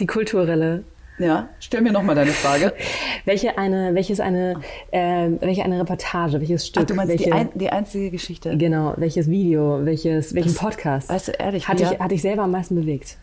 Die 0.00 0.06
kulturelle 0.06 0.84
ja, 1.20 1.50
stell 1.60 1.82
mir 1.82 1.92
nochmal 1.92 2.14
deine 2.14 2.30
Frage. 2.30 2.72
welche 3.26 3.58
eine, 3.58 3.94
welches 3.94 4.20
eine, 4.20 4.58
äh, 4.90 5.28
welche 5.40 5.62
eine 5.62 5.78
Reportage, 5.78 6.40
welches 6.40 6.66
Stück? 6.66 6.82
Ach, 6.82 6.86
du 6.86 6.94
meinst 6.94 7.10
welche, 7.10 7.24
die, 7.24 7.32
ein, 7.32 7.50
die 7.54 7.68
einzige 7.68 8.10
Geschichte? 8.10 8.56
Genau, 8.56 8.94
welches 8.96 9.28
Video, 9.28 9.84
welches, 9.84 10.34
welchen 10.34 10.54
das, 10.54 10.58
Podcast? 10.58 11.10
Weißt 11.10 11.28
du, 11.28 11.32
ehrlich, 11.32 11.68
hat, 11.68 11.78
dich, 11.78 11.88
hat 11.88 12.10
dich 12.10 12.22
selber 12.22 12.44
am 12.44 12.52
meisten 12.52 12.74
bewegt? 12.74 13.18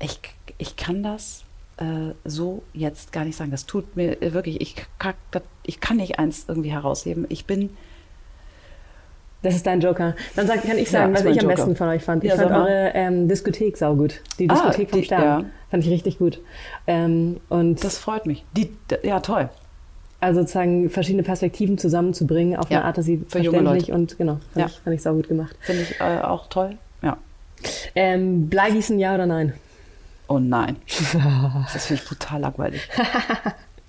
Ich, 0.00 0.20
ich 0.58 0.76
kann 0.76 1.02
das 1.02 1.42
äh, 1.78 2.14
so 2.24 2.62
jetzt 2.74 3.10
gar 3.10 3.24
nicht 3.24 3.34
sagen. 3.34 3.50
Das 3.50 3.66
tut 3.66 3.96
mir 3.96 4.16
wirklich, 4.20 4.60
ich 4.60 4.76
ich 5.64 5.80
kann 5.80 5.96
nicht 5.96 6.20
eins 6.20 6.44
irgendwie 6.46 6.70
herausheben. 6.70 7.26
Ich 7.28 7.44
bin 7.44 7.70
das 9.42 9.54
ist 9.54 9.66
dein 9.66 9.80
Joker. 9.80 10.14
Dann 10.34 10.46
sag, 10.46 10.62
kann 10.62 10.78
ich 10.78 10.90
sagen, 10.90 11.14
ja, 11.14 11.18
was 11.18 11.24
ich 11.24 11.38
am 11.38 11.44
Joker. 11.44 11.54
besten 11.54 11.76
von 11.76 11.88
euch 11.88 12.02
fand. 12.02 12.24
Ich 12.24 12.30
ja, 12.30 12.36
fand 12.36 12.50
eure 12.50 12.90
ähm, 12.94 13.28
Diskothek 13.28 13.76
saugut. 13.76 14.20
Die 14.38 14.50
ah, 14.50 14.54
Diskothek 14.54 14.88
ah, 14.88 14.92
vom 14.92 15.02
Stern. 15.04 15.22
Ja. 15.22 15.44
Fand 15.70 15.84
ich 15.84 15.90
richtig 15.90 16.18
gut. 16.18 16.40
Ähm, 16.86 17.38
und 17.48 17.84
das 17.84 17.98
freut 17.98 18.26
mich. 18.26 18.44
Die, 18.56 18.72
ja, 19.02 19.20
toll. 19.20 19.48
Also 20.20 20.40
sozusagen 20.40 20.90
verschiedene 20.90 21.22
Perspektiven 21.22 21.78
zusammenzubringen 21.78 22.58
auf 22.58 22.68
eine 22.70 22.84
Art, 22.84 22.98
dass 22.98 23.04
sie 23.04 23.18
für 23.18 23.42
verständlich 23.42 23.92
und 23.92 24.18
genau, 24.18 24.40
fand, 24.52 24.70
ich, 24.70 24.78
fand 24.80 24.96
ich 24.96 25.02
saugut 25.02 25.28
gemacht. 25.28 25.54
Finde 25.60 25.82
ich 25.82 26.00
äh, 26.00 26.20
auch 26.22 26.48
toll. 26.48 26.76
Ja. 27.02 27.18
Ähm, 27.94 28.48
Bleigießen, 28.48 28.98
ja 28.98 29.14
oder 29.14 29.26
nein? 29.26 29.52
Oh 30.26 30.40
nein. 30.40 30.76
das 31.72 31.86
finde 31.86 32.02
ich 32.02 32.08
brutal 32.08 32.40
langweilig. 32.40 32.88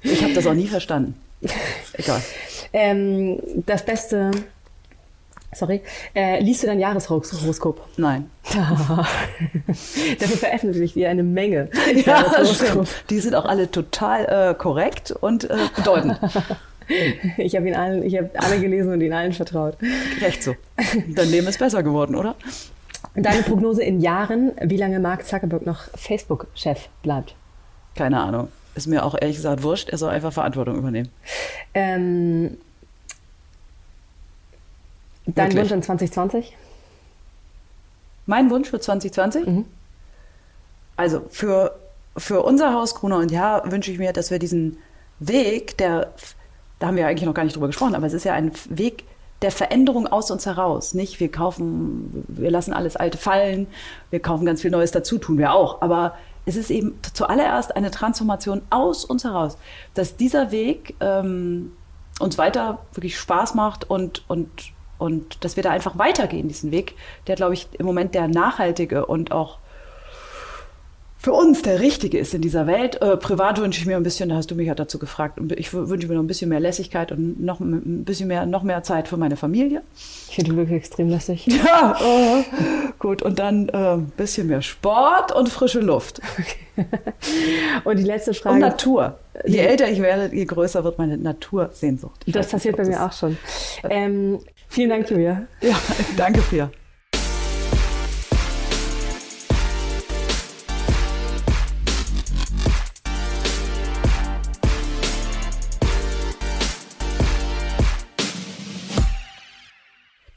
Ich 0.01 0.24
habe 0.24 0.34
das 0.34 0.45
auch 0.45 0.53
nie 0.53 0.67
verstanden. 0.67 1.15
Egal. 1.93 2.21
Ähm, 2.71 3.39
das 3.65 3.84
Beste 3.84 4.32
Sorry. 5.52 5.82
Äh, 6.14 6.41
liest 6.41 6.64
du 6.64 6.68
dein 6.68 6.80
Jahreshoroskop? 6.80 7.82
Nein. 7.97 8.30
Dafür 8.54 10.38
veröffentlicht 10.38 10.95
ihr 10.95 11.10
eine 11.10 11.24
Menge. 11.24 11.70
Ja, 12.06 12.24
Die 13.10 13.20
sind 13.20 13.34
auch 13.36 13.45
alle 13.45 13.70
total 13.72 14.52
äh, 14.52 14.54
korrekt 14.54 15.12
und 15.12 15.50
äh, 15.50 15.58
bedeutend. 15.76 16.20
Ich 17.38 17.56
habe 17.56 17.68
ihn 17.68 17.76
allen, 17.76 18.04
ich 18.04 18.18
habe 18.18 18.32
alle 18.34 18.60
gelesen 18.60 18.91
und 18.91 19.02
ihnen 19.02 19.14
allen 19.14 19.32
vertraut. 19.32 19.78
Recht 20.22 20.41
so. 20.41 20.56
Dein 21.10 21.30
Leben 21.30 21.45
ist 21.45 21.60
besser 21.60 21.84
geworden, 21.84 22.16
oder? 22.16 22.34
Deine 23.14 23.43
Prognose 23.43 23.84
in 23.84 24.00
Jahren, 24.00 24.54
wie 24.60 24.78
lange 24.78 25.00
Mark 25.00 25.24
Zuckerberg 25.24 25.68
noch 25.68 25.82
Facebook-Chef 25.95 26.89
bleibt? 27.04 27.36
Keine 27.95 28.20
Ahnung. 28.20 28.47
Ist 28.74 28.88
mir 28.88 29.06
auch 29.06 29.16
ehrlich 29.20 29.36
gesagt 29.36 29.62
wurscht. 29.62 29.89
Er 29.89 30.00
soll 30.00 30.10
einfach 30.10 30.34
Verantwortung 30.34 30.78
übernehmen. 30.78 31.10
Ähm, 31.74 32.58
Dein 35.36 35.55
Wunsch 35.55 35.71
in 35.71 35.84
2020? 35.84 36.55
Mein 38.25 38.49
Wunsch 38.49 38.69
für 38.69 38.80
2020? 38.80 39.45
Mhm. 39.45 39.65
Also 40.95 41.21
für, 41.30 41.80
für 42.17 42.43
unser 42.43 42.73
Haus 42.73 42.95
Gruner 42.95 43.17
und 43.17 43.32
Ja 43.32 43.63
wünsche 43.71 43.91
ich 43.91 43.97
mir, 43.97 44.13
dass 44.13 44.32
wir 44.32 44.39
diesen 44.39 44.77
Weg, 45.19 45.77
der, 45.77 46.13
da 46.80 46.88
haben 46.88 46.97
wir 46.97 47.07
eigentlich 47.07 47.25
noch 47.25 47.34
gar 47.34 47.43
nicht 47.43 47.55
drüber 47.55 47.67
gesprochen, 47.67 47.95
aber 47.95 48.05
es 48.05 48.13
ist 48.13 48.25
ja 48.25 48.34
ein 48.34 48.51
Weg 48.69 49.03
der 49.41 49.51
Veränderung 49.51 50.07
aus 50.07 50.32
uns 50.32 50.45
heraus. 50.45 50.93
Nicht, 50.93 51.19
wir 51.19 51.32
kaufen, 51.32 52.25
wir 52.27 52.51
lassen 52.51 52.73
alles 52.73 52.95
Alte 52.95 53.17
fallen, 53.17 53.67
wir 54.09 54.19
kaufen 54.19 54.45
ganz 54.45 54.61
viel 54.61 54.71
Neues 54.71 54.91
dazu, 54.91 55.17
tun 55.17 55.38
wir 55.38 55.53
auch. 55.53 55.82
Aber 55.82 56.15
es 56.45 56.55
ist 56.55 56.71
eben 56.71 56.99
zuallererst 57.13 57.75
eine 57.75 57.91
Transformation 57.91 58.61
aus 58.69 59.05
uns 59.05 59.23
heraus, 59.23 59.57
dass 59.93 60.17
dieser 60.17 60.51
Weg 60.51 60.95
ähm, 60.99 61.71
uns 62.19 62.38
weiter 62.38 62.80
wirklich 62.93 63.17
Spaß 63.17 63.55
macht 63.55 63.89
und, 63.89 64.23
und 64.27 64.49
und 65.00 65.43
dass 65.43 65.56
wir 65.56 65.64
da 65.64 65.72
einfach 65.72 65.97
weitergehen, 65.97 66.47
diesen 66.47 66.72
Weg, 66.72 66.93
der, 67.26 67.36
glaube 67.36 67.56
ich, 67.56 67.68
im 67.80 67.88
Moment 67.88 68.14
der 68.14 68.28
nachhaltige 68.28 69.08
und 69.08 69.32
auch 69.32 69.58
für 71.22 71.34
uns 71.34 71.62
der 71.62 71.82
richtige 71.82 72.18
ist 72.18 72.34
in 72.34 72.41
dieser 72.41 72.66
Welt. 72.66 73.02
Äh, 73.02 73.18
privat 73.18 73.60
wünsche 73.60 73.82
ich 73.82 73.86
mir 73.86 73.97
ein 73.97 74.04
bisschen, 74.04 74.30
da 74.30 74.36
hast 74.36 74.52
du 74.52 74.56
mich 74.56 74.68
ja 74.68 74.76
dazu 74.76 75.00
gefragt, 75.00 75.38
ich 75.58 75.74
wünsche 75.74 76.08
mir 76.08 76.14
noch 76.14 76.24
ein 76.24 76.28
bisschen 76.28 76.47
mehr 76.47 76.62
Lässigkeit 76.62 77.12
und 77.12 77.41
noch 77.43 77.60
ein 77.60 78.06
bisschen 78.06 78.30
mehr, 78.30 78.45
noch 78.45 78.64
mehr 78.64 78.84
Zeit 78.84 79.10
für 79.10 79.18
meine 79.18 79.36
Familie. 79.36 79.82
Ich 80.30 80.36
finde 80.36 80.56
wirklich 80.56 80.78
extrem 80.78 81.10
lässig. 81.10 81.47
Ja, 81.66 82.00
äh, 82.00 82.43
gut. 83.00 83.22
Und 83.22 83.38
dann 83.38 83.68
äh, 83.68 83.95
ein 83.95 84.12
bisschen 84.16 84.47
mehr 84.47 84.62
Sport 84.62 85.34
und 85.34 85.50
frische 85.50 85.82
Luft. 85.82 86.22
Okay. 86.39 86.88
Und 87.84 87.97
die 87.97 88.04
letzte 88.04 88.34
Frage. 88.34 88.56
Und 88.56 88.62
Natur. 88.62 89.18
Je 89.45 89.58
älter 89.58 89.89
ich 89.89 90.02
werde, 90.02 90.34
je 90.34 90.45
größer 90.45 90.84
wird 90.86 90.97
meine 90.97 91.18
Natursehnsucht. 91.18 92.22
Ich 92.26 92.34
das 92.34 92.47
passiert 92.47 92.78
nicht, 92.78 92.88
bei 92.88 92.95
mir 92.95 93.06
auch 93.06 93.12
schon. 93.12 93.38
Ähm, 93.84 94.39
vielen 94.70 94.89
Dank, 94.89 95.09
Julia. 95.09 95.47
Ja, 95.61 95.76
danke, 96.15 96.41
Pia. 96.41 96.72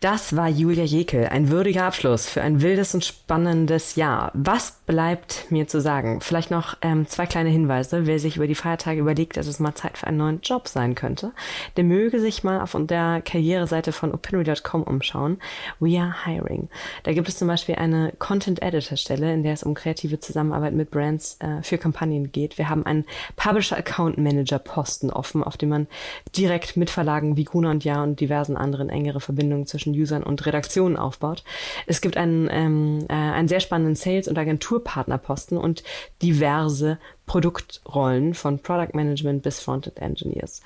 Das 0.03 0.35
war 0.35 0.49
Julia 0.49 0.83
Jekel, 0.83 1.29
ein 1.29 1.49
würdiger 1.49 1.85
Abschluss 1.85 2.29
für 2.29 2.43
ein 2.43 2.61
wildes 2.61 2.93
und 2.93 3.05
spannendes 3.05 3.95
Jahr. 3.95 4.33
Was 4.35 4.81
bleibt 4.85 5.47
mir 5.51 5.69
zu 5.69 5.81
sagen? 5.81 6.21
Vielleicht 6.21 6.51
noch 6.51 6.77
ähm, 6.83 7.07
zwei 7.07 7.25
kleine 7.27 7.51
Hinweise. 7.51 8.05
Wer 8.05 8.19
sich 8.19 8.35
über 8.35 8.49
die 8.49 8.57
Feiertage 8.57 9.01
überlegt, 9.01 9.37
dass 9.37 9.47
es 9.47 9.61
mal 9.61 9.77
Zeit 9.77 9.97
für 9.97 10.09
einen 10.09 10.17
neuen 10.17 10.41
Job 10.41 10.67
sein 10.67 10.97
könnte, 10.97 11.31
der 11.77 11.85
möge 11.85 12.19
sich 12.19 12.43
mal 12.43 12.61
auf 12.61 12.77
der 12.81 13.23
Karriereseite 13.25 13.93
von 13.93 14.13
opinory.com 14.13 14.83
umschauen. 14.83 15.39
We 15.79 16.01
are 16.01 16.13
hiring. 16.25 16.69
Da 17.05 17.13
gibt 17.13 17.29
es 17.29 17.39
zum 17.39 17.47
Beispiel 17.47 17.77
eine 17.77 18.13
Content 18.19 18.61
Editor 18.61 18.97
Stelle, 18.97 19.33
in 19.33 19.45
der 19.45 19.53
es 19.53 19.63
um 19.63 19.75
kreative 19.75 20.19
Zusammenarbeit 20.19 20.75
mit 20.75 20.91
Brands 20.91 21.37
äh, 21.39 21.63
für 21.63 21.79
Kampagnen 21.79 22.33
geht. 22.33 22.59
Wir 22.59 22.69
haben 22.69 22.85
einen 22.85 23.05
Publisher 23.37 23.77
Account 23.77 24.19
Manager 24.19 24.59
Posten 24.59 25.11
offen, 25.11 25.45
auf 25.45 25.57
dem 25.57 25.69
man 25.69 25.87
direkt 26.37 26.77
mit 26.77 26.91
Verlagen 26.91 27.37
wie 27.37 27.45
Gruner 27.45 27.71
und 27.71 27.85
Ja 27.85 28.03
und 28.03 28.19
diversen 28.19 28.57
anderen 28.57 28.89
engere 28.89 29.21
Verbindungen 29.21 29.69
zwischen 29.69 29.92
zwischen 29.93 30.01
Usern 30.01 30.23
und 30.23 30.45
Redaktionen 30.47 30.97
aufbaut. 30.97 31.45
Es 31.87 32.01
gibt 32.01 32.17
einen, 32.17 32.49
ähm, 32.51 33.07
äh, 33.09 33.13
einen 33.13 33.49
sehr 33.49 33.61
spannenden 33.61 33.95
Sales- 33.95 34.29
und 34.29 34.39
Agenturpartnerposten 34.39 35.59
und 35.59 35.83
diverse 36.23 36.99
Produktrollen 37.27 38.35
von 38.35 38.59
Product 38.59 38.95
Management 38.95 39.43
bis 39.43 39.61
Frontend 39.61 39.99
Engineers. 39.99 40.61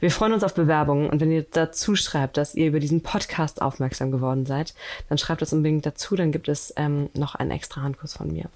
Wir 0.00 0.10
freuen 0.10 0.32
uns 0.32 0.44
auf 0.44 0.54
Bewerbungen 0.54 1.10
und 1.10 1.20
wenn 1.20 1.32
ihr 1.32 1.44
dazu 1.50 1.96
schreibt, 1.96 2.36
dass 2.36 2.54
ihr 2.54 2.68
über 2.68 2.80
diesen 2.80 3.02
Podcast 3.02 3.60
aufmerksam 3.60 4.10
geworden 4.10 4.46
seid, 4.46 4.74
dann 5.08 5.18
schreibt 5.18 5.42
das 5.42 5.52
unbedingt 5.52 5.84
dazu, 5.84 6.16
dann 6.16 6.32
gibt 6.32 6.48
es 6.48 6.72
ähm, 6.76 7.10
noch 7.14 7.34
einen 7.34 7.50
extra 7.50 7.82
Handkurs 7.82 8.14
von 8.14 8.32
mir. 8.32 8.46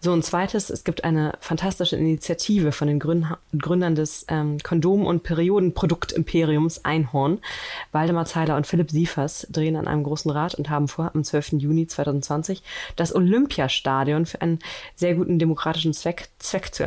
So, 0.00 0.12
ein 0.12 0.22
zweites, 0.22 0.70
es 0.70 0.84
gibt 0.84 1.04
eine 1.04 1.32
fantastische 1.40 1.96
Initiative 1.96 2.72
von 2.72 2.88
den 2.88 2.98
Gründern 2.98 3.94
des 3.94 4.24
ähm, 4.28 4.58
Kondom- 4.62 5.06
und 5.06 5.22
Periodenprodukt-Imperiums 5.22 6.84
Einhorn. 6.84 7.40
Waldemar 7.92 8.26
Zeiler 8.26 8.56
und 8.56 8.66
Philipp 8.66 8.90
Siefers 8.90 9.46
drehen 9.50 9.76
an 9.76 9.88
einem 9.88 10.04
großen 10.04 10.30
Rad 10.30 10.54
und 10.54 10.70
haben 10.70 10.88
vor, 10.88 11.10
am 11.14 11.24
12. 11.24 11.54
Juni 11.54 11.86
2020 11.86 12.62
das 12.96 13.14
Olympiastadion 13.14 14.26
für 14.26 14.40
einen 14.40 14.60
sehr 14.94 15.14
guten 15.14 15.38
demokratischen 15.38 15.92
Zweck, 15.92 16.28
Zweck 16.38 16.74
zu 16.74 16.83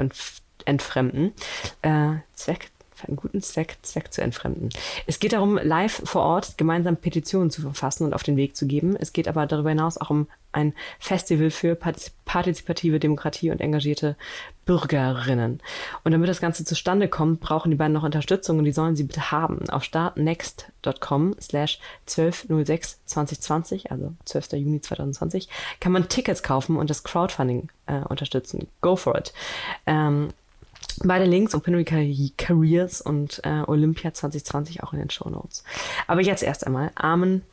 entfremden. 0.65 1.33
Äh, 1.81 2.15
Zweck, 2.33 2.71
für 2.93 3.07
einen 3.07 3.17
guten 3.17 3.41
Zweck, 3.41 3.77
Zweck 3.83 4.11
zu 4.11 4.21
entfremden. 4.21 4.69
Es 5.05 5.19
geht 5.19 5.33
darum, 5.33 5.59
live 5.61 6.01
vor 6.03 6.23
Ort 6.23 6.57
gemeinsam 6.57 6.97
Petitionen 6.97 7.51
zu 7.51 7.61
verfassen 7.61 8.05
und 8.05 8.13
auf 8.13 8.23
den 8.23 8.37
Weg 8.37 8.55
zu 8.55 8.65
geben. 8.65 8.95
Es 8.95 9.13
geht 9.13 9.27
aber 9.27 9.45
darüber 9.45 9.69
hinaus 9.69 9.97
auch 9.97 10.09
um 10.09 10.27
ein 10.51 10.73
Festival 10.99 11.51
für 11.51 11.75
partizipative 11.75 12.99
Demokratie 12.99 13.51
und 13.51 13.61
engagierte 13.61 14.15
Bürgerinnen. 14.67 15.61
Und 16.03 16.11
damit 16.11 16.29
das 16.29 16.41
Ganze 16.41 16.63
zustande 16.63 17.07
kommt, 17.07 17.39
brauchen 17.39 17.71
die 17.71 17.77
beiden 17.77 17.93
noch 17.93 18.03
Unterstützung 18.03 18.59
und 18.59 18.65
die 18.65 18.71
sollen 18.71 18.95
sie 18.95 19.05
bitte 19.05 19.31
haben. 19.31 19.67
Auf 19.69 19.83
startnext.com 19.83 21.35
slash 21.41 21.79
1206 22.07 22.99
2020, 23.05 23.91
also 23.91 24.13
12. 24.25 24.53
Juni 24.53 24.81
2020, 24.81 25.49
kann 25.79 25.91
man 25.91 26.09
Tickets 26.09 26.43
kaufen 26.43 26.77
und 26.77 26.91
das 26.91 27.03
Crowdfunding 27.03 27.69
äh, 27.87 28.01
unterstützen. 28.01 28.67
Go 28.81 28.95
for 28.95 29.17
it. 29.17 29.33
Ähm, 29.87 30.29
Beide 31.03 31.25
Links 31.25 31.53
und 31.53 31.63
Pinnery 31.63 32.33
Careers 32.37 33.01
und 33.01 33.41
äh, 33.43 33.61
Olympia 33.67 34.13
2020 34.13 34.81
auch 34.83 34.93
in 34.93 34.99
den 34.99 35.11
Show 35.11 35.29
Notes. 35.29 35.63
Aber 36.07 36.21
jetzt 36.21 36.41
erst 36.41 36.65
einmal 36.65 36.91
Amen 36.95 37.43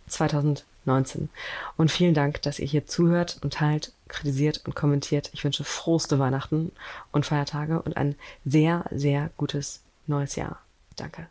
2019. 0.84 1.28
Und 1.76 1.90
vielen 1.90 2.14
Dank, 2.14 2.42
dass 2.42 2.58
ihr 2.58 2.66
hier 2.66 2.86
zuhört 2.86 3.38
und 3.42 3.54
teilt, 3.54 3.92
kritisiert 4.08 4.62
und 4.64 4.74
kommentiert. 4.74 5.30
Ich 5.32 5.44
wünsche 5.44 5.64
frohste 5.64 6.18
Weihnachten 6.18 6.72
und 7.12 7.26
Feiertage 7.26 7.82
und 7.82 7.96
ein 7.96 8.14
sehr, 8.44 8.84
sehr 8.90 9.30
gutes 9.36 9.82
neues 10.06 10.36
Jahr. 10.36 10.60
Danke. 10.96 11.26